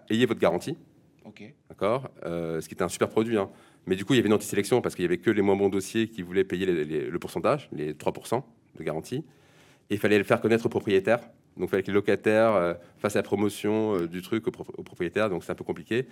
ayez 0.10 0.26
votre 0.28 0.40
garantie, 0.40 0.78
Ok. 1.26 1.44
d'accord, 1.70 2.10
ce 2.24 2.66
qui 2.68 2.76
était 2.76 2.84
un 2.84 2.88
super 2.90 3.10
produit. 3.10 3.38
hein. 3.38 3.50
Mais 3.88 3.96
du 3.96 4.06
coup, 4.06 4.14
il 4.14 4.18
y 4.18 4.20
avait 4.20 4.28
une 4.28 4.34
anti-sélection 4.34 4.82
parce 4.82 4.96
qu'il 4.96 5.04
y 5.04 5.06
avait 5.08 5.18
que 5.18 5.30
les 5.32 5.42
moins 5.42 5.56
bons 5.56 5.70
dossiers 5.70 6.08
qui 6.08 6.22
voulaient 6.22 6.44
payer 6.44 6.66
les- 6.66 6.86
les- 6.86 7.06
le 7.10 7.20
pourcentage, 7.20 7.68
les 7.72 7.94
3% 7.94 8.44
de 8.80 8.84
garantie. 8.84 9.24
Et 9.89 9.95
il 9.95 10.00
fallait 10.00 10.17
le 10.17 10.24
faire 10.24 10.41
connaître 10.41 10.65
aux 10.65 10.69
propriétaires. 10.69 11.19
Donc, 11.58 11.67
il 11.67 11.69
fallait 11.69 11.84
que 11.84 11.88
les 11.88 11.93
locataires 11.93 12.54
euh, 12.54 12.74
fassent 12.98 13.15
la 13.15 13.24
promotion 13.24 13.95
euh, 13.95 14.08
du 14.08 14.21
truc 14.21 14.48
aux, 14.48 14.52
pro- 14.52 14.65
aux 14.78 14.84
propriétaires. 14.84 15.30
Donc, 15.30 15.43
c'est 15.43 15.52
un 15.52 15.56
peu 15.56 15.63
compliqué. 15.63 16.08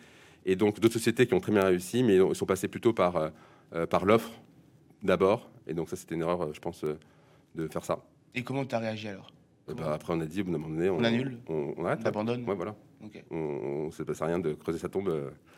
Et 0.45 0.55
donc, 0.55 0.79
d'autres 0.79 0.93
sociétés 0.93 1.25
qui 1.27 1.33
ont 1.33 1.39
très 1.39 1.51
bien 1.51 1.63
réussi, 1.63 2.03
mais 2.03 2.15
ils 2.17 2.35
sont 2.35 2.45
passés 2.45 2.67
plutôt 2.67 2.93
par, 2.93 3.31
euh, 3.73 3.85
par 3.87 4.05
l'offre 4.05 4.31
d'abord. 5.01 5.49
Et 5.67 5.73
donc, 5.73 5.89
ça, 5.89 5.95
c'était 5.95 6.15
une 6.15 6.21
erreur, 6.21 6.53
je 6.53 6.59
pense, 6.59 6.85
de 7.55 7.67
faire 7.67 7.83
ça. 7.85 7.99
Et 8.35 8.43
comment 8.43 8.65
tu 8.65 8.75
as 8.75 8.79
réagi 8.79 9.07
alors? 9.09 9.31
Bah, 9.67 9.93
après, 9.93 10.13
on 10.13 10.19
a 10.19 10.25
dit, 10.25 10.41
au 10.41 10.43
bout 10.43 10.51
d'un 10.51 10.57
moment 10.57 10.75
donné, 10.75 10.89
On 10.89 11.03
annule? 11.03 11.37
on, 11.47 11.73
on 11.77 11.85
arrête. 11.85 11.99
On 12.03 12.07
abandonne 12.07 12.43
Ouais, 12.47 12.55
voilà. 12.55 12.75
Ok. 13.03 13.23
On, 13.31 13.37
on, 13.37 13.91
ça 13.91 14.03
passe 14.05 14.21
à 14.21 14.25
rien 14.25 14.39
de 14.39 14.53
creuser 14.53 14.79
sa 14.79 14.89
tombe. 14.89 15.09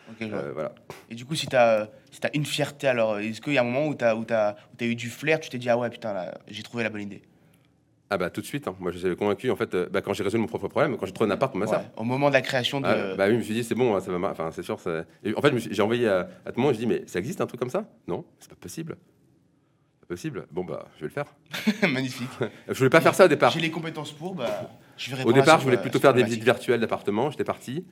Ok, 0.09 0.15
je 0.19 0.25
vois. 0.27 0.37
euh, 0.37 0.51
voilà. 0.53 0.75
Et 1.09 1.15
du 1.15 1.25
coup, 1.25 1.35
si 1.35 1.47
tu 1.47 1.55
as, 1.55 1.89
si 2.11 2.19
as 2.25 2.35
une 2.35 2.45
fierté, 2.45 2.87
alors 2.87 3.17
est-ce 3.19 3.41
qu'il 3.41 3.53
y 3.53 3.57
a 3.57 3.61
un 3.61 3.65
moment 3.65 3.87
où 3.87 3.95
tu 3.95 4.05
as, 4.05 4.15
où 4.15 4.23
as, 4.29 4.55
eu 4.81 4.95
du 4.95 5.09
flair, 5.09 5.39
tu 5.39 5.49
t'es 5.49 5.57
dit, 5.57 5.69
ah 5.69 5.77
ouais, 5.77 5.89
putain, 5.89 6.31
j'ai 6.47 6.61
trouvé 6.63 6.83
la 6.83 6.89
bonne 6.89 7.01
idée? 7.01 7.21
Ah 8.09 8.17
bah 8.17 8.29
tout 8.29 8.39
de 8.41 8.45
suite, 8.45 8.67
hein. 8.67 8.75
moi 8.79 8.91
je 8.91 8.99
suis 8.99 9.15
convaincu, 9.15 9.49
en 9.49 9.55
fait, 9.55 9.73
euh, 9.73 9.89
bah, 9.91 10.01
quand 10.01 10.13
j'ai 10.13 10.23
résolu 10.23 10.41
mon 10.41 10.47
propre 10.47 10.67
problème, 10.67 10.95
quand 10.97 11.07
j'ai 11.07 11.11
trouvé 11.11 11.29
un 11.29 11.33
appart 11.33 11.51
comme 11.51 11.65
ça. 11.65 11.79
Ouais, 11.79 11.85
Au 11.97 12.03
moment 12.03 12.29
de 12.29 12.33
la 12.33 12.41
création 12.41 12.79
de. 12.79 12.85
Ah, 12.85 13.15
bah 13.15 13.25
oui, 13.27 13.33
je 13.33 13.37
me 13.37 13.41
suis 13.41 13.53
dit, 13.55 13.63
c'est 13.63 13.73
bon, 13.73 13.95
hein, 13.95 13.99
ça 13.99 14.11
va 14.11 14.19
mar- 14.19 14.31
Enfin, 14.31 14.51
c'est 14.51 14.61
sûr. 14.61 14.79
ça- 14.79 15.05
Et 15.23 15.33
en 15.35 15.41
fait, 15.41 15.57
j'ai 15.57 15.81
envoyé 15.81 16.07
à, 16.07 16.29
à 16.45 16.51
tout 16.51 16.59
le 16.59 16.61
monde, 16.63 16.73
je 16.75 16.79
dis, 16.79 16.85
mais 16.87 17.03
ça 17.07 17.17
existe 17.17 17.41
un 17.41 17.47
truc 17.47 17.59
comme 17.59 17.69
ça? 17.71 17.89
Non, 18.07 18.23
c'est 18.39 18.49
pas 18.49 18.55
possible. 18.55 18.95
Pas 20.01 20.07
possible. 20.07 20.45
Bon, 20.51 20.63
bah, 20.63 20.85
je 20.97 21.01
vais 21.01 21.07
le 21.07 21.11
faire. 21.13 21.25
Magnifique. 21.89 22.29
Je 22.67 22.73
voulais 22.73 22.89
pas 22.91 23.01
faire 23.01 23.15
ça 23.15 23.25
au 23.25 23.27
départ. 23.27 23.51
J'ai 23.51 23.59
les 23.59 23.71
compétences 23.71 24.11
pour, 24.11 24.35
bah, 24.35 24.69
je 24.97 25.15
vais 25.15 25.23
Au 25.25 25.33
départ, 25.33 25.59
je 25.59 25.63
voulais 25.63 25.77
euh, 25.77 25.81
plutôt 25.81 25.99
faire 25.99 26.13
des 26.13 26.23
visites 26.23 26.43
virtuelles 26.43 26.79
d'appartements, 26.81 27.31
j'étais 27.31 27.43
parti. 27.43 27.85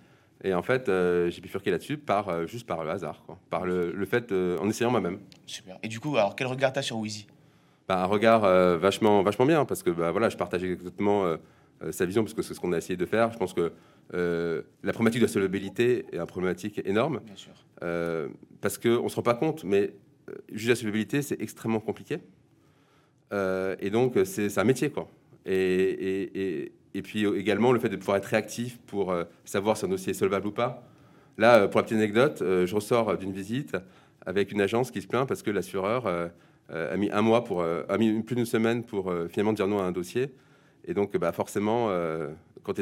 Et 0.43 0.53
en 0.53 0.61
fait, 0.61 0.89
euh, 0.89 1.31
j'ai 1.31 1.41
bifurqué 1.41 1.71
là-dessus 1.71 1.97
par, 1.97 2.29
euh, 2.29 2.45
juste 2.45 2.67
par 2.67 2.83
le 2.83 2.91
hasard, 2.91 3.23
quoi. 3.25 3.39
par 3.49 3.65
le, 3.65 3.91
le 3.91 4.05
fait, 4.05 4.31
euh, 4.31 4.57
en 4.59 4.69
essayant 4.69 4.91
moi-même. 4.91 5.19
Super. 5.47 5.77
Et 5.81 5.87
du 5.87 5.99
coup, 5.99 6.17
alors 6.17 6.35
quel 6.35 6.47
regard 6.47 6.71
t'as 6.73 6.81
sur 6.83 6.97
Wheezy 6.97 7.25
Bah, 7.87 8.01
un 8.01 8.05
regard 8.05 8.45
euh, 8.45 8.77
vachement, 8.77 9.21
vachement 9.23 9.45
bien, 9.45 9.65
parce 9.65 9.83
que 9.83 9.89
bah, 9.89 10.11
voilà, 10.11 10.29
je 10.29 10.37
partage 10.37 10.63
exactement 10.63 11.25
euh, 11.25 11.37
euh, 11.83 11.91
sa 11.91 12.05
vision, 12.05 12.23
parce 12.23 12.33
que 12.33 12.41
c'est 12.41 12.53
ce 12.53 12.59
qu'on 12.59 12.71
a 12.71 12.77
essayé 12.77 12.95
de 12.95 13.05
faire. 13.05 13.31
Je 13.31 13.37
pense 13.37 13.53
que 13.53 13.73
euh, 14.13 14.61
la 14.83 14.93
problématique 14.93 15.21
de 15.21 15.25
la 15.25 15.31
solvabilité 15.31 16.05
est 16.13 16.17
une 16.17 16.25
problématique 16.25 16.81
énorme, 16.85 17.19
Bien 17.25 17.35
sûr. 17.35 17.51
parce 18.61 18.77
qu'on 18.77 19.03
ne 19.03 19.09
se 19.09 19.15
rend 19.15 19.21
pas 19.21 19.33
compte, 19.33 19.63
mais 19.65 19.93
juger 20.51 20.69
la 20.69 20.75
solvabilité, 20.75 21.21
c'est 21.21 21.41
extrêmement 21.41 21.79
compliqué. 21.81 22.19
Et 23.79 23.89
donc, 23.89 24.15
c'est 24.25 24.57
un 24.59 24.63
métier, 24.63 24.91
quoi. 24.91 25.09
Et, 25.45 25.55
et, 25.55 26.41
et, 26.61 26.71
et 26.93 27.01
puis 27.01 27.25
également, 27.25 27.71
le 27.71 27.79
fait 27.79 27.89
de 27.89 27.95
pouvoir 27.97 28.17
être 28.17 28.25
réactif 28.25 28.79
pour 28.85 29.13
savoir 29.43 29.75
si 29.75 29.85
un 29.85 29.87
dossier 29.89 30.11
est 30.11 30.13
solvable 30.13 30.47
ou 30.47 30.51
pas. 30.51 30.83
Là, 31.39 31.67
pour 31.67 31.79
la 31.79 31.83
petite 31.83 31.97
anecdote, 31.97 32.37
je 32.41 32.75
ressors 32.75 33.17
d'une 33.17 33.31
visite 33.31 33.75
avec 34.25 34.51
une 34.51 34.61
agence 34.61 34.91
qui 34.91 35.01
se 35.01 35.07
plaint 35.07 35.27
parce 35.27 35.41
que 35.41 35.49
l'assureur 35.49 36.29
a 36.69 36.95
mis 36.97 37.09
un 37.11 37.21
mois 37.21 37.43
pour, 37.43 37.61
euh, 37.61 37.83
a 37.89 37.97
mis 37.97 38.21
plus 38.21 38.35
d'une 38.35 38.45
semaine 38.45 38.83
pour 38.83 39.11
euh, 39.11 39.27
finalement 39.27 39.53
dire 39.53 39.67
non 39.67 39.79
à 39.79 39.83
un 39.83 39.91
dossier. 39.91 40.33
Et 40.85 40.93
donc, 40.93 41.15
bah, 41.17 41.31
forcément, 41.31 41.87
euh, 41.89 42.29
quand 42.63 42.73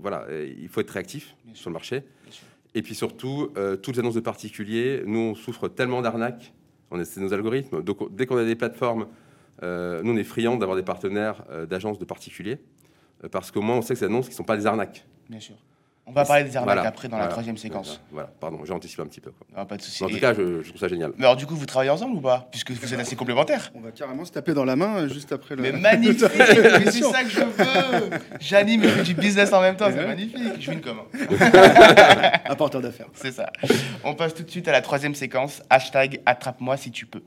voilà, 0.00 0.22
euh, 0.28 0.52
il 0.58 0.68
faut 0.68 0.80
être 0.80 0.90
réactif 0.90 1.36
Bien 1.44 1.54
sur 1.54 1.70
le 1.70 1.74
marché. 1.74 2.02
Et 2.74 2.82
puis 2.82 2.94
surtout, 2.94 3.50
euh, 3.56 3.76
toutes 3.76 3.94
les 3.94 4.00
annonces 4.00 4.14
de 4.16 4.20
particuliers, 4.20 5.02
nous, 5.06 5.18
on 5.20 5.34
souffre 5.34 5.68
tellement 5.68 6.02
d'arnaques. 6.02 6.52
On 6.90 6.98
est- 7.00 7.04
C'est 7.04 7.20
nos 7.20 7.32
algorithmes. 7.32 7.82
Donc, 7.82 8.02
on- 8.02 8.08
dès 8.08 8.26
qu'on 8.26 8.36
a 8.36 8.44
des 8.44 8.56
plateformes, 8.56 9.06
euh, 9.62 10.02
nous, 10.02 10.12
on 10.12 10.16
est 10.16 10.24
friands 10.24 10.56
d'avoir 10.56 10.76
des 10.76 10.82
partenaires 10.82 11.44
euh, 11.50 11.66
d'agences 11.66 11.98
de 11.98 12.04
particuliers. 12.04 12.58
euh, 13.22 13.28
parce 13.28 13.50
qu'au 13.52 13.62
moins, 13.62 13.76
on 13.76 13.82
sait 13.82 13.94
que 13.94 14.00
ces 14.00 14.04
annonces 14.06 14.26
qui 14.26 14.32
ne 14.32 14.36
sont 14.36 14.44
pas 14.44 14.56
des 14.56 14.66
arnaques. 14.66 15.06
Bien 15.30 15.38
sûr. 15.40 15.54
On 16.06 16.12
va 16.12 16.24
parler 16.26 16.44
des 16.44 16.54
arnaques 16.56 16.74
Voilà. 16.76 16.88
après 16.88 17.08
dans 17.08 17.16
la 17.16 17.28
troisième 17.28 17.56
séquence. 17.56 17.98
Voilà, 18.10 18.28
voilà. 18.28 18.28
pardon, 18.38 18.64
j'ai 18.64 18.72
anticipé 18.74 19.00
un 19.02 19.06
petit 19.06 19.22
peu. 19.22 19.30
quoi. 19.30 19.46
Ah, 19.56 19.64
pas 19.64 19.78
de 19.78 19.82
souci. 19.82 20.04
En 20.04 20.08
tout 20.08 20.18
cas, 20.18 20.34
je, 20.34 20.62
je 20.62 20.68
trouve 20.68 20.78
ça 20.80 20.88
génial. 20.88 21.12
Mais 21.16 21.24
alors 21.24 21.36
du 21.36 21.46
coup, 21.46 21.56
vous 21.56 21.64
travaillez 21.64 21.90
ensemble 21.90 22.16
ou 22.16 22.20
pas? 22.20 22.46
Puisque 22.50 22.72
vous 22.72 22.92
êtes 22.92 23.00
assez 23.00 23.16
complémentaires. 23.16 23.72
On 23.74 23.80
va 23.80 23.90
carrément 23.90 24.24
se 24.26 24.32
taper 24.32 24.52
dans 24.52 24.66
la 24.66 24.76
main 24.76 24.96
euh, 24.98 25.08
juste 25.08 25.32
après 25.32 25.56
le. 25.56 25.62
Mais 25.62 25.72
magnifique 25.72 26.20
Mais 26.38 26.90
c'est 26.90 27.02
ça 27.04 27.22
que 27.24 27.30
je 27.30 27.40
veux 27.40 28.10
J'anime 28.38 28.84
et 28.84 28.88
je 28.88 28.92
fais 28.96 29.02
du 29.02 29.14
business 29.14 29.52
en 29.54 29.62
même 29.62 29.76
temps, 29.76 29.86
c'est 29.90 30.06
magnifique 30.06 30.36
Je 30.60 30.70
win 30.70 30.80
comment 30.82 31.04
Apporteur 32.44 32.80
d'affaires. 32.82 33.08
C'est 33.14 33.32
ça. 33.32 33.50
On 34.04 34.14
passe 34.14 34.34
tout 34.34 34.42
de 34.42 34.50
suite 34.50 34.68
à 34.68 34.72
la 34.72 34.82
troisième 34.82 35.14
séquence. 35.14 35.62
Hashtag 35.70 36.20
attrape-moi 36.26 36.76
si 36.76 36.90
tu 36.90 37.06
peux. 37.06 37.22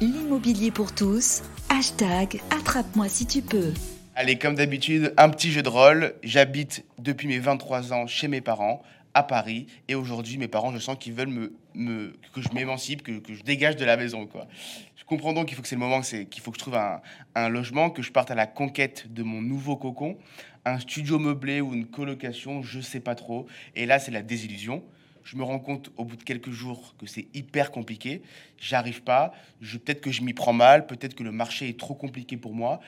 L'immobilier 0.00 0.70
pour 0.70 0.94
tous, 0.94 1.42
hashtag 1.70 2.40
attrape-moi 2.50 3.08
si 3.08 3.26
tu 3.26 3.40
peux. 3.42 3.72
Allez, 4.20 4.36
comme 4.36 4.56
d'habitude, 4.56 5.14
un 5.16 5.28
petit 5.28 5.52
jeu 5.52 5.62
de 5.62 5.68
rôle. 5.68 6.12
J'habite 6.24 6.84
depuis 6.98 7.28
mes 7.28 7.38
23 7.38 7.92
ans 7.92 8.08
chez 8.08 8.26
mes 8.26 8.40
parents 8.40 8.82
à 9.14 9.22
Paris. 9.22 9.68
Et 9.86 9.94
aujourd'hui, 9.94 10.38
mes 10.38 10.48
parents, 10.48 10.72
je 10.72 10.78
sens 10.80 10.96
qu'ils 10.98 11.12
veulent 11.12 11.28
me, 11.28 11.52
me- 11.74 12.12
que 12.34 12.42
je 12.42 12.48
m'émancipe, 12.52 13.04
que, 13.04 13.12
que 13.20 13.34
je 13.34 13.44
dégage 13.44 13.76
de 13.76 13.84
la 13.84 13.96
maison. 13.96 14.26
Quoi. 14.26 14.48
Je 14.96 15.04
comprends 15.04 15.32
donc 15.34 15.46
qu'il 15.46 15.54
faut 15.54 15.62
que 15.62 15.68
c'est 15.68 15.76
le 15.76 15.82
moment, 15.82 16.00
qu'il 16.00 16.42
faut 16.42 16.50
que 16.50 16.56
je 16.56 16.62
trouve 16.62 16.74
un, 16.74 17.00
un 17.36 17.48
logement, 17.48 17.90
que 17.90 18.02
je 18.02 18.10
parte 18.10 18.32
à 18.32 18.34
la 18.34 18.48
conquête 18.48 19.06
de 19.08 19.22
mon 19.22 19.40
nouveau 19.40 19.76
cocon. 19.76 20.18
Un 20.64 20.80
studio 20.80 21.20
meublé 21.20 21.60
ou 21.60 21.72
une 21.72 21.86
colocation, 21.86 22.60
je 22.60 22.80
sais 22.80 22.98
pas 22.98 23.14
trop. 23.14 23.46
Et 23.76 23.86
là, 23.86 24.00
c'est 24.00 24.10
la 24.10 24.22
désillusion. 24.22 24.82
Je 25.22 25.36
me 25.36 25.44
rends 25.44 25.60
compte 25.60 25.92
au 25.96 26.04
bout 26.04 26.16
de 26.16 26.24
quelques 26.24 26.50
jours 26.50 26.96
que 26.98 27.06
c'est 27.06 27.28
hyper 27.34 27.70
compliqué. 27.70 28.22
J'arrive 28.58 29.04
pas. 29.04 29.30
Peut-être 29.60 30.00
que 30.00 30.10
je 30.10 30.22
m'y 30.22 30.32
prends 30.32 30.52
mal. 30.52 30.88
Peut-être 30.88 31.14
que 31.14 31.22
le 31.22 31.30
marché 31.30 31.68
est 31.68 31.78
trop 31.78 31.94
compliqué 31.94 32.36
pour 32.36 32.52
moi 32.52 32.80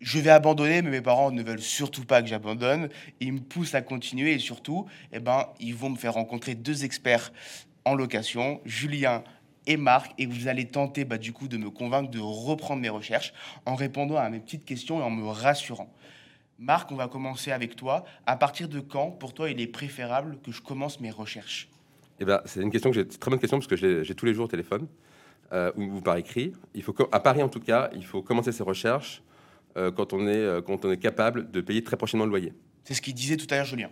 je 0.00 0.18
vais 0.20 0.30
abandonner, 0.30 0.82
mais 0.82 0.90
mes 0.90 1.00
parents 1.00 1.30
ne 1.30 1.42
veulent 1.42 1.60
surtout 1.60 2.04
pas 2.04 2.22
que 2.22 2.28
j'abandonne. 2.28 2.88
Ils 3.20 3.32
me 3.32 3.40
poussent 3.40 3.74
à 3.74 3.82
continuer 3.82 4.32
et 4.34 4.38
surtout, 4.38 4.86
eh 5.12 5.18
ben, 5.18 5.46
ils 5.60 5.74
vont 5.74 5.90
me 5.90 5.96
faire 5.96 6.14
rencontrer 6.14 6.54
deux 6.54 6.84
experts 6.84 7.32
en 7.84 7.94
location, 7.94 8.60
Julien 8.64 9.24
et 9.66 9.76
Marc, 9.76 10.12
et 10.18 10.26
vous 10.26 10.48
allez 10.48 10.66
tenter 10.66 11.04
bah, 11.04 11.18
du 11.18 11.32
coup 11.32 11.48
de 11.48 11.56
me 11.56 11.70
convaincre 11.70 12.10
de 12.10 12.20
reprendre 12.20 12.80
mes 12.80 12.88
recherches 12.88 13.32
en 13.66 13.74
répondant 13.74 14.16
à 14.16 14.28
mes 14.30 14.40
petites 14.40 14.64
questions 14.64 15.00
et 15.00 15.02
en 15.02 15.10
me 15.10 15.26
rassurant. 15.26 15.92
Marc, 16.58 16.90
on 16.90 16.96
va 16.96 17.08
commencer 17.08 17.52
avec 17.52 17.76
toi. 17.76 18.04
À 18.26 18.36
partir 18.36 18.68
de 18.68 18.80
quand, 18.80 19.10
pour 19.10 19.32
toi, 19.34 19.50
il 19.50 19.60
est 19.60 19.66
préférable 19.68 20.38
que 20.44 20.52
je 20.52 20.60
commence 20.60 21.00
mes 21.00 21.10
recherches? 21.10 21.68
Eh 22.20 22.24
ben, 22.24 22.40
c'est 22.46 22.60
une 22.60 22.70
question 22.70 22.90
que 22.90 22.96
j'ai, 22.96 23.06
très 23.06 23.30
bonne 23.30 23.38
question 23.38 23.58
parce 23.58 23.68
que 23.68 23.76
j'ai, 23.76 24.14
tous 24.14 24.26
les 24.26 24.34
jours 24.34 24.46
au 24.46 24.48
téléphone 24.48 24.88
euh, 25.52 25.70
ou, 25.76 25.84
ou 25.84 26.00
par 26.00 26.16
écrit. 26.16 26.52
Il 26.74 26.82
faut, 26.82 26.94
à 27.12 27.20
Paris 27.20 27.42
en 27.42 27.48
tout 27.48 27.60
cas, 27.60 27.90
il 27.94 28.04
faut 28.04 28.22
commencer 28.22 28.52
ses 28.52 28.64
recherches 28.64 29.22
quand 29.94 30.12
on 30.12 30.26
est 30.26 30.36
euh, 30.36 30.60
quand 30.60 30.84
on 30.84 30.90
est 30.90 30.98
capable 30.98 31.50
de 31.50 31.60
payer 31.60 31.82
très 31.82 31.96
prochainement 31.96 32.24
le 32.24 32.30
loyer. 32.30 32.52
C'est 32.84 32.94
ce 32.94 33.02
qu'il 33.02 33.14
disait 33.14 33.36
tout 33.36 33.46
à 33.50 33.56
l'heure, 33.56 33.66
Julien. 33.66 33.90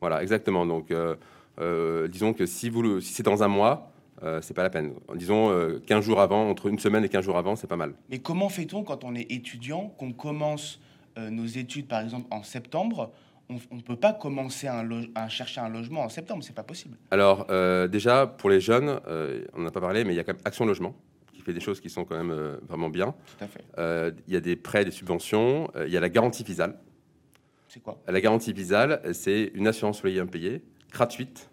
Voilà, 0.00 0.22
exactement. 0.22 0.66
Donc, 0.66 0.90
euh, 0.90 1.16
euh, 1.60 2.08
disons 2.08 2.32
que 2.32 2.46
si 2.46 2.68
vous 2.68 2.82
le, 2.82 3.00
si 3.00 3.12
c'est 3.12 3.22
dans 3.22 3.42
un 3.42 3.48
mois, 3.48 3.92
euh, 4.22 4.40
c'est 4.42 4.54
pas 4.54 4.62
la 4.62 4.70
peine. 4.70 4.94
Disons 5.14 5.50
euh, 5.50 5.80
15 5.86 6.04
jours 6.04 6.20
avant, 6.20 6.48
entre 6.48 6.66
une 6.66 6.78
semaine 6.78 7.04
et 7.04 7.08
15 7.08 7.24
jours 7.24 7.36
avant, 7.36 7.56
c'est 7.56 7.66
pas 7.66 7.76
mal. 7.76 7.94
Mais 8.10 8.18
comment 8.18 8.48
fait-on 8.48 8.82
quand 8.82 9.04
on 9.04 9.14
est 9.14 9.30
étudiant, 9.30 9.88
qu'on 9.98 10.12
commence 10.12 10.80
euh, 11.18 11.30
nos 11.30 11.46
études 11.46 11.86
par 11.86 12.02
exemple 12.02 12.26
en 12.30 12.42
septembre? 12.42 13.12
On 13.48 13.76
ne 13.76 13.80
peut 13.80 13.94
pas 13.96 14.12
commencer 14.12 14.66
un 14.66 14.88
à 15.14 15.28
chercher 15.28 15.60
un 15.60 15.68
logement 15.68 16.00
en 16.00 16.08
septembre, 16.08 16.42
c'est 16.42 16.54
pas 16.54 16.64
possible. 16.64 16.96
Alors, 17.12 17.46
euh, 17.50 17.86
déjà, 17.86 18.26
pour 18.26 18.50
les 18.50 18.60
jeunes, 18.60 18.98
euh, 19.06 19.44
on 19.54 19.60
n'en 19.60 19.68
a 19.68 19.70
pas 19.70 19.80
parlé, 19.80 20.02
mais 20.02 20.14
il 20.14 20.16
y 20.16 20.18
a 20.18 20.24
quand 20.24 20.32
même 20.32 20.42
Action 20.44 20.66
Logement 20.66 20.96
fait 21.46 21.52
des 21.54 21.60
choses 21.60 21.80
qui 21.80 21.88
sont 21.88 22.04
quand 22.04 22.16
même 22.16 22.30
euh, 22.32 22.56
vraiment 22.68 22.90
bien. 22.90 23.12
Tout 23.38 23.44
à 23.44 23.46
fait. 23.46 23.64
Euh, 23.78 24.10
Il 24.26 24.34
y 24.34 24.36
a 24.36 24.40
des 24.40 24.56
prêts, 24.56 24.84
des 24.84 24.90
subventions, 24.90 25.70
euh, 25.76 25.86
il 25.86 25.92
y 25.92 25.96
a 25.96 26.00
la 26.00 26.08
garantie 26.08 26.42
Visal. 26.44 26.78
C'est 27.68 27.80
quoi? 27.82 27.98
La 28.06 28.20
garantie 28.20 28.52
Visal, 28.52 29.00
c'est 29.12 29.50
une 29.54 29.66
assurance 29.66 30.02
loyer 30.02 30.20
impayé, 30.20 30.62
gratuite, 30.92 31.48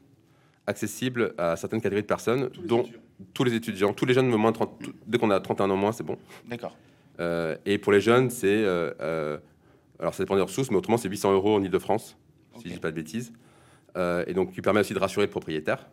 accessible 0.67 1.33
à 1.37 1.55
certaines 1.55 1.79
catégories 1.81 2.01
de 2.03 2.07
personnes, 2.07 2.49
dont 2.65 2.85
tous 3.33 3.43
les 3.43 3.53
étudiants, 3.53 3.93
tous 3.93 4.05
les 4.05 4.13
jeunes, 4.13 4.29
de 4.31 4.35
moins 4.35 4.51
de 4.51 4.55
30 4.55 4.79
tout- 4.83 4.93
dès 5.05 5.17
qu'on 5.17 5.29
a 5.31 5.39
31 5.39 5.69
ans 5.69 5.77
moins, 5.77 5.91
c'est 5.91 6.03
bon. 6.03 6.17
D'accord. 6.47 6.75
Euh, 7.19 7.55
et 7.65 7.77
pour 7.77 7.91
les 7.91 8.01
jeunes, 8.01 8.29
c'est. 8.29 8.47
euh, 8.47 8.91
euh, 9.01 9.37
alors, 9.99 10.13
ça 10.13 10.23
dépend 10.23 10.35
des 10.35 10.41
ressources, 10.41 10.71
mais 10.71 10.77
autrement, 10.77 10.97
c'est 10.97 11.07
800 11.09 11.31
euros 11.33 11.55
en 11.55 11.63
Ile-de-France, 11.63 12.17
si 12.57 12.67
je 12.69 12.73
dis 12.73 12.79
pas 12.79 12.89
de 12.91 12.95
bêtises. 12.95 13.31
Et 14.27 14.33
donc, 14.33 14.51
qui 14.53 14.61
permet 14.61 14.79
aussi 14.79 14.93
de 14.95 14.99
rassurer 14.99 15.25
le 15.27 15.29
propriétaire. 15.31 15.87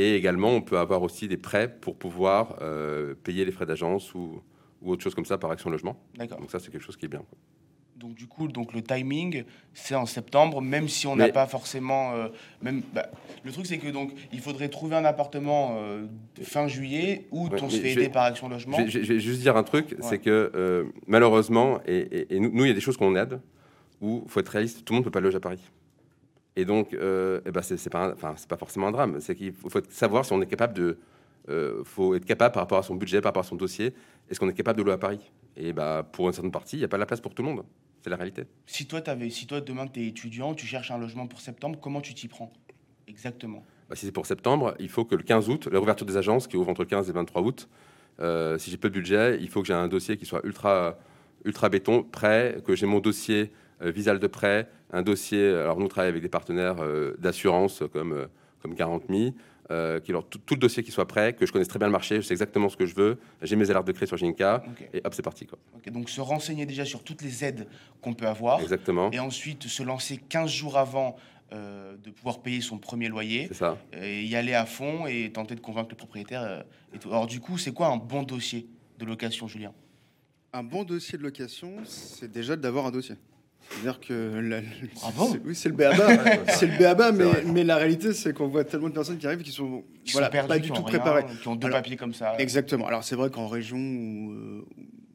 Et 0.00 0.14
également, 0.14 0.50
on 0.50 0.60
peut 0.60 0.78
avoir 0.78 1.02
aussi 1.02 1.26
des 1.26 1.36
prêts 1.36 1.68
pour 1.80 1.96
pouvoir 1.96 2.56
euh, 2.62 3.14
payer 3.24 3.44
les 3.44 3.50
frais 3.50 3.66
d'agence 3.66 4.14
ou, 4.14 4.40
ou 4.80 4.92
autre 4.92 5.02
chose 5.02 5.14
comme 5.14 5.24
ça 5.24 5.38
par 5.38 5.50
Action 5.50 5.70
Logement. 5.70 5.96
D'accord. 6.16 6.38
Donc, 6.38 6.50
ça, 6.52 6.60
c'est 6.60 6.70
quelque 6.70 6.84
chose 6.84 6.96
qui 6.96 7.06
est 7.06 7.08
bien. 7.08 7.18
quoi. 7.28 7.36
Donc 7.96 8.14
du 8.14 8.28
coup, 8.28 8.46
donc 8.46 8.74
le 8.74 8.80
timing, 8.80 9.42
c'est 9.74 9.96
en 9.96 10.06
septembre, 10.06 10.60
même 10.62 10.86
si 10.86 11.08
on 11.08 11.16
n'a 11.16 11.30
pas 11.30 11.48
forcément. 11.48 12.12
euh, 12.14 12.28
même, 12.62 12.82
bah, 12.94 13.08
le 13.42 13.50
truc, 13.50 13.66
c'est 13.66 13.78
que 13.78 13.88
donc 13.88 14.12
il 14.32 14.38
faudrait 14.38 14.68
trouver 14.68 14.94
un 14.94 15.04
appartement 15.04 15.78
euh, 15.80 16.06
fin 16.40 16.68
juillet 16.68 17.26
où 17.32 17.48
Ouais, 17.48 17.60
on 17.60 17.68
se 17.68 17.76
fait 17.78 17.82
vais- 17.94 18.02
aider 18.04 18.08
par 18.08 18.22
Action 18.22 18.48
Logement. 18.48 18.78
Je, 18.86 19.00
vais- 19.00 19.18
juste 19.18 19.40
dire 19.40 19.56
un 19.56 19.64
truc, 19.64 19.86
Ouais. 19.90 19.96
c'est 20.02 20.20
que 20.20 20.52
euh, 20.54 20.84
malheureusement, 21.08 21.80
et, 21.88 21.96
et- 21.96 22.36
et 22.36 22.38
nous, 22.38 22.52
nous, 22.52 22.64
il 22.64 22.68
y 22.68 22.70
a 22.70 22.74
des 22.74 22.80
choses 22.80 22.96
qu'on 22.96 23.16
aide, 23.16 23.40
où 24.00 24.22
il 24.24 24.30
faut 24.30 24.38
être 24.38 24.48
réaliste, 24.50 24.84
tout 24.84 24.92
le 24.92 24.98
monde 24.98 25.04
ne 25.04 25.06
peut 25.06 25.10
pas 25.10 25.18
loger 25.20 25.38
à 25.38 25.40
Paris. 25.40 25.58
Et 26.58 26.64
donc, 26.64 26.92
euh, 26.92 27.40
eh 27.46 27.52
ben, 27.52 27.62
c'est 27.62 27.88
pas, 27.88 28.12
enfin, 28.12 28.34
forcément 28.58 28.88
un 28.88 28.90
drame, 28.90 29.20
c'est 29.20 29.36
qu'il 29.36 29.52
faut, 29.52 29.68
faut 29.68 29.80
savoir 29.90 30.24
si 30.24 30.32
on 30.32 30.42
est 30.42 30.46
capable 30.46 30.74
de... 30.74 30.98
euh, 31.48 31.84
faut 31.84 32.16
être 32.16 32.24
capable 32.24 32.52
par 32.52 32.64
rapport 32.64 32.78
à 32.78 32.82
son 32.82 32.96
budget, 32.96 33.20
par 33.20 33.28
rapport 33.28 33.44
à 33.44 33.48
son 33.48 33.54
dossier, 33.54 33.94
est-ce 34.28 34.40
qu'on 34.40 34.48
est 34.48 34.54
capable 34.54 34.76
de 34.76 34.82
louer 34.82 34.94
à 34.94 34.98
Paris? 34.98 35.20
Et 35.56 35.72
bah, 35.72 36.04
pour 36.10 36.26
une 36.26 36.32
certaine 36.32 36.50
partie, 36.50 36.74
il 36.74 36.80
n'y 36.80 36.84
a 36.84 36.88
pas 36.88 36.98
la 36.98 37.06
place 37.06 37.20
pour 37.20 37.32
tout 37.32 37.42
le 37.42 37.48
monde. 37.48 37.64
C'est 38.02 38.10
la 38.10 38.16
réalité. 38.16 38.42
Si 38.66 38.86
toi, 38.86 39.00
avais, 39.06 39.30
si 39.30 39.46
toi 39.46 39.60
demain 39.60 39.86
tu 39.86 40.00
es 40.00 40.08
étudiant, 40.08 40.52
tu 40.52 40.66
cherches 40.66 40.90
un 40.90 40.98
logement 40.98 41.28
pour 41.28 41.40
septembre, 41.40 41.78
comment 41.80 42.00
tu 42.00 42.12
t'y 42.12 42.26
prends? 42.26 42.52
Exactement. 43.06 43.64
Bah, 43.88 43.94
si 43.94 44.06
c'est 44.06 44.12
pour 44.12 44.26
septembre, 44.26 44.74
il 44.80 44.88
faut 44.88 45.04
que 45.04 45.14
le 45.14 45.22
15 45.22 45.48
août, 45.50 45.66
la 45.66 45.78
réouverture 45.78 46.06
des 46.06 46.16
agences 46.16 46.48
qui 46.48 46.56
ouvre 46.56 46.70
entre 46.70 46.82
le 46.82 46.88
15 46.88 47.08
et 47.08 47.12
le 47.12 47.18
23 47.20 47.42
août, 47.42 47.68
euh, 48.18 48.58
si 48.58 48.72
j'ai 48.72 48.78
peu 48.78 48.88
de 48.90 48.94
budget, 48.94 49.38
il 49.40 49.48
faut 49.48 49.60
que 49.60 49.68
j'ai 49.68 49.74
un 49.74 49.86
dossier 49.86 50.16
qui 50.16 50.26
soit 50.26 50.40
ultra, 50.44 50.98
ultra 51.44 51.68
béton, 51.68 52.02
prêt, 52.02 52.60
que 52.66 52.74
j'ai 52.74 52.86
mon 52.86 52.98
dossier 52.98 53.52
Visal 53.80 54.18
de 54.18 54.26
prêt, 54.26 54.68
un 54.92 55.02
dossier, 55.02 55.48
alors 55.48 55.78
nous 55.78 55.86
on 55.86 55.88
travaille 55.88 56.08
avec 56.10 56.22
des 56.22 56.28
partenaires 56.28 56.76
euh, 56.80 57.14
d'assurance 57.18 57.82
comme, 57.92 58.12
euh, 58.12 58.26
comme 58.60 58.74
40 58.74 59.04
000, 59.08 59.34
euh, 59.70 60.00
qui 60.00 60.12
leur, 60.12 60.26
tout, 60.26 60.38
tout 60.38 60.54
le 60.54 60.60
dossier 60.60 60.82
qui 60.82 60.90
soit 60.90 61.06
prêt, 61.06 61.34
que 61.34 61.44
je 61.46 61.52
connaisse 61.52 61.68
très 61.68 61.78
bien 61.78 61.88
le 61.88 61.92
marché, 61.92 62.16
je 62.16 62.22
sais 62.22 62.32
exactement 62.34 62.68
ce 62.68 62.76
que 62.76 62.86
je 62.86 62.94
veux, 62.94 63.18
j'ai 63.42 63.54
mes 63.54 63.70
alertes 63.70 63.86
de 63.86 63.92
crédit 63.92 64.08
sur 64.08 64.16
Ginka, 64.16 64.64
et 64.94 65.02
hop, 65.04 65.14
c'est 65.14 65.22
parti. 65.22 65.46
Quoi. 65.46 65.58
Donc 65.92 66.08
se 66.08 66.20
renseigner 66.20 66.66
déjà 66.66 66.84
sur 66.84 67.04
toutes 67.04 67.22
les 67.22 67.44
aides 67.44 67.66
qu'on 68.00 68.14
peut 68.14 68.26
avoir 68.26 68.60
Exactement, 68.60 69.10
et 69.12 69.18
ensuite 69.18 69.64
se 69.64 69.82
lancer 69.82 70.16
15 70.16 70.50
jours 70.50 70.78
avant 70.78 71.16
euh, 71.52 71.96
de 71.96 72.10
pouvoir 72.10 72.40
payer 72.40 72.60
son 72.60 72.78
premier 72.78 73.08
loyer 73.08 73.46
c'est 73.48 73.54
ça. 73.54 73.78
et 73.94 74.22
y 74.22 74.36
aller 74.36 74.52
à 74.52 74.66
fond 74.66 75.06
et 75.06 75.30
tenter 75.32 75.54
de 75.54 75.60
convaincre 75.60 75.88
le 75.90 75.96
propriétaire. 75.96 76.42
euh, 76.42 76.62
et 76.94 76.98
tout. 76.98 77.08
Alors 77.08 77.26
du 77.26 77.40
coup, 77.40 77.56
c'est 77.56 77.72
quoi 77.72 77.86
un 77.88 77.96
bon 77.96 78.22
dossier 78.22 78.66
de 78.98 79.04
location, 79.06 79.46
Julien? 79.48 79.72
Un 80.52 80.62
bon 80.62 80.84
dossier 80.84 81.16
de 81.18 81.22
location, 81.22 81.76
c'est 81.84 82.30
déjà 82.30 82.56
d'avoir 82.56 82.86
un 82.86 82.90
dossier. 82.90 83.14
C'est-à-dire 83.70 84.00
que 84.00 84.40
la- 84.40 84.62
c'est- 84.62 85.40
oui, 85.44 85.54
c'est 85.54 85.68
le 85.68 85.74
béaba, 85.74 86.46
c'est 86.48 86.66
le 86.66 86.78
béaba, 86.78 87.12
mais, 87.12 87.44
mais 87.44 87.64
la 87.64 87.76
réalité, 87.76 88.12
c'est 88.14 88.32
qu'on 88.32 88.48
voit 88.48 88.64
tellement 88.64 88.88
de 88.88 88.94
personnes 88.94 89.18
qui 89.18 89.26
arrivent 89.26 89.42
qui 89.42 89.52
sont, 89.52 89.84
Qui 90.04 90.12
voilà, 90.12 90.30
sont 90.40 90.48
pas 90.48 90.58
du 90.58 90.70
tout 90.70 90.82
préparées. 90.82 91.24
qui 91.40 91.48
ont 91.48 91.54
deux 91.54 91.66
Alors, 91.66 91.78
papiers 91.78 91.96
comme 91.96 92.14
ça. 92.14 92.34
Exactement. 92.38 92.86
Alors 92.86 93.04
c'est 93.04 93.14
vrai 93.14 93.30
qu'en 93.30 93.46
région 93.46 93.76
ou 93.78 94.32
euh, 94.32 94.64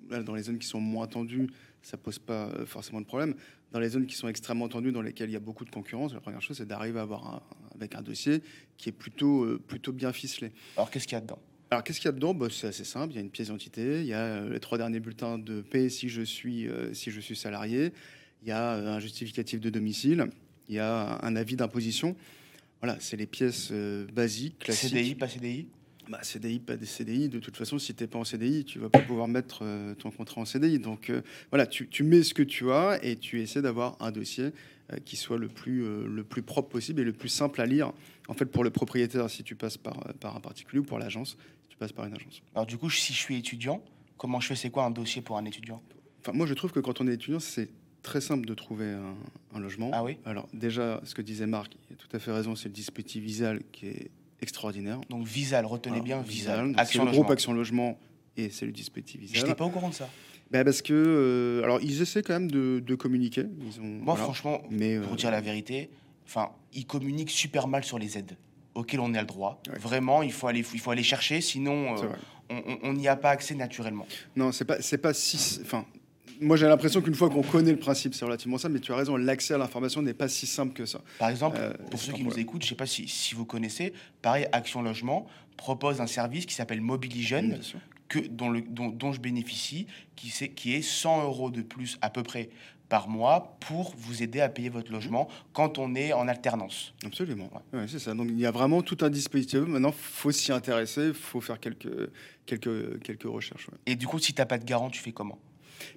là, 0.09 0.21
dans 0.23 0.35
les 0.35 0.43
zones 0.43 0.59
qui 0.59 0.67
sont 0.67 0.79
moins 0.79 1.07
tendues, 1.07 1.47
ça 1.81 1.97
pose 1.97 2.19
pas 2.19 2.49
euh, 2.55 2.65
forcément 2.65 3.01
de 3.01 3.05
problème. 3.05 3.33
Dans 3.71 3.79
les 3.79 3.89
zones 3.89 4.05
qui 4.05 4.15
sont 4.15 4.27
extrêmement 4.27 4.69
tendues, 4.69 4.91
dans 4.91 5.01
lesquelles 5.01 5.29
il 5.31 5.33
y 5.33 5.37
a 5.37 5.39
beaucoup 5.41 5.65
de 5.65 5.71
concurrence, 5.71 6.13
la 6.13 6.21
première 6.21 6.41
chose 6.41 6.57
c'est 6.57 6.67
d'arriver 6.67 6.99
à 6.99 7.01
avoir 7.01 7.25
un, 7.27 7.41
avec 7.75 7.95
un 7.95 8.03
dossier 8.03 8.43
qui 8.77 8.89
est 8.89 8.93
plutôt 8.93 9.43
euh, 9.45 9.59
plutôt 9.67 9.91
bien 9.91 10.13
ficelé. 10.13 10.51
Alors 10.77 10.91
qu'est-ce 10.91 11.07
qu'il 11.07 11.15
y 11.15 11.17
a 11.17 11.21
dedans? 11.21 11.39
Alors 11.71 11.83
qu'est-ce 11.83 11.99
qu'il 11.99 12.05
y 12.05 12.09
a 12.09 12.11
dedans? 12.13 12.35
Bah, 12.35 12.47
C'est 12.51 12.67
assez 12.67 12.83
simple. 12.85 13.13
Il 13.13 13.15
y 13.15 13.19
a 13.19 13.21
une 13.21 13.31
pièce 13.31 13.47
d'identité, 13.47 14.01
il 14.01 14.05
y 14.05 14.13
a 14.13 14.41
les 14.45 14.59
trois 14.59 14.77
derniers 14.77 14.99
bulletins 14.99 15.39
de 15.39 15.61
paie 15.61 15.89
si 15.89 16.07
je 16.07 16.21
suis 16.21 16.67
euh, 16.67 16.93
si 16.93 17.09
je 17.09 17.19
suis 17.19 17.35
salarié, 17.35 17.93
il 18.43 18.49
y 18.49 18.51
a 18.51 18.73
euh, 18.73 18.95
un 18.95 18.99
justificatif 18.99 19.59
de 19.59 19.69
domicile, 19.69 20.27
il 20.69 20.75
y 20.75 20.79
a 20.79 21.19
un 21.23 21.35
avis 21.35 21.55
d'imposition. 21.55 22.15
Voilà, 22.83 22.97
c'est 22.99 23.15
les 23.15 23.25
pièces 23.25 23.69
euh, 23.71 24.05
basiques, 24.13 24.59
classiques. 24.59 24.89
CDI, 24.89 25.15
pas 25.15 25.29
CDI 25.29 25.67
Bah, 26.09 26.19
CDI, 26.21 26.59
pas 26.59 26.75
des 26.75 26.85
CDI. 26.85 27.29
De 27.29 27.39
toute 27.39 27.55
façon, 27.55 27.79
si 27.79 27.95
tu 27.95 28.03
n'es 28.03 28.07
pas 28.07 28.19
en 28.19 28.25
CDI, 28.25 28.65
tu 28.65 28.77
vas 28.77 28.89
pas 28.89 28.99
pouvoir 28.99 29.29
mettre 29.29 29.59
euh, 29.61 29.95
ton 29.95 30.11
contrat 30.11 30.41
en 30.41 30.45
CDI. 30.45 30.79
Donc 30.79 31.09
euh, 31.09 31.21
voilà, 31.49 31.65
tu, 31.65 31.87
tu 31.87 32.03
mets 32.03 32.23
ce 32.23 32.33
que 32.33 32.43
tu 32.43 32.71
as 32.71 32.99
et 33.01 33.15
tu 33.15 33.41
essaies 33.41 33.61
d'avoir 33.61 33.95
un 34.01 34.11
dossier 34.11 34.51
qui 35.05 35.15
soit 35.15 35.37
le 35.37 35.47
plus, 35.47 35.81
le 36.05 36.23
plus 36.25 36.41
propre 36.41 36.67
possible 36.67 36.99
et 36.99 37.05
le 37.05 37.13
plus 37.13 37.29
simple 37.29 37.61
à 37.61 37.65
lire. 37.65 37.93
En 38.27 38.33
fait, 38.33 38.45
pour 38.45 38.65
le 38.65 38.69
propriétaire, 38.69 39.29
si 39.29 39.41
tu 39.41 39.55
passes 39.55 39.77
par, 39.77 39.97
par 40.15 40.35
un 40.35 40.41
particulier 40.41 40.79
ou 40.79 40.83
pour 40.83 40.99
l'agence, 40.99 41.37
si 41.63 41.69
tu 41.69 41.77
passes 41.77 41.93
par 41.93 42.05
une 42.05 42.13
agence. 42.13 42.41
Alors 42.53 42.65
du 42.65 42.77
coup, 42.77 42.89
si 42.89 43.13
je 43.13 43.17
suis 43.17 43.37
étudiant, 43.37 43.81
comment 44.17 44.41
je 44.41 44.47
fais? 44.47 44.55
C'est 44.55 44.69
quoi 44.69 44.83
un 44.83 44.91
dossier 44.91 45.21
pour 45.21 45.37
un 45.37 45.45
étudiant? 45.45 45.81
Enfin, 46.19 46.33
moi, 46.33 46.45
je 46.45 46.53
trouve 46.53 46.73
que 46.73 46.81
quand 46.81 46.99
on 46.99 47.07
est 47.07 47.13
étudiant, 47.13 47.39
c'est 47.39 47.69
très 48.03 48.21
simple 48.21 48.45
de 48.45 48.53
trouver 48.53 48.91
un, 48.91 49.15
un 49.55 49.59
logement. 49.59 49.89
Ah 49.93 50.03
oui 50.03 50.17
Alors 50.25 50.47
déjà, 50.53 51.01
ce 51.03 51.15
que 51.15 51.21
disait 51.21 51.47
Marc, 51.47 51.73
il 51.89 51.93
a 51.93 51.97
tout 51.97 52.15
à 52.15 52.19
fait 52.19 52.31
raison, 52.31 52.55
c'est 52.55 52.67
le 52.69 52.73
dispositif 52.73 53.23
Visal 53.23 53.61
qui 53.71 53.87
est 53.87 54.11
extraordinaire. 54.41 54.99
Donc 55.09 55.25
Visal, 55.25 55.65
retenez 55.65 55.95
Alors, 55.95 56.05
bien 56.05 56.21
Visal. 56.21 56.65
donc, 56.67 56.75
c'est 56.75 56.81
Action 56.81 57.05
le 57.05 57.11
groupe. 57.11 57.31
Action 57.31 57.53
Logement 57.53 57.97
et 58.37 58.49
c'est 58.49 58.65
le 58.65 58.71
dispositif 58.71 59.21
Je 59.21 59.25
Visal. 59.27 59.43
n'étais 59.43 59.55
pas 59.55 59.65
au 59.65 59.69
courant 59.69 59.89
de 59.89 59.93
ça. 59.95 60.09
Ben, 60.51 60.63
parce 60.63 60.81
que, 60.83 60.93
euh, 60.93 61.63
alors, 61.63 61.81
ils 61.81 62.01
essaient 62.01 62.21
quand 62.21 62.33
même 62.33 62.51
de, 62.51 62.79
de 62.85 62.95
communiquer. 62.95 63.45
Ils 63.65 63.79
ont, 63.79 63.83
Moi, 63.85 64.03
voilà. 64.13 64.23
franchement, 64.23 64.61
mais 64.69 64.97
euh, 64.97 65.01
pour 65.01 65.15
dire 65.15 65.31
la 65.31 65.41
vérité, 65.41 65.89
enfin, 66.27 66.51
ils 66.73 66.85
communiquent 66.85 67.31
super 67.31 67.67
mal 67.67 67.83
sur 67.83 67.97
les 67.97 68.17
aides 68.19 68.37
auxquelles 68.75 68.99
on 68.99 69.13
a 69.15 69.21
le 69.21 69.25
droit. 69.25 69.61
Ouais. 69.71 69.79
Vraiment, 69.79 70.21
il 70.21 70.31
faut 70.31 70.47
aller, 70.47 70.63
il 70.73 70.79
faut 70.79 70.91
aller 70.91 71.01
chercher, 71.03 71.41
sinon 71.41 71.95
euh, 71.97 72.07
on- 72.83 72.93
n'y 72.93 73.07
a 73.07 73.15
pas 73.15 73.29
accès 73.31 73.55
naturellement. 73.55 74.05
non, 74.35 74.51
c'est 74.51 74.65
pas, 74.65 74.79
c'est 74.81 74.97
pas 74.99 75.13
si. 75.13 75.59
Enfin, 75.63 75.85
moi, 76.41 76.57
j'ai 76.57 76.67
l'impression 76.67 77.01
qu'une 77.01 77.15
fois 77.15 77.29
qu'on 77.29 77.41
connaît 77.43 77.71
le 77.71 77.79
principe, 77.79 78.13
c'est 78.15 78.25
relativement 78.25 78.57
simple. 78.57 78.73
Mais 78.75 78.79
tu 78.79 78.91
as 78.91 78.95
raison, 78.95 79.15
l'accès 79.17 79.53
à 79.53 79.57
l'information 79.57 80.01
n'est 80.01 80.13
pas 80.13 80.27
si 80.27 80.45
simple 80.47 80.73
que 80.73 80.85
ça. 80.85 81.01
Par 81.19 81.29
exemple, 81.29 81.57
Euh, 81.59 81.73
pour 81.91 81.99
ceux 81.99 82.13
qui 82.13 82.23
nous 82.23 82.37
écoutent, 82.39 82.61
je 82.63 82.67
ne 82.67 82.69
sais 82.69 82.75
pas 82.75 82.85
si, 82.85 83.07
si 83.07 83.35
vous 83.35 83.45
connaissez, 83.45 83.93
pareil, 84.21 84.47
Action 84.51 84.81
Logement 84.81 85.27
propose 85.57 86.01
un 86.01 86.07
service 86.07 86.45
qui 86.45 86.53
s'appelle 86.53 86.81
Mobili 86.81 87.21
Jeune, 87.23 87.49
Bien 87.53 87.61
sûr. 87.61 87.79
que, 88.09 88.19
dont, 88.19 88.49
le, 88.49 88.61
dont, 88.61 88.89
dont 88.89 89.11
je 89.13 89.19
bénéficie, 89.21 89.87
qui, 90.15 90.73
est 90.73 90.81
100 90.81 91.23
euros 91.23 91.51
de 91.51 91.61
plus 91.61 91.97
à 92.01 92.09
peu 92.09 92.23
près 92.23 92.49
par 92.89 93.07
mois 93.07 93.57
pour 93.59 93.95
vous 93.97 94.21
aider 94.21 94.39
à 94.41 94.49
payer 94.49 94.69
votre 94.69 94.91
logement 94.91 95.27
quand 95.53 95.79
on 95.79 95.95
est 95.95 96.13
en 96.13 96.27
alternance. 96.27 96.93
Absolument. 97.05 97.49
Ouais, 97.71 97.85
c'est 97.87 97.97
ça. 97.97 98.13
Donc, 98.13 98.27
il 98.29 98.39
y 98.39 98.45
a 98.45 98.51
vraiment 98.51 98.81
tout 98.83 98.97
un 99.01 99.09
dispositif. 99.09 99.61
Maintenant, 99.61 99.91
faut 99.91 100.31
s'y 100.31 100.51
intéresser, 100.51 101.11
faut 101.13 101.41
faire 101.41 101.59
quelques, 101.59 102.11
quelques, 102.45 103.01
quelques 103.01 103.23
recherches. 103.23 103.67
ouais. 103.69 103.77
Et 103.87 103.95
du 103.95 104.05
coup, 104.05 104.19
si 104.19 104.33
tu 104.33 104.41
n'as 104.41 104.45
pas 104.45 104.57
de 104.59 104.65
garant, 104.65 104.89
tu 104.91 104.99
fais 105.01 105.11
comment? 105.11 105.39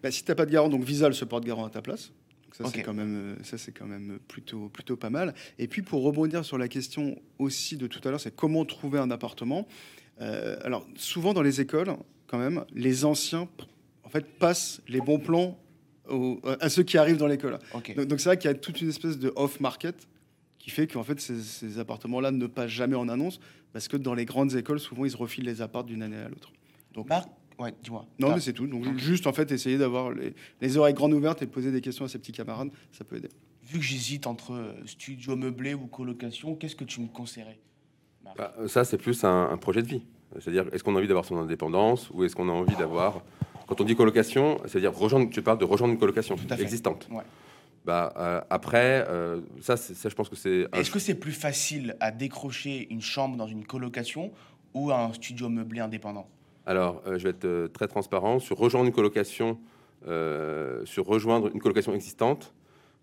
Bah, 0.03 0.11
si 0.11 0.25
tu 0.25 0.31
n'as 0.31 0.35
pas 0.35 0.47
de 0.47 0.51
garant, 0.53 0.69
donc 0.69 0.83
Visal 0.85 1.15
se 1.15 1.25
porte 1.25 1.45
garant 1.45 1.65
à 1.67 1.71
ta 1.71 1.83
place. 1.83 2.13
Donc 2.45 2.55
ça, 2.55 2.65
c'est 2.71 2.83
quand 2.83 2.95
même, 2.95 3.37
euh, 3.39 3.45
ça, 3.45 3.59
c'est 3.59 3.73
quand 3.73 3.87
même 3.87 4.19
plutôt, 4.29 4.69
plutôt 4.69 4.97
pas 4.97 5.11
mal. 5.11 5.35
Et 5.59 5.69
puis, 5.69 5.83
pour 5.83 6.03
rebondir 6.03 6.45
sur 6.45 6.59
la 6.59 6.69
question 6.69 7.21
aussi 7.39 7.77
de 7.77 7.87
tout 7.87 8.01
à 8.07 8.11
l'heure, 8.11 8.21
c'est 8.21 8.35
comment 8.35 8.65
trouver 8.65 8.99
un 8.99 9.11
appartement. 9.11 9.67
Euh, 10.21 10.57
alors, 10.65 10.87
souvent 10.97 11.35
dans 11.35 11.43
les 11.43 11.61
écoles, 11.61 11.95
quand 12.27 12.39
même, 12.39 12.65
les 12.75 13.05
anciens, 13.05 13.49
en 14.05 14.09
fait, 14.09 14.25
passent 14.39 14.81
les 14.89 15.01
bons 15.01 15.19
plans 15.19 15.59
aux- 16.09 16.41
à 16.61 16.69
ceux 16.69 16.85
qui 16.85 16.97
arrivent 16.99 17.17
dans 17.19 17.27
l'école. 17.27 17.59
Donc 18.07 18.21
c'est 18.21 18.29
vrai 18.29 18.39
qu'il 18.39 18.49
y 18.49 18.55
a 18.55 18.57
toute 18.57 18.81
une 18.81 18.89
espèce 18.89 19.19
de 19.19 19.33
off-market 19.35 20.07
qui 20.59 20.71
fait 20.71 20.87
qu'en 20.87 21.03
fait, 21.03 21.21
ces, 21.21 21.41
ces 21.43 21.79
appartements-là 21.79 22.31
ne 22.31 22.47
passent 22.47 22.71
jamais 22.71 22.95
en 22.97 23.09
annonce 23.09 23.41
parce 23.73 23.89
que 23.89 23.97
dans 23.97 24.15
les 24.15 24.25
grandes 24.25 24.55
écoles, 24.55 24.81
souvent, 24.81 25.05
ils 25.05 25.11
se 25.11 25.17
refilent 25.17 25.45
les 25.45 25.61
apparts 25.63 25.85
d'une 25.85 26.03
année 26.03 26.17
à 26.17 26.29
l'autre. 26.29 26.53
Donc, 26.95 27.09
Marc? 27.09 27.29
Ouais, 27.59 27.73
dis-moi. 27.83 28.05
non, 28.19 28.35
mais 28.35 28.41
c'est 28.41 28.53
tout. 28.53 28.67
Donc, 28.67 28.87
Ok. 28.87 28.97
juste 28.99 29.27
en 29.27 29.33
fait, 29.33 29.51
essayer 29.51 29.79
d'avoir 29.79 30.11
les, 30.11 30.35
les 30.61 30.77
oreilles 30.77 30.95
grandes 30.95 31.15
ouvertes 31.15 31.41
et 31.43 31.47
de 31.47 31.51
poser 31.51 31.73
des 31.73 31.81
questions 31.81 32.05
à 32.05 32.09
ses 32.09 32.19
petits 32.19 32.33
camarades, 32.33 32.69
ça 32.93 33.05
peut 33.05 33.17
aider. 33.17 33.29
Vu 33.65 33.79
que 33.79 33.85
j'hésite 33.85 34.27
entre 34.27 34.53
euh, 34.53 34.73
studio 34.87 35.37
meublé 35.37 35.75
ou 35.75 35.87
colocation, 35.87 36.55
qu'est-ce 36.55 36.77
que 36.77 36.85
tu 36.85 37.01
me 37.01 37.07
conseillerais 37.09 37.59
Bah, 38.37 38.55
ça, 38.69 38.85
c'est 38.85 38.99
plus 38.99 39.25
un, 39.25 39.49
un 39.51 39.57
projet 39.57 39.83
de 39.83 39.89
vie. 39.89 40.03
C'est-à-dire, 40.39 40.67
est-ce 40.73 40.85
qu'on 40.85 40.95
a 40.95 40.99
envie 40.99 41.07
d'avoir 41.09 41.25
son 41.25 41.37
indépendance 41.39 42.11
ou 42.11 42.25
est-ce 42.25 42.37
qu'on 42.37 42.49
a 42.49 42.53
envie 42.53 42.77
d'avoir. 42.77 43.23
Quand 43.67 43.81
on 43.81 43.85
dit 43.85 43.97
colocation, 43.97 44.59
c'est-à-dire 44.67 44.95
rejoindre, 44.95 45.31
tu 45.31 45.41
parles 45.43 45.59
de 45.59 45.65
rejoindre 45.65 45.93
une 45.95 45.99
colocation 45.99 46.37
à 46.51 46.57
fait. 46.57 46.63
existante. 46.63 47.09
Ouais. 47.11 47.23
Bah, 47.85 48.13
euh, 48.17 48.41
après, 48.51 49.05
euh, 49.09 49.41
ça, 49.61 49.77
ça, 49.77 50.09
je 50.09 50.15
pense 50.15 50.29
que 50.29 50.37
c'est. 50.37 50.67
un 50.73 50.79
Est-ce 50.81 50.91
que 50.91 50.99
c'est 50.99 51.15
plus 51.15 51.33
facile 51.33 51.97
à 52.01 52.11
décrocher 52.11 52.87
une 52.91 53.01
chambre 53.01 53.37
dans 53.37 53.47
une 53.47 53.65
colocation 53.65 54.33
ou 54.75 54.93
un 54.93 55.13
studio 55.15 55.49
meublé 55.49 55.81
indépendant? 55.81 56.29
Alors, 56.67 57.03
euh, 57.07 57.19
je 57.19 57.25
vais 57.25 57.31
être 57.31 57.45
euh, 57.45 57.69
très 57.69 57.87
transparent 57.87 58.39
sur 58.39 58.59
rejoindre 58.59 58.87
une 58.87 58.93
colocation, 58.93 59.59
euh, 60.09 60.85
sur 60.85 61.07
rejoindre 61.07 61.49
une 61.55 61.61
colocation 61.61 61.95
existante. 61.95 62.53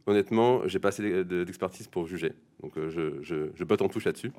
Honnêtement, 0.05 0.67
j'ai 0.67 0.79
pas 0.79 0.89
assez 0.89 1.01
de- 1.01 1.23
de- 1.23 1.43
d'expertise 1.45 1.87
pour 1.87 2.05
juger, 2.05 2.33
donc 2.61 2.73
je, 2.75 3.21
je, 3.21 3.35
je 3.55 3.63
botte 3.63 3.81
en 3.81 3.87
touche 3.87 4.03
là-dessus. 4.03 4.33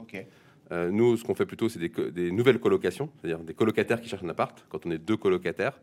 Euh, 0.73 0.91
nous, 0.91 1.17
ce 1.17 1.25
qu'on 1.25 1.35
fait 1.35 1.47
plutôt, 1.47 1.69
c'est 1.71 1.79
des, 1.79 2.31
nouvelles 2.31 2.59
colocations, 2.61 3.09
c'est-à-dire 3.21 3.39
des 3.39 3.55
colocataires 3.55 4.01
qui 4.01 4.09
cherchent 4.09 4.25
un 4.25 4.29
appart. 4.29 4.65
Quand 4.69 4.85
on 4.87 4.91
est 4.91 4.99
deux 4.99 5.17
colocataires 5.17 5.81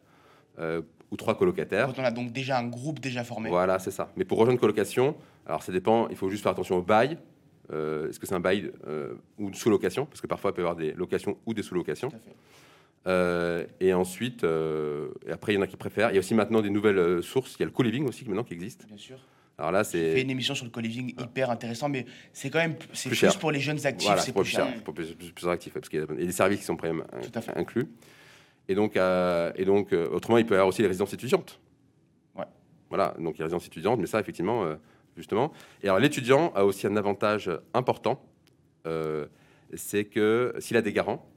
euh, 0.59 0.81
ou 1.09 1.17
trois 1.17 1.35
colocataires, 1.35 1.87
Quand 1.87 1.99
on 2.01 2.05
a 2.05 2.11
donc 2.11 2.31
déjà 2.31 2.59
un 2.59 2.67
groupe 2.67 2.99
déjà 2.99 3.23
formé. 3.23 3.49
voilà, 3.49 3.79
c'est 3.79 3.91
ça. 3.91 4.11
Mais 4.17 4.23
pour 4.25 4.37
rejoindre 4.37 4.53
une 4.57 4.59
colocation, 4.59 5.15
alors 5.47 5.63
ça 5.63 5.71
dépend. 5.71 6.07
Il 6.09 6.15
faut 6.15 6.29
juste 6.29 6.43
faire 6.43 6.51
attention 6.51 6.77
au 6.77 6.81
bail. 6.83 7.17
Euh, 7.71 8.09
Est-ce 8.09 8.19
que 8.19 8.27
c'est 8.27 8.35
un 8.35 8.39
bail 8.39 8.71
ou 9.39 9.47
une 9.47 9.53
sous-location? 9.55 10.05
Parce 10.05 10.21
que 10.21 10.27
parfois, 10.27 10.51
il 10.51 10.53
peut 10.53 10.61
y 10.61 10.65
avoir 10.65 10.75
des 10.75 10.93
locations 10.93 11.37
ou 11.47 11.53
des 11.55 11.63
sous-locations. 11.63 12.11
Euh, 13.07 13.65
et 13.79 13.93
ensuite, 13.93 14.43
euh, 14.43 15.09
et 15.25 15.31
après, 15.31 15.53
il 15.53 15.55
y 15.55 15.59
en 15.59 15.61
a 15.61 15.67
qui 15.67 15.77
préfèrent. 15.77 16.11
Il 16.11 16.13
y 16.13 16.17
a 16.17 16.19
aussi 16.19 16.35
maintenant 16.35 16.61
des 16.61 16.69
nouvelles 16.69 16.99
euh, 16.99 17.21
sources. 17.21 17.55
Il 17.55 17.61
y 17.61 17.63
a 17.63 17.65
le 17.65 17.71
co-living 17.71 18.07
aussi 18.07 18.25
maintenant 18.25 18.43
qui 18.43 18.53
existe. 18.53 18.85
Bien 18.87 18.97
sûr. 18.97 19.17
Alors 19.57 19.71
là, 19.71 19.83
J'ai 19.83 19.89
fait 19.91 20.15
c'est 20.15 20.21
une 20.21 20.29
émission 20.29 20.55
sur 20.55 20.65
le 20.65 20.71
co-living 20.71 21.13
hyper 21.19 21.51
intéressant, 21.51 21.89
mais 21.89 22.05
c'est 22.33 22.49
quand 22.49 22.59
même 22.59 22.75
c'est 22.93 23.09
Plus 23.09 23.19
plus, 23.19 23.35
pour 23.35 23.51
les 23.51 23.59
jeunes 23.59 23.85
actifs, 23.85 24.07
voilà, 24.07 24.21
c'est 24.21 24.27
c'est 24.27 24.33
plus 24.33 24.41
plus 24.41 24.49
cher. 24.49 24.65
cher, 24.65 24.83
pour 24.83 24.93
plus, 24.93 25.13
plus, 25.13 25.31
plus 25.31 25.47
actif, 25.47 25.73
parce 25.73 25.89
qu'il 25.89 25.99
y 25.99 26.03
a 26.03 26.05
des 26.05 26.31
services 26.31 26.59
qui 26.59 26.65
sont 26.65 26.77
quand 26.77 26.87
même 26.87 27.03
inclus. 27.55 27.87
Et 28.67 28.75
donc, 28.75 28.95
et 28.95 29.65
donc 29.65 29.91
autrement, 29.91 30.37
il 30.37 30.45
peut 30.45 30.55
y 30.55 30.57
avoir 30.57 30.69
aussi 30.69 30.81
les 30.81 30.87
résidences 30.87 31.13
étudiantes. 31.13 31.59
Ouais. 32.35 32.45
Voilà, 32.89 33.13
donc 33.19 33.35
il 33.35 33.39
y 33.39 33.41
a 33.41 33.45
résidence 33.45 33.67
étudiante, 33.67 33.99
mais 33.99 34.07
ça, 34.07 34.19
effectivement, 34.19 34.65
justement. 35.15 35.51
Et 35.83 35.87
alors, 35.87 35.99
l'étudiant 35.99 36.51
a 36.55 36.63
aussi 36.63 36.87
un 36.87 36.95
avantage 36.95 37.51
important, 37.75 38.23
c'est 39.75 40.05
que 40.05 40.55
s'il 40.57 40.77
a 40.77 40.81
des 40.81 40.93
garants, 40.93 41.29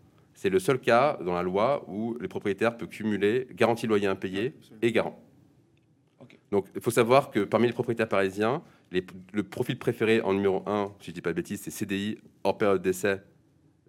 c'est 0.44 0.50
le 0.50 0.58
seul 0.58 0.78
cas 0.78 1.16
dans 1.24 1.32
la 1.32 1.42
loi 1.42 1.86
où 1.88 2.18
les 2.20 2.28
propriétaires 2.28 2.76
peuvent 2.76 2.90
cumuler 2.90 3.48
garantie 3.52 3.86
loyer 3.86 4.08
impayé 4.08 4.52
et 4.82 4.92
garant. 4.92 5.18
Donc, 6.50 6.66
il 6.74 6.82
faut 6.82 6.90
savoir 6.90 7.30
que 7.30 7.44
parmi 7.44 7.66
les 7.66 7.72
propriétaires 7.72 8.10
parisiens, 8.10 8.62
les- 8.92 9.06
le 9.32 9.42
profil 9.42 9.78
préféré 9.78 10.20
en 10.20 10.34
numéro 10.34 10.62
1, 10.66 10.92
si 11.00 11.06
je 11.06 11.10
ne 11.12 11.14
dis 11.14 11.20
pas 11.22 11.30
de 11.30 11.36
bêtises, 11.36 11.62
c'est 11.62 11.70
CDI 11.70 12.18
hors 12.44 12.58
période 12.58 12.82
d'essai 12.82 13.22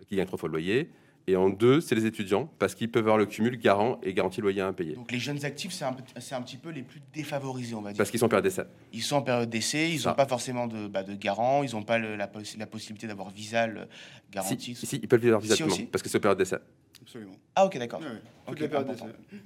qui 0.08 0.16
gagne 0.16 0.28
trois 0.28 0.40
fois 0.40 0.48
le 0.48 0.54
loyer. 0.54 0.92
Et 1.28 1.36
en 1.36 1.50
deux, 1.50 1.82
c'est 1.82 1.96
les 1.96 2.06
étudiants, 2.06 2.46
parce 2.60 2.76
qu'ils 2.76 2.92
peuvent 2.92 3.04
avoir 3.04 3.18
le 3.18 3.26
cumul 3.26 3.58
garant 3.58 4.00
et 4.04 4.14
garantie 4.14 4.42
loyer 4.42 4.62
impayé. 4.62 4.94
Donc 4.94 5.12
les 5.12 5.18
jeunes 5.18 5.44
actifs, 5.44 5.72
c'est 5.74 5.84
un, 5.84 5.90
un 6.38 6.42
petit 6.44 6.58
peu 6.58 6.70
les 6.70 6.84
plus 6.84 7.02
défavorisés, 7.14 7.74
on 7.74 7.82
va 7.82 7.92
dire. 7.92 7.98
Parce 7.98 8.12
qu'ils 8.12 8.20
sont 8.20 8.28
en 8.28 8.30
période 8.30 8.44
d'essai. 8.44 8.64
Ils 8.94 9.02
sont 9.02 9.16
en 9.16 9.22
période 9.24 9.50
d'essai, 9.50 9.92
ils 9.92 10.06
n'ont 10.06 10.14
pas 10.14 10.28
forcément 10.28 10.68
de, 10.68 10.88
bah, 10.88 11.02
de 11.02 11.16
garant, 11.16 11.64
ils 11.64 11.72
n'ont 11.72 11.82
pas 11.82 11.98
le- 11.98 12.16
la, 12.16 12.28
poss- 12.28 12.56
la 12.60 12.68
possibilité 12.68 13.08
d'avoir 13.08 13.32
Visal 13.32 13.88
euh, 14.36 14.42
Si, 14.44 14.76
si, 14.76 14.98
ils 14.98 15.08
peuvent 15.08 15.20
vivre 15.20 15.42
Si 15.42 15.48
directement, 15.48 15.74
aussi 15.74 15.84
parce 15.86 16.04
que 16.04 16.10
c'est 16.10 16.18
en 16.18 16.22
période 16.22 16.38
d'essai. 16.38 16.58
Absolument. 17.02 17.36
Ah 17.56 17.66
ok, 17.66 17.78
d'accord. 17.80 18.02
Ouais, 18.02 18.06
ouais. 18.08 18.14
Toute 18.46 18.54
Ok, 18.54 18.60
la 18.60 18.68
période 18.68 18.90
important. 18.92 19.06
d'essai. 19.08 19.44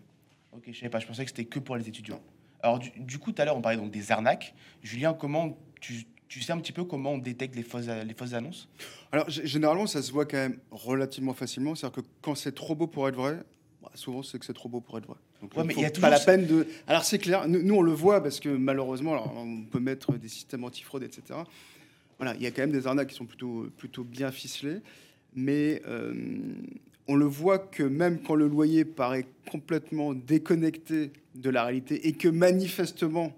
Ok, 0.52 0.64
je 0.68 0.78
savais 0.78 0.90
pas, 0.90 1.00
je 1.00 1.08
pensais 1.08 1.24
que 1.24 1.30
c'était 1.30 1.46
que 1.46 1.60
pour 1.60 1.78
les 1.78 1.88
étudiants. 1.88 2.20
Alors 2.62 2.80
du, 2.80 2.92
du 2.98 3.20
coup, 3.20 3.32
tout 3.32 3.42
à 3.42 3.46
l'heure, 3.46 3.56
on 3.56 3.62
parlait 3.62 3.78
donc 3.78 3.92
des 3.92 4.12
arnaques. 4.12 4.54
Julien, 4.84 5.14
comment 5.14 5.58
tu, 5.80 6.06
tu 6.30 6.42
sais 6.42 6.54
un 6.54 6.60
petit 6.60 6.72
peu 6.72 6.84
comment 6.84 7.14
on 7.14 7.18
détecte 7.18 7.56
les 7.56 7.64
fausses, 7.64 7.88
les 7.88 8.14
fausses 8.14 8.34
annonces? 8.34 8.70
Alors, 9.12 9.28
généralement, 9.30 9.88
ça 9.88 10.02
se 10.04 10.12
voit 10.12 10.26
quand 10.26 10.38
même 10.38 10.60
relativement 10.70 11.34
facilement. 11.34 11.74
C'est-à-dire 11.74 12.04
que 12.04 12.08
quand 12.22 12.36
c'est 12.36 12.54
trop 12.54 12.76
beau 12.76 12.86
pour 12.86 13.10
être 13.10 13.16
vrai, 13.16 13.40
bah, 13.82 13.90
souvent, 13.96 14.22
c'est 14.22 14.38
que 14.38 14.46
c'est 14.46 14.54
trop 14.54 14.70
beau 14.70 14.80
pour 14.80 15.00
être 15.00 15.08
vrai. 15.08 15.18
Donc, 15.42 15.58
Ouais, 15.58 15.64
mais 15.64 15.74
faut 15.74 15.80
il 15.80 15.84
y 15.84 15.86
a 15.88 15.92
pas 15.92 16.12
la 16.12 16.20
peine 16.20 16.46
de. 16.46 16.68
Alors, 16.86 17.04
c'est 17.04 17.18
clair. 17.18 17.48
Nous, 17.48 17.64
nous, 17.64 17.76
on 17.76 17.82
le 17.82 17.94
voit 17.94 18.22
parce 18.22 18.40
que 18.40 18.50
malheureusement, 18.50 19.14
alors, 19.14 19.34
on 19.36 19.64
peut 19.64 19.80
mettre 19.80 20.14
des 20.14 20.28
systèmes 20.28 20.64
antifraude, 20.64 21.02
etc. 21.02 21.40
Voilà, 22.20 22.36
il 22.36 22.44
y 22.44 22.46
a 22.46 22.52
quand 22.52 22.62
même 22.62 22.72
des 22.72 22.86
arnaques 22.86 23.08
qui 23.08 23.16
sont 23.16 23.26
plutôt, 23.26 23.68
plutôt 23.76 24.04
bien 24.04 24.32
ficelées. 24.32 24.82
Mais 25.34 25.82
euh, 25.88 26.14
on 27.08 27.16
le 27.16 27.26
voit 27.26 27.58
que 27.58 27.82
même 27.82 28.22
quand 28.22 28.36
le 28.36 28.48
loyer 28.48 28.86
paraît 28.86 29.26
complètement 29.50 30.14
déconnecté 30.14 31.12
de 31.34 31.50
la 31.50 31.64
réalité 31.64 32.08
et 32.08 32.14
que 32.14 32.28
manifestement 32.28 33.34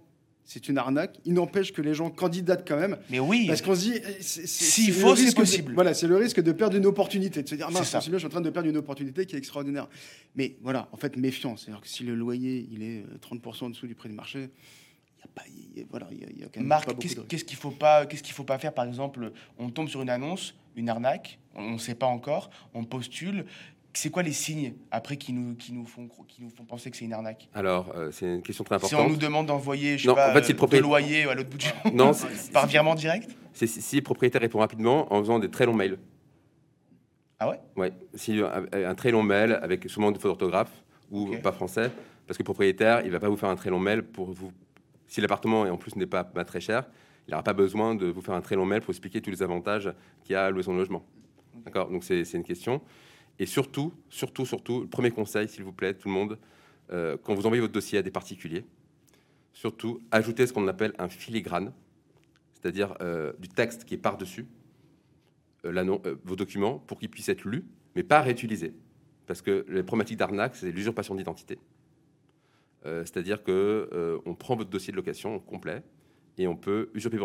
c'est 0.54 0.68
une 0.68 0.78
arnaque, 0.78 1.18
il 1.24 1.34
n'empêche 1.34 1.72
que 1.72 1.82
les 1.82 1.94
gens 1.94 2.10
candidatent 2.10 2.68
quand 2.68 2.76
même 2.76 2.98
Mais 3.10 3.20
oui, 3.20 3.48
parce 3.48 3.62
qu'on 3.62 3.74
se 3.74 3.82
dit, 3.82 3.94
eh, 3.96 4.22
S'il 4.22 4.92
faut, 4.94 5.16
c'est 5.16 5.30
de- 5.30 5.36
possible. 5.36 5.74
voilà, 5.74 5.94
c'est 5.94 6.08
le 6.08 6.18
risque 6.18 6.42
de 6.42 6.52
perdre 6.52 6.76
une 6.76 6.86
opportunité, 6.86 7.42
de 7.42 7.48
se 7.48 7.56
dire, 7.56 7.68
C'est 7.70 7.74
mince, 7.74 7.96
je 8.12 8.18
suis 8.18 8.26
en 8.26 8.30
train 8.30 8.42
de 8.42 8.50
perdre 8.50 8.68
une 8.68 8.76
opportunité 8.76 9.26
qui 9.26 9.36
est 9.36 9.38
extraordinaire. 9.38 9.88
Mais 10.36 10.58
voilà, 10.62 10.90
en 10.92 10.98
fait, 10.98 11.16
méfiance. 11.16 11.62
C'est-à-dire 11.64 11.80
que 11.82 11.88
si 11.88 12.04
le 12.04 12.16
loyer, 12.16 12.68
il 12.70 12.84
est 12.84 13.00
euh, 13.04 13.18
30% 13.22 13.64
en 13.66 13.70
dessous 13.70 13.88
du 13.88 13.96
prix 13.96 14.10
du 14.10 14.16
marché, 14.16 14.50
il 14.50 15.20
y 15.20 15.24
a 15.24 15.28
pas, 15.34 15.44
y 15.48 15.86
voilà, 15.90 16.10
il 16.12 16.20
y 16.20 16.24
a, 16.26 16.28
y 16.42 16.44
a 16.44 16.48
quand 16.48 16.60
même 16.60 16.68
Marc, 16.68 16.86
pas 16.86 16.92
beaucoup 16.92 17.02
qu'est-ce 17.04 17.16
de 17.16 17.20
risques. 17.22 17.30
qu'est-ce 17.32 17.46
qu'il 17.46 17.58
faut 17.58 17.72
pas, 17.72 18.06
qu'est-ce 18.06 18.24
qu'il 18.24 18.34
faut 18.34 18.44
pas 18.44 18.60
faire? 18.60 18.74
Par 18.74 18.84
exemple, 18.86 19.32
on 19.58 19.70
tombe 19.70 19.88
sur 19.88 20.02
une 20.02 20.10
annonce, 20.10 20.54
une 20.76 20.90
arnaque, 20.90 21.40
on 21.56 21.72
ne 21.74 21.78
sait 21.78 21.96
pas 21.96 22.08
encore, 22.08 22.50
on 22.74 22.84
postule. 22.84 23.46
C'est 23.94 24.10
quoi 24.10 24.24
les 24.24 24.32
signes 24.32 24.74
après 24.90 25.18
qui 25.18 25.34
nous, 25.34 25.56
qui 25.56 25.74
nous 25.74 25.86
font, 25.86 26.08
qui 26.28 26.42
nous 26.42 26.50
font 26.50 26.64
penser 26.64 26.90
que 26.90 26.96
c'est 26.98 27.04
une 27.06 27.12
arnaque? 27.14 27.50
Alors, 27.54 27.92
euh, 27.96 28.10
c'est 28.12 28.26
une 28.36 28.42
question 28.42 28.64
très 28.64 28.80
Si 28.80 28.86
on 28.96 29.00
importante. 29.00 29.12
nous 29.12 29.18
demande 29.18 29.46
d'envoyer, 29.48 29.98
je 29.98 30.04
sais 30.04 30.08
Non, 30.08 30.16
pas, 30.16 30.32
en 30.32 30.34
fait, 30.34 30.44
si 30.44 30.52
le 30.54 30.56
euh, 30.56 30.58
propriétaire- 30.58 30.82
de 30.84 30.88
loyer 30.88 31.24
à 31.26 31.34
l'autre 31.36 31.50
bout 31.50 31.58
du 31.58 31.68
monde, 31.84 31.94
Non, 31.96 32.12
par 32.54 32.68
virement 32.68 32.96
direct? 32.96 33.30
C'est 33.54 33.68
si, 33.68 33.98
le 33.98 34.02
propriétaire 34.02 34.40
répond 34.42 34.60
rapidement 34.60 35.12
en 35.14 35.20
faisant 35.20 35.40
des 35.40 35.50
très 35.50 35.66
longs 35.66 35.74
mails. 35.76 35.98
Ah 37.40 37.50
ouais? 37.50 37.60
Ouais, 37.76 37.92
si 38.14 38.40
un, 38.40 38.66
un 38.72 38.96
très 38.96 39.12
long 39.12 39.24
mail 39.24 39.60
avec 39.62 39.90
souvent 39.90 40.12
des 40.12 40.20
fautes 40.20 40.30
d'orthographe 40.32 40.72
ou 41.10 41.36
pas 41.44 41.52
français, 41.52 41.92
parce 42.28 42.38
que 42.38 42.44
le 42.44 42.46
propriétaire, 42.46 43.02
il 43.06 43.12
va 43.12 43.20
pas 43.20 43.28
vous 43.30 43.36
faire 43.36 43.50
un 43.50 43.56
très 43.58 43.70
long 43.70 43.80
mail 43.80 44.04
pour 44.04 44.32
vous. 44.32 44.52
Si 45.08 45.20
l'appartement 45.20 45.66
et 45.66 45.70
en 45.70 45.76
plus 45.78 45.96
n'est 45.98 46.06
pas, 46.06 46.24
pas 46.24 46.46
très 46.46 46.62
cher, 46.62 46.86
il 47.28 47.32
n'aura 47.32 47.44
pas 47.44 47.54
besoin 47.54 47.94
de 47.96 48.06
vous 48.08 48.22
faire 48.22 48.36
un 48.36 48.42
très 48.42 48.56
long 48.56 48.66
mail 48.66 48.80
pour 48.82 48.92
expliquer 48.92 49.20
tous 49.22 49.32
les 49.32 49.44
avantages 49.44 49.92
qu'il 50.24 50.34
y 50.34 50.36
a 50.38 50.46
à 50.46 50.50
louer 50.50 50.64
son 50.64 50.76
logement. 50.76 51.04
D'accord? 51.66 51.90
Donc 51.90 52.06
c'est 52.06 52.22
une 52.34 52.44
question. 52.44 52.80
Et 53.42 53.48
surtout, 53.48 53.92
surtout, 54.08 54.46
surtout, 54.46 54.82
le 54.82 54.88
premier 54.88 55.10
conseil, 55.10 55.48
s'il 55.48 55.64
vous 55.64 55.72
plaît, 55.74 55.96
tout 55.96 56.08
le 56.08 56.14
monde, 56.14 56.38
euh, 56.92 57.18
quand 57.24 57.34
vous 57.34 57.48
envoyez 57.48 57.60
votre 57.60 57.74
dossier 57.74 57.98
à 57.98 58.04
des 58.04 58.12
particuliers, 58.12 58.64
surtout 59.52 60.00
ajoutez 60.12 60.46
ce 60.46 60.54
qu'on 60.54 60.68
appelle 60.68 60.94
un 61.00 61.10
filigrane, 61.10 61.74
c'est-à-dire 62.54 62.96
euh, 63.02 63.34
du 63.40 63.50
texte 63.50 63.86
qui 63.86 63.96
est 63.96 63.98
par-dessus 63.98 64.46
euh, 65.66 66.16
vos 66.24 66.36
documents 66.36 66.78
pour 66.78 67.00
qu'ils 67.00 67.10
puissent 67.10 67.30
être 67.30 67.46
lus, 67.46 67.66
mais 67.96 68.04
pas 68.04 68.22
réutilisés. 68.22 68.76
Parce 69.26 69.42
que 69.42 69.66
les 69.70 69.82
problématiques 69.82 70.20
d'arnaque, 70.20 70.56
c'est 70.56 70.72
l'usurpation 70.72 71.16
d'identité. 71.16 71.58
C'est-à-dire 72.84 73.44
que 73.44 73.90
euh, 73.92 74.20
on 74.26 74.36
prend 74.36 74.56
votre 74.56 74.70
dossier 74.70 74.92
de 74.92 74.98
location 74.98 75.40
complet 75.40 75.82
et 76.38 76.48
on 76.48 76.56
peut 76.56 76.92
usurper 76.94 77.18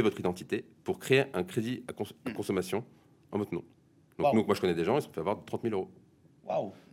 votre, 0.00 0.18
identité 0.18 0.64
pour 0.84 0.98
créer 0.98 1.24
un 1.34 1.44
crédit 1.44 1.84
à 1.86 2.32
consommation 2.32 2.82
en 3.30 3.36
votre 3.36 3.52
nom. 3.52 3.62
Donc 4.18 4.28
Wow. 4.32 4.34
nous, 4.36 4.44
moi 4.44 4.54
je 4.54 4.60
connais 4.60 4.74
des 4.74 4.84
gens, 4.84 4.96
ils 4.98 5.02
se 5.02 5.06
sont 5.06 5.12
fait 5.12 5.20
avoir 5.20 5.44
30 5.44 5.62
000 5.62 5.74
euros. 5.74 5.88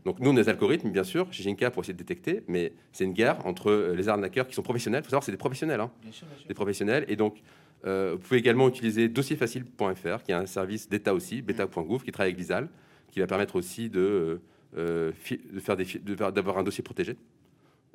Donc 0.05 0.19
nous, 0.19 0.29
on 0.29 0.37
a 0.37 0.41
des 0.41 0.47
algorithmes, 0.49 0.89
bien 0.91 1.03
sûr, 1.03 1.27
chez 1.33 1.43
Ginka 1.43 1.69
pour 1.71 1.83
essayer 1.83 1.93
de 1.93 1.97
détecter, 1.97 2.43
mais 2.47 2.71
c'est 2.93 3.03
une 3.03 3.11
guerre 3.13 3.45
entre 3.45 3.69
euh, 3.71 3.93
les 3.95 4.07
arnaqueurs 4.07 4.47
qui 4.47 4.53
sont 4.55 4.61
professionnels. 4.61 5.01
Il 5.01 5.03
faut 5.03 5.09
savoir, 5.09 5.23
c'est 5.23 5.31
des 5.33 5.37
professionnels. 5.37 5.81
hein 5.81 5.91
Bien 6.01 6.11
sûr, 6.11 6.25
bien 6.27 6.37
sûr. 6.37 6.47
des 6.47 6.53
professionnels. 6.53 7.05
Et 7.09 7.15
donc, 7.17 7.41
euh, 7.85 8.11
vous 8.13 8.19
pouvez 8.19 8.39
également 8.39 8.69
utiliser 8.69 9.09
dossierfacile.fr, 9.09 10.23
qui 10.23 10.31
est 10.31 10.35
un 10.35 10.45
service 10.45 10.87
d'État 10.87 11.13
aussi, 11.13 11.41
beta.gouv, 11.41 12.03
qui 12.03 12.11
travaille 12.11 12.29
avec 12.31 12.39
Visal, 12.39 12.69
qui 13.11 13.19
va 13.19 13.27
permettre 13.27 13.55
aussi 13.57 13.89
de, 13.89 14.39
euh, 14.77 15.11
de 15.53 15.59
faire 15.59 15.75
de 15.75 16.31
d'avoir 16.31 16.57
un 16.57 16.63
dossier 16.63 16.83
protégé. 16.83 17.17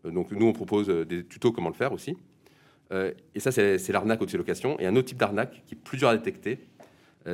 Donc, 0.04 0.30
nous, 0.32 0.46
on 0.46 0.52
propose 0.52 0.88
des 0.88 1.24
tutos 1.24 1.52
comment 1.52 1.70
le 1.70 1.74
faire 1.74 1.92
aussi. 1.92 2.16
Euh, 2.92 3.12
et 3.34 3.40
ça, 3.40 3.50
c'est 3.52 3.88
l'arnaque 3.90 4.20
au 4.20 4.26
dossier 4.26 4.36
location. 4.38 4.78
Et 4.80 4.86
un 4.86 4.94
autre 4.96 5.08
type 5.08 5.18
d'arnaque 5.18 5.62
qui 5.66 5.74
est 5.74 5.78
plus 5.78 5.96
dur 5.96 6.08
à 6.08 6.16
détecter, 6.16 6.58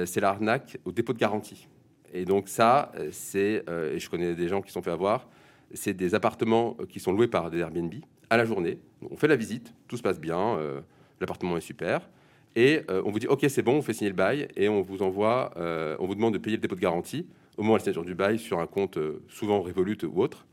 c'est 0.04 0.20
l'arnaque 0.20 0.78
au 0.84 0.92
dépôt 0.92 1.12
de 1.12 1.18
garantie. 1.18 1.66
Et 2.12 2.24
donc 2.24 2.48
ça, 2.48 2.92
euh, 2.96 3.08
c'est, 3.12 3.64
euh, 3.68 3.94
et 3.94 3.98
je 3.98 4.10
connais 4.10 4.34
des 4.34 4.48
gens 4.48 4.62
qui 4.62 4.72
sont 4.72 4.82
fait 4.82 4.90
avoir, 4.90 5.28
c'est 5.72 5.94
des 5.94 6.14
appartements 6.14 6.76
euh, 6.80 6.86
qui 6.86 7.00
sont 7.00 7.12
loués 7.12 7.28
par 7.28 7.50
des 7.50 7.58
Airbnb 7.58 7.94
à 8.28 8.36
la 8.36 8.44
journée. 8.44 8.78
On 9.10 9.16
fait 9.16 9.28
la 9.28 9.36
visite, 9.36 9.74
tout 9.88 9.96
se 9.96 10.02
passe 10.02 10.20
bien, 10.20 10.56
euh, 10.58 10.80
l'appartement 11.20 11.56
est 11.56 11.62
super, 11.62 12.08
et 12.56 12.82
euh, 12.90 13.02
on 13.04 13.10
vous 13.10 13.18
dit 13.18 13.28
ok 13.28 13.44
c'est 13.48 13.62
bon, 13.62 13.76
on 13.76 13.82
fait 13.82 13.92
signer 13.92 14.10
le 14.10 14.16
bail 14.16 14.48
et 14.56 14.68
on 14.68 14.82
vous 14.82 15.02
envoie, 15.02 15.52
on 16.00 16.06
vous 16.06 16.14
demande 16.14 16.34
de 16.34 16.38
payer 16.38 16.56
le 16.56 16.60
dépôt 16.60 16.74
de 16.74 16.80
garantie 16.80 17.26
au 17.56 17.62
moment 17.62 17.74
de 17.74 17.78
la 17.78 17.84
signature 17.84 18.04
du 18.04 18.14
bail 18.14 18.38
sur 18.38 18.58
un 18.58 18.66
compte 18.66 18.98
souvent 19.28 19.60
Revolut 19.60 19.98
ou 20.04 20.22
autre. 20.22 20.46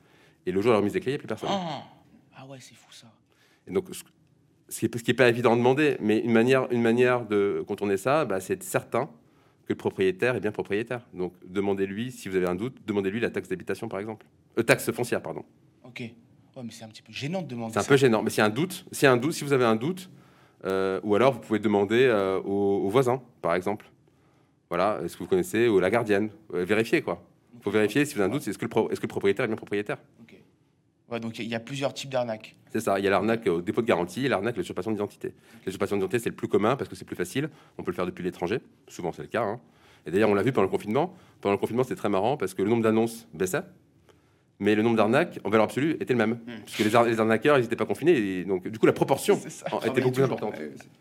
Et 0.45 0.51
le 0.51 0.61
jour 0.61 0.69
de 0.69 0.73
la 0.73 0.79
remise 0.79 0.93
des 0.93 0.99
clés, 0.99 1.11
il 1.11 1.15
n'y 1.15 1.17
a 1.17 1.19
plus 1.19 1.27
personne. 1.27 1.49
Ah, 1.51 1.83
ah 2.37 2.45
ouais, 2.45 2.57
c'est 2.59 2.75
fou 2.75 2.91
ça. 2.91 3.07
Et 3.67 3.71
donc, 3.71 3.85
ce 4.69 4.85
qui 4.85 4.89
n'est 5.07 5.13
pas 5.13 5.27
évident 5.27 5.51
de 5.53 5.57
demander, 5.57 5.97
mais 5.99 6.19
une 6.19 6.31
manière, 6.31 6.71
une 6.71 6.81
manière 6.81 7.25
de 7.25 7.63
contourner 7.67 7.97
ça, 7.97 8.25
bah, 8.25 8.39
c'est 8.39 8.53
être 8.53 8.63
certain 8.63 9.09
que 9.67 9.73
le 9.73 9.77
propriétaire 9.77 10.35
est 10.35 10.39
bien 10.39 10.51
propriétaire. 10.51 11.01
Donc, 11.13 11.33
demandez-lui, 11.45 12.11
si 12.11 12.29
vous 12.29 12.35
avez 12.37 12.47
un 12.47 12.55
doute, 12.55 12.77
demandez-lui 12.85 13.19
la 13.19 13.29
taxe 13.29 13.49
d'habitation, 13.49 13.87
par 13.89 13.99
exemple. 13.99 14.25
Euh, 14.57 14.63
taxe 14.63 14.89
foncière, 14.91 15.21
pardon. 15.21 15.43
Ok. 15.83 15.99
Ouais, 15.99 16.63
mais 16.63 16.71
c'est 16.71 16.85
un 16.85 16.87
petit 16.87 17.01
peu 17.01 17.11
gênant 17.11 17.41
de 17.41 17.47
demander 17.47 17.73
C'est 17.73 17.79
un 17.79 17.83
ça. 17.83 17.89
peu 17.89 17.97
gênant. 17.97 18.23
Mais 18.23 18.29
s'il 18.29 18.39
y 18.39 18.41
a 18.41 18.45
un 18.45 18.49
doute, 18.49 18.85
a 19.03 19.11
un 19.11 19.17
doute, 19.17 19.33
si 19.33 19.43
vous 19.43 19.53
avez 19.53 19.65
un 19.65 19.75
doute, 19.75 20.09
euh, 20.65 20.99
ou 21.03 21.13
alors 21.15 21.33
vous 21.33 21.39
pouvez 21.41 21.59
demander 21.59 22.05
euh, 22.05 22.39
aux, 22.39 22.83
aux 22.85 22.89
voisins, 22.89 23.21
par 23.41 23.53
exemple. 23.55 23.85
Voilà, 24.69 24.99
est-ce 25.03 25.15
que 25.17 25.23
vous 25.23 25.29
connaissez, 25.29 25.67
ou 25.67 25.79
la 25.79 25.89
gardienne. 25.89 26.29
Vérifiez, 26.51 27.01
quoi. 27.01 27.21
Il 27.55 27.61
faut 27.61 27.71
vérifier 27.71 28.05
si 28.05 28.15
vous 28.15 28.21
avez 28.21 28.29
un 28.29 28.33
doute, 28.33 28.41
c'est 28.43 28.49
est-ce 28.51 28.57
que, 28.57 28.65
le 28.65 28.69
pro- 28.69 28.89
est-ce 28.89 28.99
que 28.99 29.05
le 29.05 29.09
propriétaire 29.09 29.45
est 29.45 29.47
bien 29.49 29.55
propriétaire. 29.57 29.97
Ouais, 31.09 31.19
donc 31.19 31.39
il 31.39 31.47
y 31.47 31.55
a- 31.55 31.59
plusieurs 31.59 31.93
types 31.93 32.09
d'arnaques. 32.09 32.55
C'est 32.71 32.81
ça, 32.81 32.99
il 32.99 33.05
y 33.05 33.07
a 33.07 33.11
l'arnaque 33.11 33.47
au 33.47 33.61
dépôt 33.61 33.81
de 33.81 33.87
garantie 33.87 34.25
et 34.25 34.29
l'arnaque 34.29 34.55
à 34.55 34.57
l'usurpation 34.57 34.91
d'identité. 34.91 35.33
L'usurpation 35.65 35.95
d'identité, 35.95 36.19
c'est 36.19 36.29
le 36.29 36.35
plus 36.35 36.49
commun 36.49 36.75
parce 36.75 36.89
que 36.89 36.95
c'est 36.95 37.05
plus 37.05 37.15
facile. 37.15 37.49
On 37.77 37.83
peut 37.83 37.91
le 37.91 37.95
faire 37.95 38.05
depuis 38.05 38.23
l'étranger. 38.23 38.59
Souvent, 38.89 39.11
c'est 39.13 39.21
le 39.21 39.29
cas. 39.29 39.43
hein. 39.43 39.59
Et 40.05 40.11
d'ailleurs, 40.11 40.29
on 40.29 40.33
l'a 40.33 40.43
vu 40.43 40.51
pendant 40.51 40.65
le 40.65 40.71
confinement. 40.71 41.13
Pendant 41.41 41.53
le 41.53 41.59
confinement, 41.59 41.83
c'était 41.83 41.95
très 41.95 42.09
marrant 42.09 42.35
parce 42.37 42.53
que 42.53 42.61
le 42.61 42.69
nombre 42.69 42.83
d'annonces 42.83 43.27
baissait. 43.33 43.61
Mais 44.59 44.73
le 44.73 44.81
nombre 44.81 44.97
d'arnaques, 44.97 45.39
en 45.43 45.49
valeur 45.51 45.65
absolue, 45.65 45.91
était 45.99 46.13
le 46.13 46.17
même. 46.17 46.39
Puisque 46.65 46.79
les, 46.79 46.95
ar- 46.95 47.03
les 47.03 47.19
arnaqueurs, 47.19 47.57
ils 47.59 47.61
n'étaient 47.61 47.75
pas 47.75 47.85
confinés. 47.85 48.17
Et 48.17 48.43
donc, 48.43 48.67
du 48.67 48.79
coup, 48.79 48.87
la 48.87 48.93
proportion 48.93 49.39
ça. 49.47 49.67
était 49.85 50.01
beaucoup 50.01 50.15
plus 50.15 50.23
importante. 50.23 50.55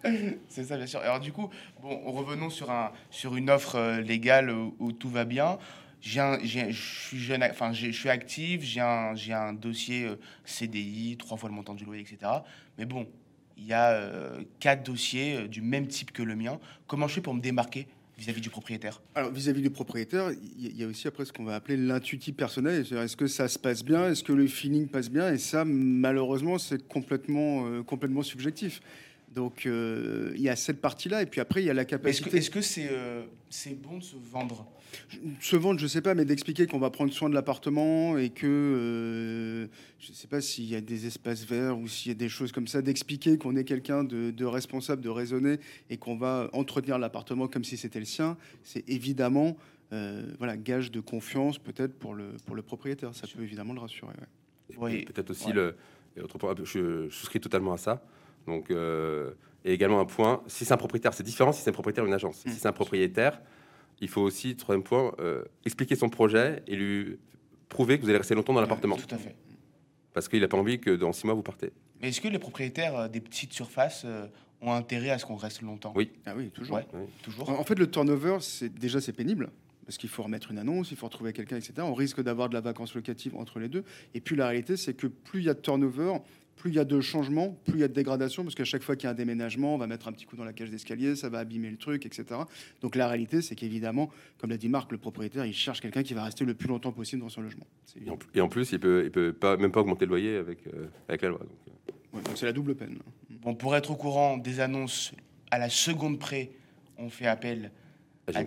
C'est 0.48 0.64
ça, 0.64 0.76
bien 0.76 0.86
sûr. 0.86 1.00
Alors 1.00 1.20
du 1.20 1.32
coup, 1.32 1.48
bon, 1.82 1.98
revenons 2.12 2.50
sur, 2.50 2.70
un, 2.70 2.92
sur 3.10 3.34
une 3.34 3.48
offre 3.50 3.76
euh, 3.76 4.00
légale 4.02 4.50
où, 4.50 4.74
où 4.78 4.92
tout 4.92 5.08
va 5.08 5.24
bien. 5.24 5.58
Je 6.00 6.70
suis 6.72 7.18
jeune, 7.18 7.42
enfin, 7.42 7.72
je 7.72 7.90
suis 7.90 8.08
actif, 8.08 8.62
j'ai 8.62 8.80
un, 8.80 9.14
un 9.30 9.52
dossier 9.52 10.04
euh, 10.06 10.16
CDI, 10.44 11.16
trois 11.18 11.36
fois 11.36 11.48
le 11.48 11.54
montant 11.54 11.74
du 11.74 11.84
loyer, 11.84 12.02
etc. 12.02 12.44
Mais 12.78 12.84
bon, 12.84 13.08
il 13.56 13.66
y 13.66 13.72
a 13.72 13.90
euh, 13.92 14.42
quatre 14.60 14.84
dossiers 14.84 15.36
euh, 15.36 15.48
du 15.48 15.62
même 15.62 15.88
type 15.88 16.12
que 16.12 16.22
le 16.22 16.36
mien. 16.36 16.60
Comment 16.86 17.08
je 17.08 17.14
fais 17.14 17.20
pour 17.20 17.34
me 17.34 17.40
démarquer 17.40 17.88
vis-à-vis 18.18 18.40
du 18.40 18.50
propriétaire? 18.50 19.00
Alors, 19.14 19.32
vis-à-vis 19.32 19.62
du 19.62 19.70
propriétaire, 19.70 20.30
il 20.58 20.76
y, 20.76 20.84
a- 20.84 20.86
aussi 20.86 21.08
après 21.08 21.24
ce 21.24 21.32
qu'on 21.32 21.44
va 21.44 21.56
appeler 21.56 21.76
l'intuitif 21.76 22.36
personnel. 22.36 22.80
Est-ce 22.90 23.16
que 23.16 23.26
ça 23.26 23.48
se 23.48 23.58
passe 23.58 23.84
bien? 23.84 24.08
Est-ce 24.08 24.22
que 24.22 24.32
le 24.32 24.46
feeling 24.46 24.86
passe 24.86 25.10
bien? 25.10 25.32
Et 25.32 25.38
ça, 25.38 25.64
malheureusement, 25.64 26.58
c'est 26.58 26.86
complètement, 26.86 27.82
complètement 27.82 28.22
subjectif. 28.22 28.80
Donc 29.34 29.66
euh, 29.66 30.32
il 30.34 30.40
y 30.40 30.48
a 30.48 30.56
cette 30.56 30.80
partie-là, 30.80 31.22
et 31.22 31.26
puis 31.26 31.40
après 31.40 31.62
il 31.62 31.66
y 31.66 31.70
a 31.70 31.74
la 31.74 31.84
capacité 31.84 32.36
est-ce 32.38 32.50
que 32.50 32.62
c'est 32.62 32.88
euh, 32.90 33.22
c'est 33.50 33.74
bon 33.74 33.98
de 33.98 34.02
se 34.02 34.16
vendre? 34.16 34.66
Se 35.40 35.56
vendre, 35.56 35.78
je 35.78 35.86
sais 35.86 36.00
pas, 36.00 36.14
mais 36.14 36.24
d'expliquer 36.24 36.66
qu'on 36.66 36.78
va 36.78 36.88
prendre 36.90 37.12
soin 37.12 37.28
de 37.28 37.34
l'appartement 37.34 38.16
et 38.16 38.30
que 38.30 38.46
euh, 38.46 39.66
je 39.98 40.12
sais 40.12 40.26
pas 40.28 40.40
s'il 40.40 40.64
y 40.64 40.74
a 40.74 40.80
des 40.80 41.06
espaces 41.06 41.44
verts 41.44 41.78
ou 41.78 41.86
s'il 41.86 42.12
y 42.12 42.14
a 42.14 42.18
des 42.18 42.28
choses 42.30 42.50
comme 42.50 42.66
ça, 42.66 42.80
d'expliquer 42.80 43.36
qu'on 43.36 43.56
est 43.56 43.64
quelqu'un 43.64 44.04
de, 44.04 44.30
de 44.30 44.44
responsable, 44.46 45.02
de 45.02 45.08
raisonné 45.10 45.58
et 45.90 45.98
qu'on 45.98 46.16
va 46.16 46.48
entretenir 46.54 46.98
l'appartement 46.98 47.46
comme 47.46 47.64
si 47.64 47.76
c'était 47.76 47.98
le 47.98 48.04
sien, 48.06 48.38
c'est 48.62 48.88
évidemment 48.88 49.56
euh, 49.92 50.26
voilà 50.38 50.56
gage 50.56 50.90
de 50.90 51.00
confiance 51.00 51.58
peut-être 51.58 51.92
pour 51.98 52.14
le 52.14 52.28
pour 52.46 52.56
le 52.56 52.62
propriétaire. 52.62 53.14
Ça 53.14 53.26
peut 53.26 53.42
évidemment 53.42 53.74
le 53.74 53.80
rassurer. 53.80 54.12
ouais. 54.70 54.76
Oui. 54.78 55.04
peut-être 55.04 55.30
aussi 55.30 55.48
Ouais. 55.48 55.52
le. 55.52 55.74
et 56.16 56.20
autre 56.22 56.38
point, 56.38 56.54
je, 56.58 56.64
je 56.64 57.14
souscris 57.14 57.40
totalement 57.40 57.72
à 57.74 57.78
ça. 57.78 58.02
Donc, 58.46 58.70
euh, 58.70 59.32
et 59.64 59.72
également 59.72 60.00
un 60.00 60.04
point, 60.04 60.42
si 60.46 60.64
c'est 60.64 60.72
un 60.72 60.76
propriétaire, 60.76 61.12
c'est 61.12 61.24
différent 61.24 61.52
si 61.52 61.62
c'est 61.62 61.70
un 61.70 61.72
propriétaire 61.72 62.04
ou 62.04 62.06
une 62.06 62.14
agence. 62.14 62.44
Mm. 62.46 62.50
Si 62.50 62.60
c'est 62.60 62.68
un 62.68 62.72
propriétaire, 62.72 63.40
il 64.00 64.08
faut 64.08 64.20
aussi, 64.20 64.56
troisième 64.56 64.84
point, 64.84 65.12
euh, 65.18 65.42
expliquer 65.64 65.96
son 65.96 66.08
projet 66.08 66.62
et 66.66 66.76
lui 66.76 67.18
prouver 67.68 67.98
que 67.98 68.02
vous 68.02 68.08
allez 68.08 68.18
rester 68.18 68.34
longtemps 68.34 68.52
dans 68.52 68.60
l'appartement. 68.60 68.96
Tout 68.96 69.14
à 69.14 69.18
fait. 69.18 69.34
Parce 70.12 70.28
qu'il 70.28 70.40
n'a 70.40 70.48
pas 70.48 70.56
envie 70.56 70.78
que 70.78 70.90
dans 70.90 71.12
six 71.12 71.26
mois, 71.26 71.34
vous 71.34 71.42
partez. 71.42 71.72
Mais 72.00 72.08
est-ce 72.08 72.20
que 72.20 72.28
les 72.28 72.38
propriétaires 72.38 72.96
euh, 72.96 73.08
des 73.08 73.20
petites 73.20 73.52
surfaces 73.52 74.02
euh, 74.04 74.26
ont 74.60 74.72
intérêt 74.72 75.10
à 75.10 75.18
ce 75.18 75.26
qu'on 75.26 75.36
reste 75.36 75.62
longtemps? 75.62 75.92
Oui. 75.96 76.12
Ah 76.26 76.34
oui, 76.36 76.50
toujours. 76.50 76.76
Ouais. 76.76 76.86
Oui. 76.94 77.06
Toujours 77.22 77.50
En 77.50 77.58
en 77.58 77.64
fait, 77.64 77.78
le 77.78 77.90
turnover, 77.90 78.38
c'est 78.40 78.72
déjà 78.72 79.00
c'est 79.00 79.12
pénible 79.12 79.50
parce 79.84 79.98
qu'il 79.98 80.10
faut 80.10 80.24
remettre 80.24 80.50
une 80.50 80.58
annonce, 80.58 80.90
il 80.90 80.96
faut 80.96 81.06
retrouver 81.06 81.32
quelqu'un, 81.32 81.56
etc. 81.56 81.74
On 81.78 81.94
risque 81.94 82.20
d'avoir 82.20 82.48
de 82.48 82.54
la 82.54 82.60
vacance 82.60 82.94
locative 82.96 83.36
entre 83.36 83.60
les 83.60 83.68
deux. 83.68 83.84
Et 84.14 84.20
puis 84.20 84.34
la 84.34 84.48
réalité, 84.48 84.76
c'est 84.76 84.94
que 84.94 85.06
plus 85.06 85.42
il 85.42 85.46
y 85.46 85.48
a 85.48 85.54
de 85.54 85.60
turnover, 85.60 86.14
plus 86.56 86.70
il 86.70 86.76
y 86.76 86.78
a 86.78 86.84
de 86.84 87.00
changements, 87.00 87.50
plus 87.64 87.74
il 87.74 87.80
y 87.80 87.84
a 87.84 87.88
de 87.88 87.92
dégradation, 87.92 88.42
parce 88.42 88.54
qu'à 88.54 88.64
chaque 88.64 88.82
fois 88.82 88.96
qu'il 88.96 89.04
y 89.04 89.08
a 89.08 89.10
un 89.10 89.14
déménagement, 89.14 89.74
on 89.74 89.78
va 89.78 89.86
mettre 89.86 90.08
un 90.08 90.12
petit 90.12 90.24
coup 90.24 90.36
dans 90.36 90.44
la 90.44 90.52
cage 90.52 90.70
d'escalier, 90.70 91.14
ça 91.14 91.28
va 91.28 91.38
abîmer 91.38 91.70
le 91.70 91.76
truc, 91.76 92.06
etc. 92.06 92.24
Donc 92.80 92.96
la 92.96 93.08
réalité, 93.08 93.42
c'est 93.42 93.54
qu'évidemment, 93.54 94.10
comme 94.38 94.50
l'a 94.50 94.56
dit 94.56 94.68
Marc, 94.68 94.90
le 94.92 94.98
propriétaire, 94.98 95.46
il 95.46 95.54
cherche 95.54 95.80
quelqu'un 95.80 96.02
qui 96.02 96.14
va 96.14 96.24
rester 96.24 96.44
le 96.44 96.54
plus 96.54 96.68
longtemps 96.68 96.92
possible 96.92 97.22
dans 97.22 97.28
son 97.28 97.42
logement. 97.42 97.66
Et 98.34 98.40
en, 98.40 98.48
plus, 98.48 98.72
il 98.72 98.80
peut, 98.80 99.02
il 99.04 99.10
peut 99.10 99.32
pas, 99.32 99.56
même 99.56 99.72
pas 99.72 99.80
augmenter 99.80 100.06
le 100.06 100.10
loyer 100.10 100.36
avec, 100.36 100.66
euh, 100.66 100.86
avec 101.08 101.22
la 101.22 101.28
loi. 101.28 101.38
Donc, 101.38 101.50
euh, 101.68 101.92
Ouais, 102.16 102.22
donc 102.22 102.38
c'est 102.38 102.46
la 102.46 102.52
double 102.52 102.74
peine. 102.74 102.98
Bon, 103.42 103.54
pour 103.54 103.76
être 103.76 103.90
au 103.90 103.96
courant 103.96 104.38
des 104.38 104.60
annonces 104.60 105.12
à 105.50 105.58
la 105.58 105.68
seconde 105.68 106.18
près, 106.18 106.50
on 106.96 107.10
fait 107.10 107.26
appel 107.26 107.70
à 108.26 108.42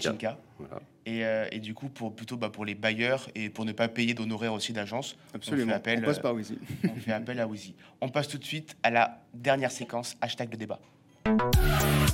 voilà. 0.57 0.81
Et, 1.09 1.25
euh, 1.25 1.47
et 1.51 1.59
du 1.59 1.73
coup, 1.73 1.89
pour, 1.89 2.15
plutôt 2.15 2.37
bah, 2.37 2.49
pour 2.51 2.65
les 2.65 2.75
bailleurs 2.75 3.29
et 3.33 3.49
pour 3.49 3.65
ne 3.65 3.71
pas 3.71 3.87
payer 3.87 4.13
d'honoraires 4.13 4.53
aussi 4.53 4.73
d'agence, 4.73 5.17
Absolument. 5.33 5.71
On, 5.73 5.75
appel, 5.75 6.03
passe 6.03 6.19
euh, 6.19 6.21
par 6.21 6.35
Wizy. 6.35 6.59
on 6.83 6.99
fait 6.99 7.11
appel 7.11 7.39
à 7.39 7.47
Wizy. 7.47 7.73
On 7.99 8.09
passe 8.09 8.27
tout 8.27 8.37
de 8.37 8.43
suite 8.45 8.77
à 8.83 8.91
la 8.91 9.19
dernière 9.33 9.71
séquence, 9.71 10.15
hashtag 10.21 10.51
le 10.51 10.57
débat. 10.57 10.79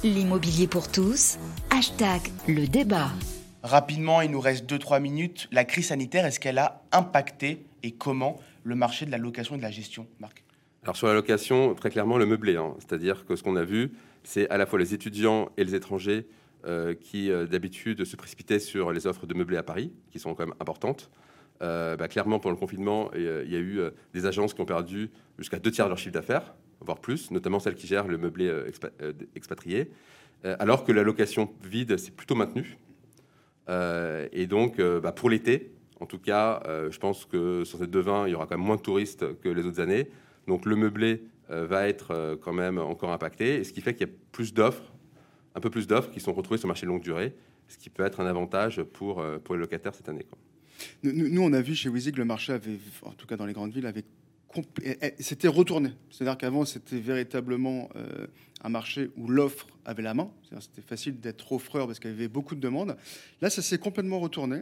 L'immobilier 0.01 0.67
pour 0.67 0.89
tous, 0.89 1.37
hashtag 1.71 2.21
le 2.47 2.67
débat. 2.67 3.09
Rapidement, 3.63 4.21
il 4.21 4.31
nous 4.31 4.39
reste 4.39 4.65
2-3 4.71 5.01
minutes. 5.01 5.49
La 5.51 5.65
crise 5.65 5.87
sanitaire, 5.87 6.25
est-ce 6.25 6.39
qu'elle 6.39 6.57
a 6.59 6.81
impacté 6.93 7.65
et 7.83 7.91
comment 7.91 8.39
le 8.63 8.75
marché 8.75 9.05
de 9.05 9.11
la 9.11 9.17
location 9.17 9.55
et 9.55 9.57
de 9.57 9.63
la 9.63 9.71
gestion, 9.71 10.07
Marc? 10.21 10.43
Alors 10.83 10.95
sur 10.95 11.07
la 11.07 11.13
location, 11.13 11.73
très 11.75 11.89
clairement 11.89 12.17
le 12.17 12.25
meublé. 12.27 12.55
hein. 12.55 12.75
C'est-à-dire 12.79 13.25
que 13.25 13.35
ce 13.35 13.43
qu'on 13.43 13.57
a 13.57 13.63
vu, 13.65 13.91
c'est 14.23 14.49
à 14.49 14.57
la 14.57 14.65
fois 14.65 14.79
les 14.79 14.93
étudiants 14.93 15.49
et 15.57 15.65
les 15.65 15.75
étrangers 15.75 16.27
qui 16.95 17.31
euh, 17.31 17.45
d'habitude 17.45 18.03
se 18.05 18.15
précipitaient 18.15 18.59
sur 18.59 18.91
les 18.91 19.07
offres 19.07 19.27
de 19.27 19.33
meublé 19.33 19.57
à 19.57 19.63
Paris, 19.63 19.91
qui 20.11 20.19
sont 20.19 20.33
quand 20.33 20.45
même 20.45 20.55
importantes. 20.59 21.09
Euh, 21.61 21.95
bah, 21.95 22.07
clairement, 22.07 22.39
pendant 22.39 22.55
le 22.55 22.59
confinement, 22.59 23.11
euh, 23.15 23.43
il 23.45 23.51
y 23.53 23.55
a 23.55 23.59
eu 23.59 23.79
euh, 23.79 23.91
des 24.13 24.25
agences 24.25 24.53
qui 24.53 24.61
ont 24.61 24.65
perdu 24.65 25.09
jusqu'à 25.37 25.59
deux 25.59 25.71
tiers 25.71 25.85
de 25.85 25.91
leur 25.91 25.97
chiffre 25.97 26.13
d'affaires, 26.13 26.53
voire 26.81 26.99
plus, 26.99 27.31
notamment 27.31 27.59
celles 27.59 27.75
qui 27.75 27.87
gèrent 27.87 28.07
le 28.07 28.17
meublé 28.17 28.47
euh, 28.47 28.69
expa- 28.69 28.91
euh, 29.01 29.13
expatrié, 29.35 29.89
Euh, 30.43 30.55
alors 30.59 30.83
que 30.83 30.91
la 30.91 31.01
location 31.01 31.49
vide 31.63 31.97
s'est 31.97 32.11
plutôt 32.11 32.35
maintenue. 32.35 32.77
Euh, 33.69 34.27
et 34.31 34.47
donc, 34.47 34.79
euh, 34.79 34.99
bah, 34.99 35.13
pour 35.13 35.29
l'été, 35.29 35.71
en 36.01 36.05
tout 36.05 36.19
cas, 36.19 36.61
euh, 36.67 36.91
je 36.91 36.99
pense 36.99 37.25
que 37.25 37.63
sur 37.63 37.79
cette 37.79 37.89
devin, 37.89 38.27
il 38.27 38.31
y 38.31 38.35
aura 38.35 38.45
quand 38.45 38.57
même 38.57 38.67
moins 38.67 38.75
de 38.75 38.81
touristes 38.81 39.25
que 39.39 39.49
les 39.49 39.65
autres 39.65 39.79
années. 39.79 40.09
Donc 40.45 40.65
le 40.65 40.75
meublé 40.75 41.23
euh, 41.49 41.65
va 41.65 41.87
être 41.87 42.11
euh, 42.11 42.35
quand 42.35 42.53
même 42.53 42.77
encore 42.77 43.11
impacté, 43.11 43.55
et 43.55 43.63
ce 43.63 43.71
qui 43.71 43.81
fait 43.81 43.93
qu'il 43.95 44.07
y 44.07 44.11
a 44.11 44.13
plus 44.33 44.53
d'offres, 44.53 44.93
un 45.55 45.59
peu 45.59 45.69
plus 45.69 45.87
d'offres 45.87 46.11
qui 46.11 46.19
sont 46.19 46.33
retrouvées 46.33 46.57
sur 46.57 46.67
le 46.67 46.71
marché 46.71 46.85
de 46.85 46.91
longue 46.91 47.01
durée, 47.01 47.33
ce 47.67 47.77
qui 47.77 47.89
peut 47.89 48.03
être 48.03 48.19
un 48.19 48.25
avantage 48.27 48.83
pour, 48.83 49.19
euh, 49.21 49.39
pour 49.39 49.55
les 49.55 49.61
locataires 49.61 49.95
cette 49.95 50.09
année. 50.09 50.23
quoi. 50.29 50.37
Nous, 51.03 51.13
nous- 51.29 51.41
on 51.41 51.53
a 51.53 51.61
vu 51.61 51.73
chez 51.73 51.89
que 52.11 52.17
le 52.17 52.25
marché 52.25 52.51
avait, 52.53 52.77
en 53.03 53.11
tout 53.11 53.25
cas 53.25 53.37
dans 53.37 53.45
les 53.45 53.53
grandes 53.53 53.71
villes, 53.73 53.85
avait 53.85 54.03
c'était 55.19 55.47
retourné. 55.47 55.91
C'est-à-dire 56.09 56.37
qu'avant, 56.37 56.65
c'était 56.65 56.99
véritablement 56.99 57.89
euh, 57.95 58.27
un 58.63 58.69
marché 58.69 59.09
où 59.17 59.27
l'offre 59.27 59.67
avait 59.85 60.03
la 60.03 60.13
main. 60.13 60.29
C'était 60.59 60.81
facile 60.81 61.19
d'être 61.19 61.51
offreur 61.51 61.87
parce 61.87 61.99
qu'il 61.99 62.11
y 62.11 62.13
avait 62.13 62.27
beaucoup 62.27 62.55
de 62.55 62.61
demandes. 62.61 62.95
Là, 63.41 63.49
ça 63.49 63.61
s'est 63.61 63.77
complètement 63.77 64.19
retourné. 64.19 64.61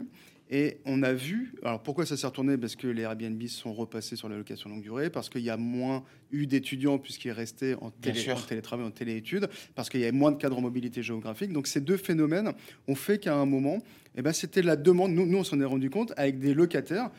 Et 0.50 0.78
on 0.84 1.02
a 1.02 1.12
vu, 1.12 1.54
alors 1.62 1.82
pourquoi 1.82 2.04
ça 2.04 2.18
s'est 2.18 2.26
retourné? 2.26 2.58
Parce 2.58 2.76
que 2.76 2.86
les 2.86 3.02
Airbnb 3.02 3.42
sont 3.46 3.72
repassés 3.72 4.14
sur 4.14 4.28
la 4.28 4.36
location 4.36 4.68
longue 4.68 4.82
durée, 4.82 5.08
parce 5.08 5.30
qu'il 5.30 5.40
y 5.40 5.48
a 5.48 5.56
moins 5.56 6.04
eu 6.32 6.46
d'étudiants 6.46 6.98
puisqu'ils 6.98 7.32
restaient 7.32 7.74
en, 7.80 7.90
télé, 7.90 8.30
en 8.30 8.40
télétravail, 8.40 8.86
en 8.86 8.90
téléétudes, 8.90 9.48
parce 9.74 9.88
qu'il 9.88 10.00
y 10.00 10.02
avait 10.02 10.12
moins 10.12 10.32
de 10.32 10.36
cadres 10.36 10.58
en 10.58 10.60
mobilité 10.60 11.02
géographique. 11.02 11.50
Donc 11.50 11.66
ces 11.66 11.80
deux 11.80 11.96
phénomènes 11.96 12.52
ont 12.88 12.94
fait 12.94 13.18
qu'à 13.18 13.34
un 13.34 13.46
moment, 13.46 13.78
eh 14.16 14.22
ben, 14.22 14.34
c'était 14.34 14.60
la 14.60 14.76
demande, 14.76 15.12
nous, 15.12 15.24
nous 15.24 15.38
on 15.38 15.44
s'en 15.44 15.58
est 15.60 15.64
rendu 15.64 15.88
compte, 15.88 16.12
avec 16.18 16.38
des 16.38 16.52
locataires 16.52 17.10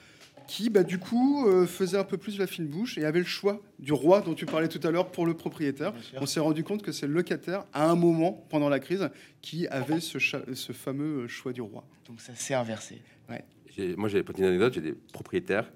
qui, 0.47 0.69
bah, 0.69 0.83
du 0.83 0.97
coup, 0.99 1.47
euh, 1.47 1.65
faisaient 1.65 1.97
un 1.97 2.03
peu 2.03 2.17
plus 2.17 2.37
la 2.39 2.47
fine 2.47 2.67
bouche 2.67 2.97
et 2.97 3.05
avaient 3.05 3.19
le 3.19 3.25
choix 3.25 3.61
du 3.79 3.93
roi 3.93 4.21
dont 4.21 4.33
tu 4.33 4.45
parlais 4.45 4.67
tout 4.67 4.85
à 4.87 4.91
l'heure 4.91 5.11
pour 5.11 5.25
le 5.25 5.33
propriétaire. 5.33 5.93
On 6.19 6.25
s'est 6.25 6.39
rendu 6.39 6.63
compte 6.63 6.81
que 6.83 6.91
c'est 6.91 7.07
le 7.07 7.13
locataire, 7.13 7.65
à 7.73 7.89
un 7.89 7.95
moment, 7.95 8.45
pendant 8.49 8.69
la 8.69 8.79
crise, 8.79 9.09
qui 9.41 9.67
avait 9.67 9.99
ce, 9.99 10.17
fameux 10.73 11.27
choix 11.27 11.53
du 11.53 11.61
roi. 11.61 11.83
Donc 12.07 12.21
ça 12.21 12.33
s'est 12.35 12.53
inversé. 12.53 13.01
J'ai- 13.75 13.95
Moi, 13.95 14.07
j'ai 14.09 14.23
une 14.37 14.43
anecdote, 14.45 14.73
j'ai 14.73 14.81
des 14.81 14.93
propriétaires 14.93 15.69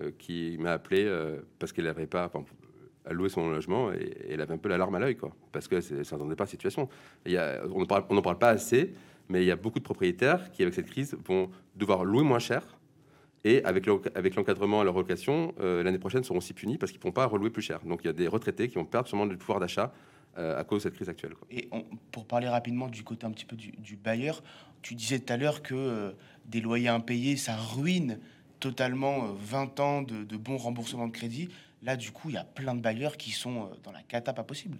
euh, 0.00 0.10
qui 0.18 0.56
m'ont 0.58 0.66
appelé 0.68 1.04
euh, 1.04 1.38
parce 1.58 1.72
qu'elle 1.72 1.86
n'avait 1.86 2.06
pas 2.06 2.26
enfin, 2.26 2.44
à 3.06 3.12
louer 3.14 3.30
son 3.30 3.48
logement 3.48 3.90
et, 3.92 3.96
et 3.96 4.32
elle 4.32 4.40
avait 4.42 4.52
un 4.52 4.58
peu 4.58 4.68
la 4.68 4.76
larme 4.76 4.94
à 4.96 4.98
l'œil, 4.98 5.16
quoi, 5.16 5.34
parce 5.50 5.66
que 5.66 5.80
ça 5.80 5.94
n'entendait 6.16 6.36
pas 6.36 6.44
la 6.44 6.50
situation. 6.50 6.88
Il 7.24 7.32
y 7.32 7.36
a, 7.38 7.62
on 7.72 7.78
n'en 7.80 7.86
parle, 7.86 8.04
on 8.10 8.14
n'en 8.14 8.22
parle 8.22 8.38
pas 8.38 8.50
assez, 8.50 8.92
mais 9.30 9.42
il 9.42 9.46
y 9.46 9.50
a 9.50 9.56
beaucoup 9.56 9.78
de 9.78 9.84
propriétaires 9.84 10.50
qui, 10.52 10.62
avec 10.62 10.74
cette 10.74 10.86
crise, 10.90 11.16
vont 11.26 11.50
devoir 11.74 12.04
louer 12.04 12.22
moins 12.22 12.38
cher. 12.38 12.77
Et 13.44 13.62
avec, 13.64 13.86
le- 13.86 14.00
avec 14.14 14.34
l'encadrement 14.34 14.80
à 14.80 14.84
leur 14.84 14.94
location, 14.96 15.54
euh, 15.60 15.82
l'année 15.82 15.98
prochaine 15.98 16.24
seront 16.24 16.38
aussi 16.38 16.54
punis 16.54 16.76
parce 16.78 16.90
qu'ils 16.92 16.98
ne 16.98 17.02
pourront 17.02 17.12
pas 17.12 17.26
relouer 17.26 17.50
plus 17.50 17.62
cher. 17.62 17.80
Donc 17.84 18.00
il 18.02 18.06
y 18.06 18.10
a 18.10 18.12
des 18.12 18.26
retraités 18.28 18.68
qui 18.68 18.74
vont 18.74 18.84
perdre 18.84 19.08
sûrement 19.08 19.26
du 19.26 19.36
pouvoir 19.36 19.60
d'achat 19.60 19.92
euh, 20.36 20.58
à 20.58 20.64
cause 20.64 20.82
de 20.82 20.88
cette 20.88 20.94
crise 20.94 21.08
actuelle. 21.08 21.34
quoi. 21.34 21.46
Et 21.50 21.68
on- 21.72 21.84
pour 22.12 22.26
parler 22.26 22.48
rapidement 22.48 22.88
du 22.88 23.02
côté 23.04 23.26
un 23.26 23.30
petit 23.30 23.44
peu 23.44 23.56
du, 23.56 23.70
du 23.72 23.96
bailleur, 23.96 24.42
tu 24.82 24.94
disais 24.94 25.18
tout 25.20 25.32
à 25.32 25.36
l'heure 25.36 25.62
que 25.62 25.74
euh, 25.74 26.12
des 26.46 26.60
loyers 26.60 26.88
impayés, 26.88 27.36
ça 27.36 27.56
ruine 27.56 28.18
totalement 28.60 29.24
euh, 29.24 29.32
20 29.40 29.80
ans 29.80 30.02
de, 30.02 30.24
de 30.24 30.36
bons 30.36 30.56
remboursements 30.56 31.06
de 31.06 31.12
crédit. 31.12 31.48
Là, 31.82 31.96
du 31.96 32.10
coup, 32.10 32.28
il 32.30 32.34
y 32.34 32.38
a 32.38 32.44
plein 32.44 32.74
de 32.74 32.80
bailleurs 32.80 33.16
qui 33.16 33.30
sont 33.30 33.62
euh, 33.62 33.74
dans 33.84 33.92
la 33.92 34.02
cata 34.02 34.32
pas 34.32 34.42
possible. 34.42 34.76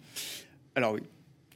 Alors 0.74 0.92
oui, 0.94 1.00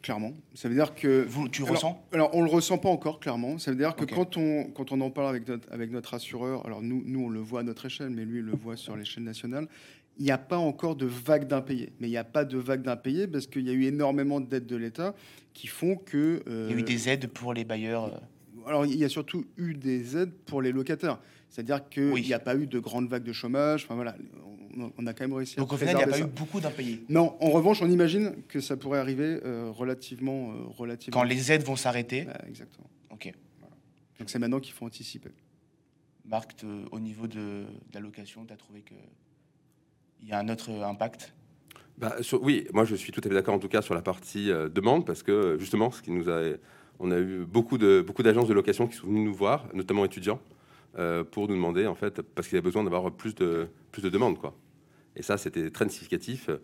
clairement. 0.02 0.32
Ça 0.54 0.68
veut 0.68 0.74
dire 0.74 0.94
que... 0.94 1.24
Vous, 1.28 1.48
tu 1.48 1.62
Alors- 1.62 1.74
ressens? 1.74 2.06
Alors, 2.12 2.30
on 2.34 2.42
le 2.42 2.50
ressent 2.50 2.76
pas 2.78 2.88
encore, 2.88 3.20
clairement. 3.20 3.58
Ça 3.58 3.70
veut 3.70 3.76
dire 3.76 3.94
que 3.94 4.04
quand, 4.04 4.36
on, 4.36 4.64
quand 4.64 4.92
on 4.92 5.00
en 5.00 5.10
parle 5.10 5.28
avec 5.28 5.48
notre, 5.48 5.72
avec 5.72 5.90
notre 5.90 6.14
assureur, 6.14 6.66
alors 6.66 6.82
nous, 6.82 7.02
nous, 7.06 7.20
on 7.24 7.28
le 7.28 7.40
voit 7.40 7.60
à 7.60 7.62
notre 7.62 7.86
échelle, 7.86 8.10
mais 8.10 8.24
lui, 8.24 8.40
il 8.40 8.44
le 8.44 8.52
voit 8.56 8.76
sur 8.76 8.96
l'échelle 8.96 9.24
nationale, 9.24 9.68
il 10.18 10.24
n'y 10.24 10.30
a 10.30 10.38
pas 10.38 10.58
encore 10.58 10.96
de 10.96 11.06
vague 11.06 11.46
d'impayés. 11.46 11.92
Mais 12.00 12.08
il 12.08 12.10
n'y 12.10 12.16
a 12.18 12.24
pas 12.24 12.44
de 12.44 12.58
vague 12.58 12.82
d'impayés 12.82 13.26
parce 13.26 13.46
qu'il 13.46 13.66
y 13.66 13.70
a 13.70 13.72
eu 13.72 13.84
énormément 13.84 14.40
d'aides 14.40 14.66
de 14.66 14.76
l'État 14.76 15.14
qui 15.54 15.68
font 15.68 15.96
que... 15.96 16.42
euh, 16.48 16.66
Il 16.68 16.74
y 16.74 16.76
a 16.76 16.80
eu 16.80 16.82
des 16.82 17.08
aides 17.08 17.28
pour 17.28 17.54
les 17.54 17.64
bailleurs. 17.64 18.20
Alors, 18.66 18.86
il 18.86 18.96
y 18.96 19.04
a 19.04 19.08
surtout 19.08 19.44
eu 19.56 19.74
des 19.74 20.16
aides 20.16 20.32
pour 20.46 20.62
les 20.62 20.72
locataires. 20.72 21.18
C'est-à-dire 21.48 21.88
qu'il 21.88 22.12
Oui. 22.12 22.22
n'y 22.22 22.32
a 22.32 22.38
pas 22.38 22.56
eu 22.56 22.66
de 22.66 22.78
grande 22.78 23.08
vague 23.08 23.24
de 23.24 23.32
chômage. 23.32 23.84
Enfin, 23.84 23.94
voilà, 23.94 24.14
on, 24.76 24.90
on 24.96 25.06
a 25.06 25.12
quand 25.12 25.24
même 25.24 25.34
réussi 25.34 25.56
Donc 25.56 25.70
à 25.70 25.74
au 25.74 25.76
final, 25.78 25.94
il 25.94 25.98
n'y 25.98 26.02
a 26.04 26.06
pas 26.06 26.20
eu 26.20 26.24
beaucoup 26.24 26.60
d'impayés. 26.60 27.04
Non, 27.08 27.36
en 27.40 27.50
revanche, 27.50 27.82
on 27.82 27.90
imagine 27.90 28.34
que 28.48 28.60
ça 28.60 28.76
pourrait 28.76 28.98
arriver 29.00 29.40
euh, 29.44 29.70
relativement, 29.70 30.52
euh, 30.52 30.54
relativement. 30.68 31.20
Quand 31.20 31.26
les 31.26 31.52
aides 31.52 31.62
vont 31.64 31.76
s'arrêter. 31.76 32.26
Ouais, 32.26 32.48
exactement. 32.48 32.88
Ok. 33.10 33.32
Donc 34.18 34.30
c'est 34.30 34.38
maintenant 34.38 34.60
qu'il 34.60 34.72
faut 34.72 34.86
anticiper. 34.86 35.30
Marc, 36.24 36.64
au 36.92 37.00
niveau 37.00 37.26
de, 37.26 37.36
de 37.36 37.66
la 37.94 38.00
location, 38.00 38.44
tu 38.46 38.52
as 38.52 38.56
trouvé 38.56 38.80
que 38.82 38.94
il 40.22 40.28
y 40.28 40.32
a 40.32 40.38
un 40.38 40.48
autre 40.48 40.70
impact? 40.70 41.34
Bah, 41.98 42.16
sur- 42.22 42.40
oui, 42.42 42.66
moi 42.72 42.84
je 42.84 42.94
suis 42.94 43.10
tout 43.12 43.20
à 43.24 43.28
fait 43.28 43.34
d'accord 43.34 43.54
en 43.54 43.58
tout 43.58 43.68
cas 43.68 43.82
sur 43.82 43.94
la 43.94 44.02
partie 44.02 44.50
euh, 44.52 44.68
demande 44.68 45.04
parce 45.04 45.22
que 45.24 45.56
justement, 45.58 45.90
ce 45.90 46.00
qui 46.00 46.12
nous 46.12 46.30
a, 46.30 46.52
on 46.98 47.10
a 47.10 47.18
eu 47.18 47.44
beaucoup 47.44 47.78
de 47.78 48.02
beaucoup 48.06 48.22
d'agences 48.22 48.48
de 48.48 48.54
location 48.54 48.86
qui 48.86 48.96
sont 48.96 49.06
venues 49.06 49.24
nous 49.24 49.34
voir, 49.34 49.66
notamment 49.74 50.04
étudiants, 50.04 50.40
euh, 50.98 51.24
pour 51.24 51.48
nous 51.48 51.54
demander 51.54 51.86
en 51.86 51.94
fait 51.94 52.22
parce 52.22 52.48
qu'ils 52.48 52.56
avaient 52.56 52.64
besoin 52.64 52.84
d'avoir 52.84 53.10
plus 53.12 53.34
de 53.34 53.68
plus 53.90 54.02
de 54.02 54.08
demandes 54.08 54.38
quoi. 54.38 54.54
Et 55.16 55.22
ça, 55.22 55.36
c'était 55.36 55.70
très 55.70 55.88
significatif 55.88 56.48
euh, 56.48 56.58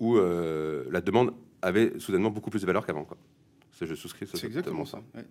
où 0.00 0.16
euh, 0.16 0.84
la 0.90 1.00
demande 1.00 1.32
avait 1.62 1.92
soudainement 1.98 2.30
beaucoup 2.30 2.50
plus 2.50 2.60
de 2.62 2.66
valeur 2.66 2.84
qu'avant 2.86 3.04
quoi. 3.04 3.16
Ça, 3.72 3.86
je 3.86 3.94
souscris. 3.94 4.26
C'est 4.32 4.44
exactement 4.46 4.84
ça. 4.84 4.98
ouais. 5.14 5.24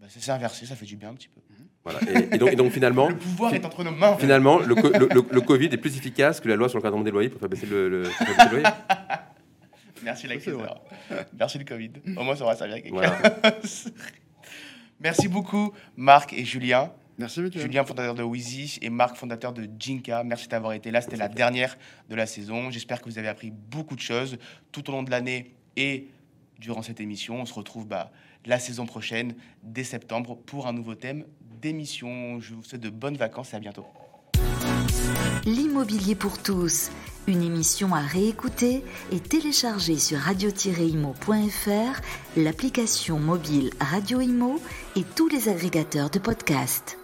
bah, 0.00 0.06
Ça 0.08 0.20
s'est 0.20 0.30
inversé, 0.30 0.66
ça 0.66 0.76
fait 0.76 0.86
du 0.86 0.96
bien 0.96 1.10
un 1.10 1.14
petit 1.14 1.28
peu. 1.28 1.40
Voilà. 1.84 2.00
Et, 2.10 2.34
et 2.34 2.38
donc, 2.38 2.52
et 2.52 2.56
donc 2.56 2.70
finalement, 2.72 3.08
Le 3.10 3.16
pouvoir 3.16 3.54
est 3.54 3.64
entre 3.64 3.82
nos 3.84 3.92
mains. 3.92 4.16
finalement, 4.18 4.58
le, 4.58 4.74
co- 4.74 4.90
le- 4.90 5.08
le- 5.14 5.24
le 5.30 5.40
Covid 5.40 5.66
est 5.66 5.78
plus 5.78 5.96
efficace 5.96 6.40
que 6.40 6.48
la 6.48 6.56
loi 6.56 6.68
sur 6.68 6.76
l'encadrement 6.78 7.04
des 7.04 7.10
loyers 7.10 7.30
pour 7.30 7.40
faire 7.40 7.48
baisser 7.48 7.66
le, 7.66 7.88
le, 7.88 8.04
faire 8.04 8.26
baisser 8.36 8.44
le 8.50 8.60
loyer. 8.60 8.66
Merci 10.02 10.26
la 10.26 10.34
Ça, 10.34 10.40
c'est 10.44 10.50
crise. 10.52 11.26
Merci 11.38 11.58
le 11.58 11.64
Covid. 11.64 11.90
Au 12.16 12.24
moins, 12.24 12.36
ça 12.36 12.44
aura 12.44 12.56
servi 12.56 12.74
à 12.74 12.80
quelqu'un. 12.80 12.96
Voilà. 12.96 13.18
Merci 15.00 15.28
beaucoup, 15.28 15.72
Marc 15.96 16.32
et 16.32 16.44
Julien. 16.44 16.90
Merci, 17.18 17.40
Mickaël. 17.40 17.62
Julien, 17.62 17.84
fondateur 17.84 18.14
de 18.14 18.22
Wheezy, 18.22 18.78
et 18.80 18.90
Marc, 18.90 19.16
fondateur 19.16 19.52
de 19.52 19.68
Jinka. 19.78 20.22
Merci 20.22 20.48
d'avoir 20.48 20.72
été 20.72 20.90
là. 20.90 21.00
C'était 21.00 21.16
la 21.16 21.28
dernière 21.28 21.76
de 22.08 22.14
la 22.14 22.26
saison. 22.26 22.70
J'espère 22.70 23.00
que 23.00 23.08
vous 23.08 23.18
avez 23.18 23.28
appris 23.28 23.50
beaucoup 23.50 23.96
de 23.96 24.00
choses 24.00 24.38
tout 24.70 24.88
au 24.88 24.92
long 24.92 25.02
de 25.02 25.10
l'année 25.10 25.54
et 25.76 26.08
durant 26.58 26.82
cette 26.82 27.00
émission. 27.00 27.40
On 27.40 27.46
se 27.46 27.54
retrouve 27.54 27.86
bah, 27.86 28.12
la 28.46 28.58
saison 28.58 28.86
prochaine, 28.86 29.34
dès 29.62 29.84
septembre, 29.84 30.36
pour 30.36 30.68
un 30.68 30.72
nouveau 30.72 30.94
thème 30.94 31.24
d'émission. 31.60 32.40
Je 32.40 32.54
vous 32.54 32.62
souhaite 32.62 32.80
de 32.80 32.90
bonnes 32.90 33.16
vacances 33.16 33.52
et 33.52 33.56
à 33.56 33.60
bientôt. 33.60 33.86
L'immobilier 35.44 36.14
pour 36.14 36.40
tous, 36.42 36.90
une 37.28 37.42
émission 37.42 37.94
à 37.94 38.00
réécouter 38.00 38.82
et 39.12 39.20
télécharger 39.20 39.98
sur 39.98 40.18
radio-imo.fr, 40.18 42.00
l'application 42.36 43.18
mobile 43.18 43.70
Radio 43.80 44.20
Imo 44.20 44.60
et 44.96 45.04
tous 45.14 45.28
les 45.28 45.48
agrégateurs 45.48 46.10
de 46.10 46.18
podcasts. 46.18 46.98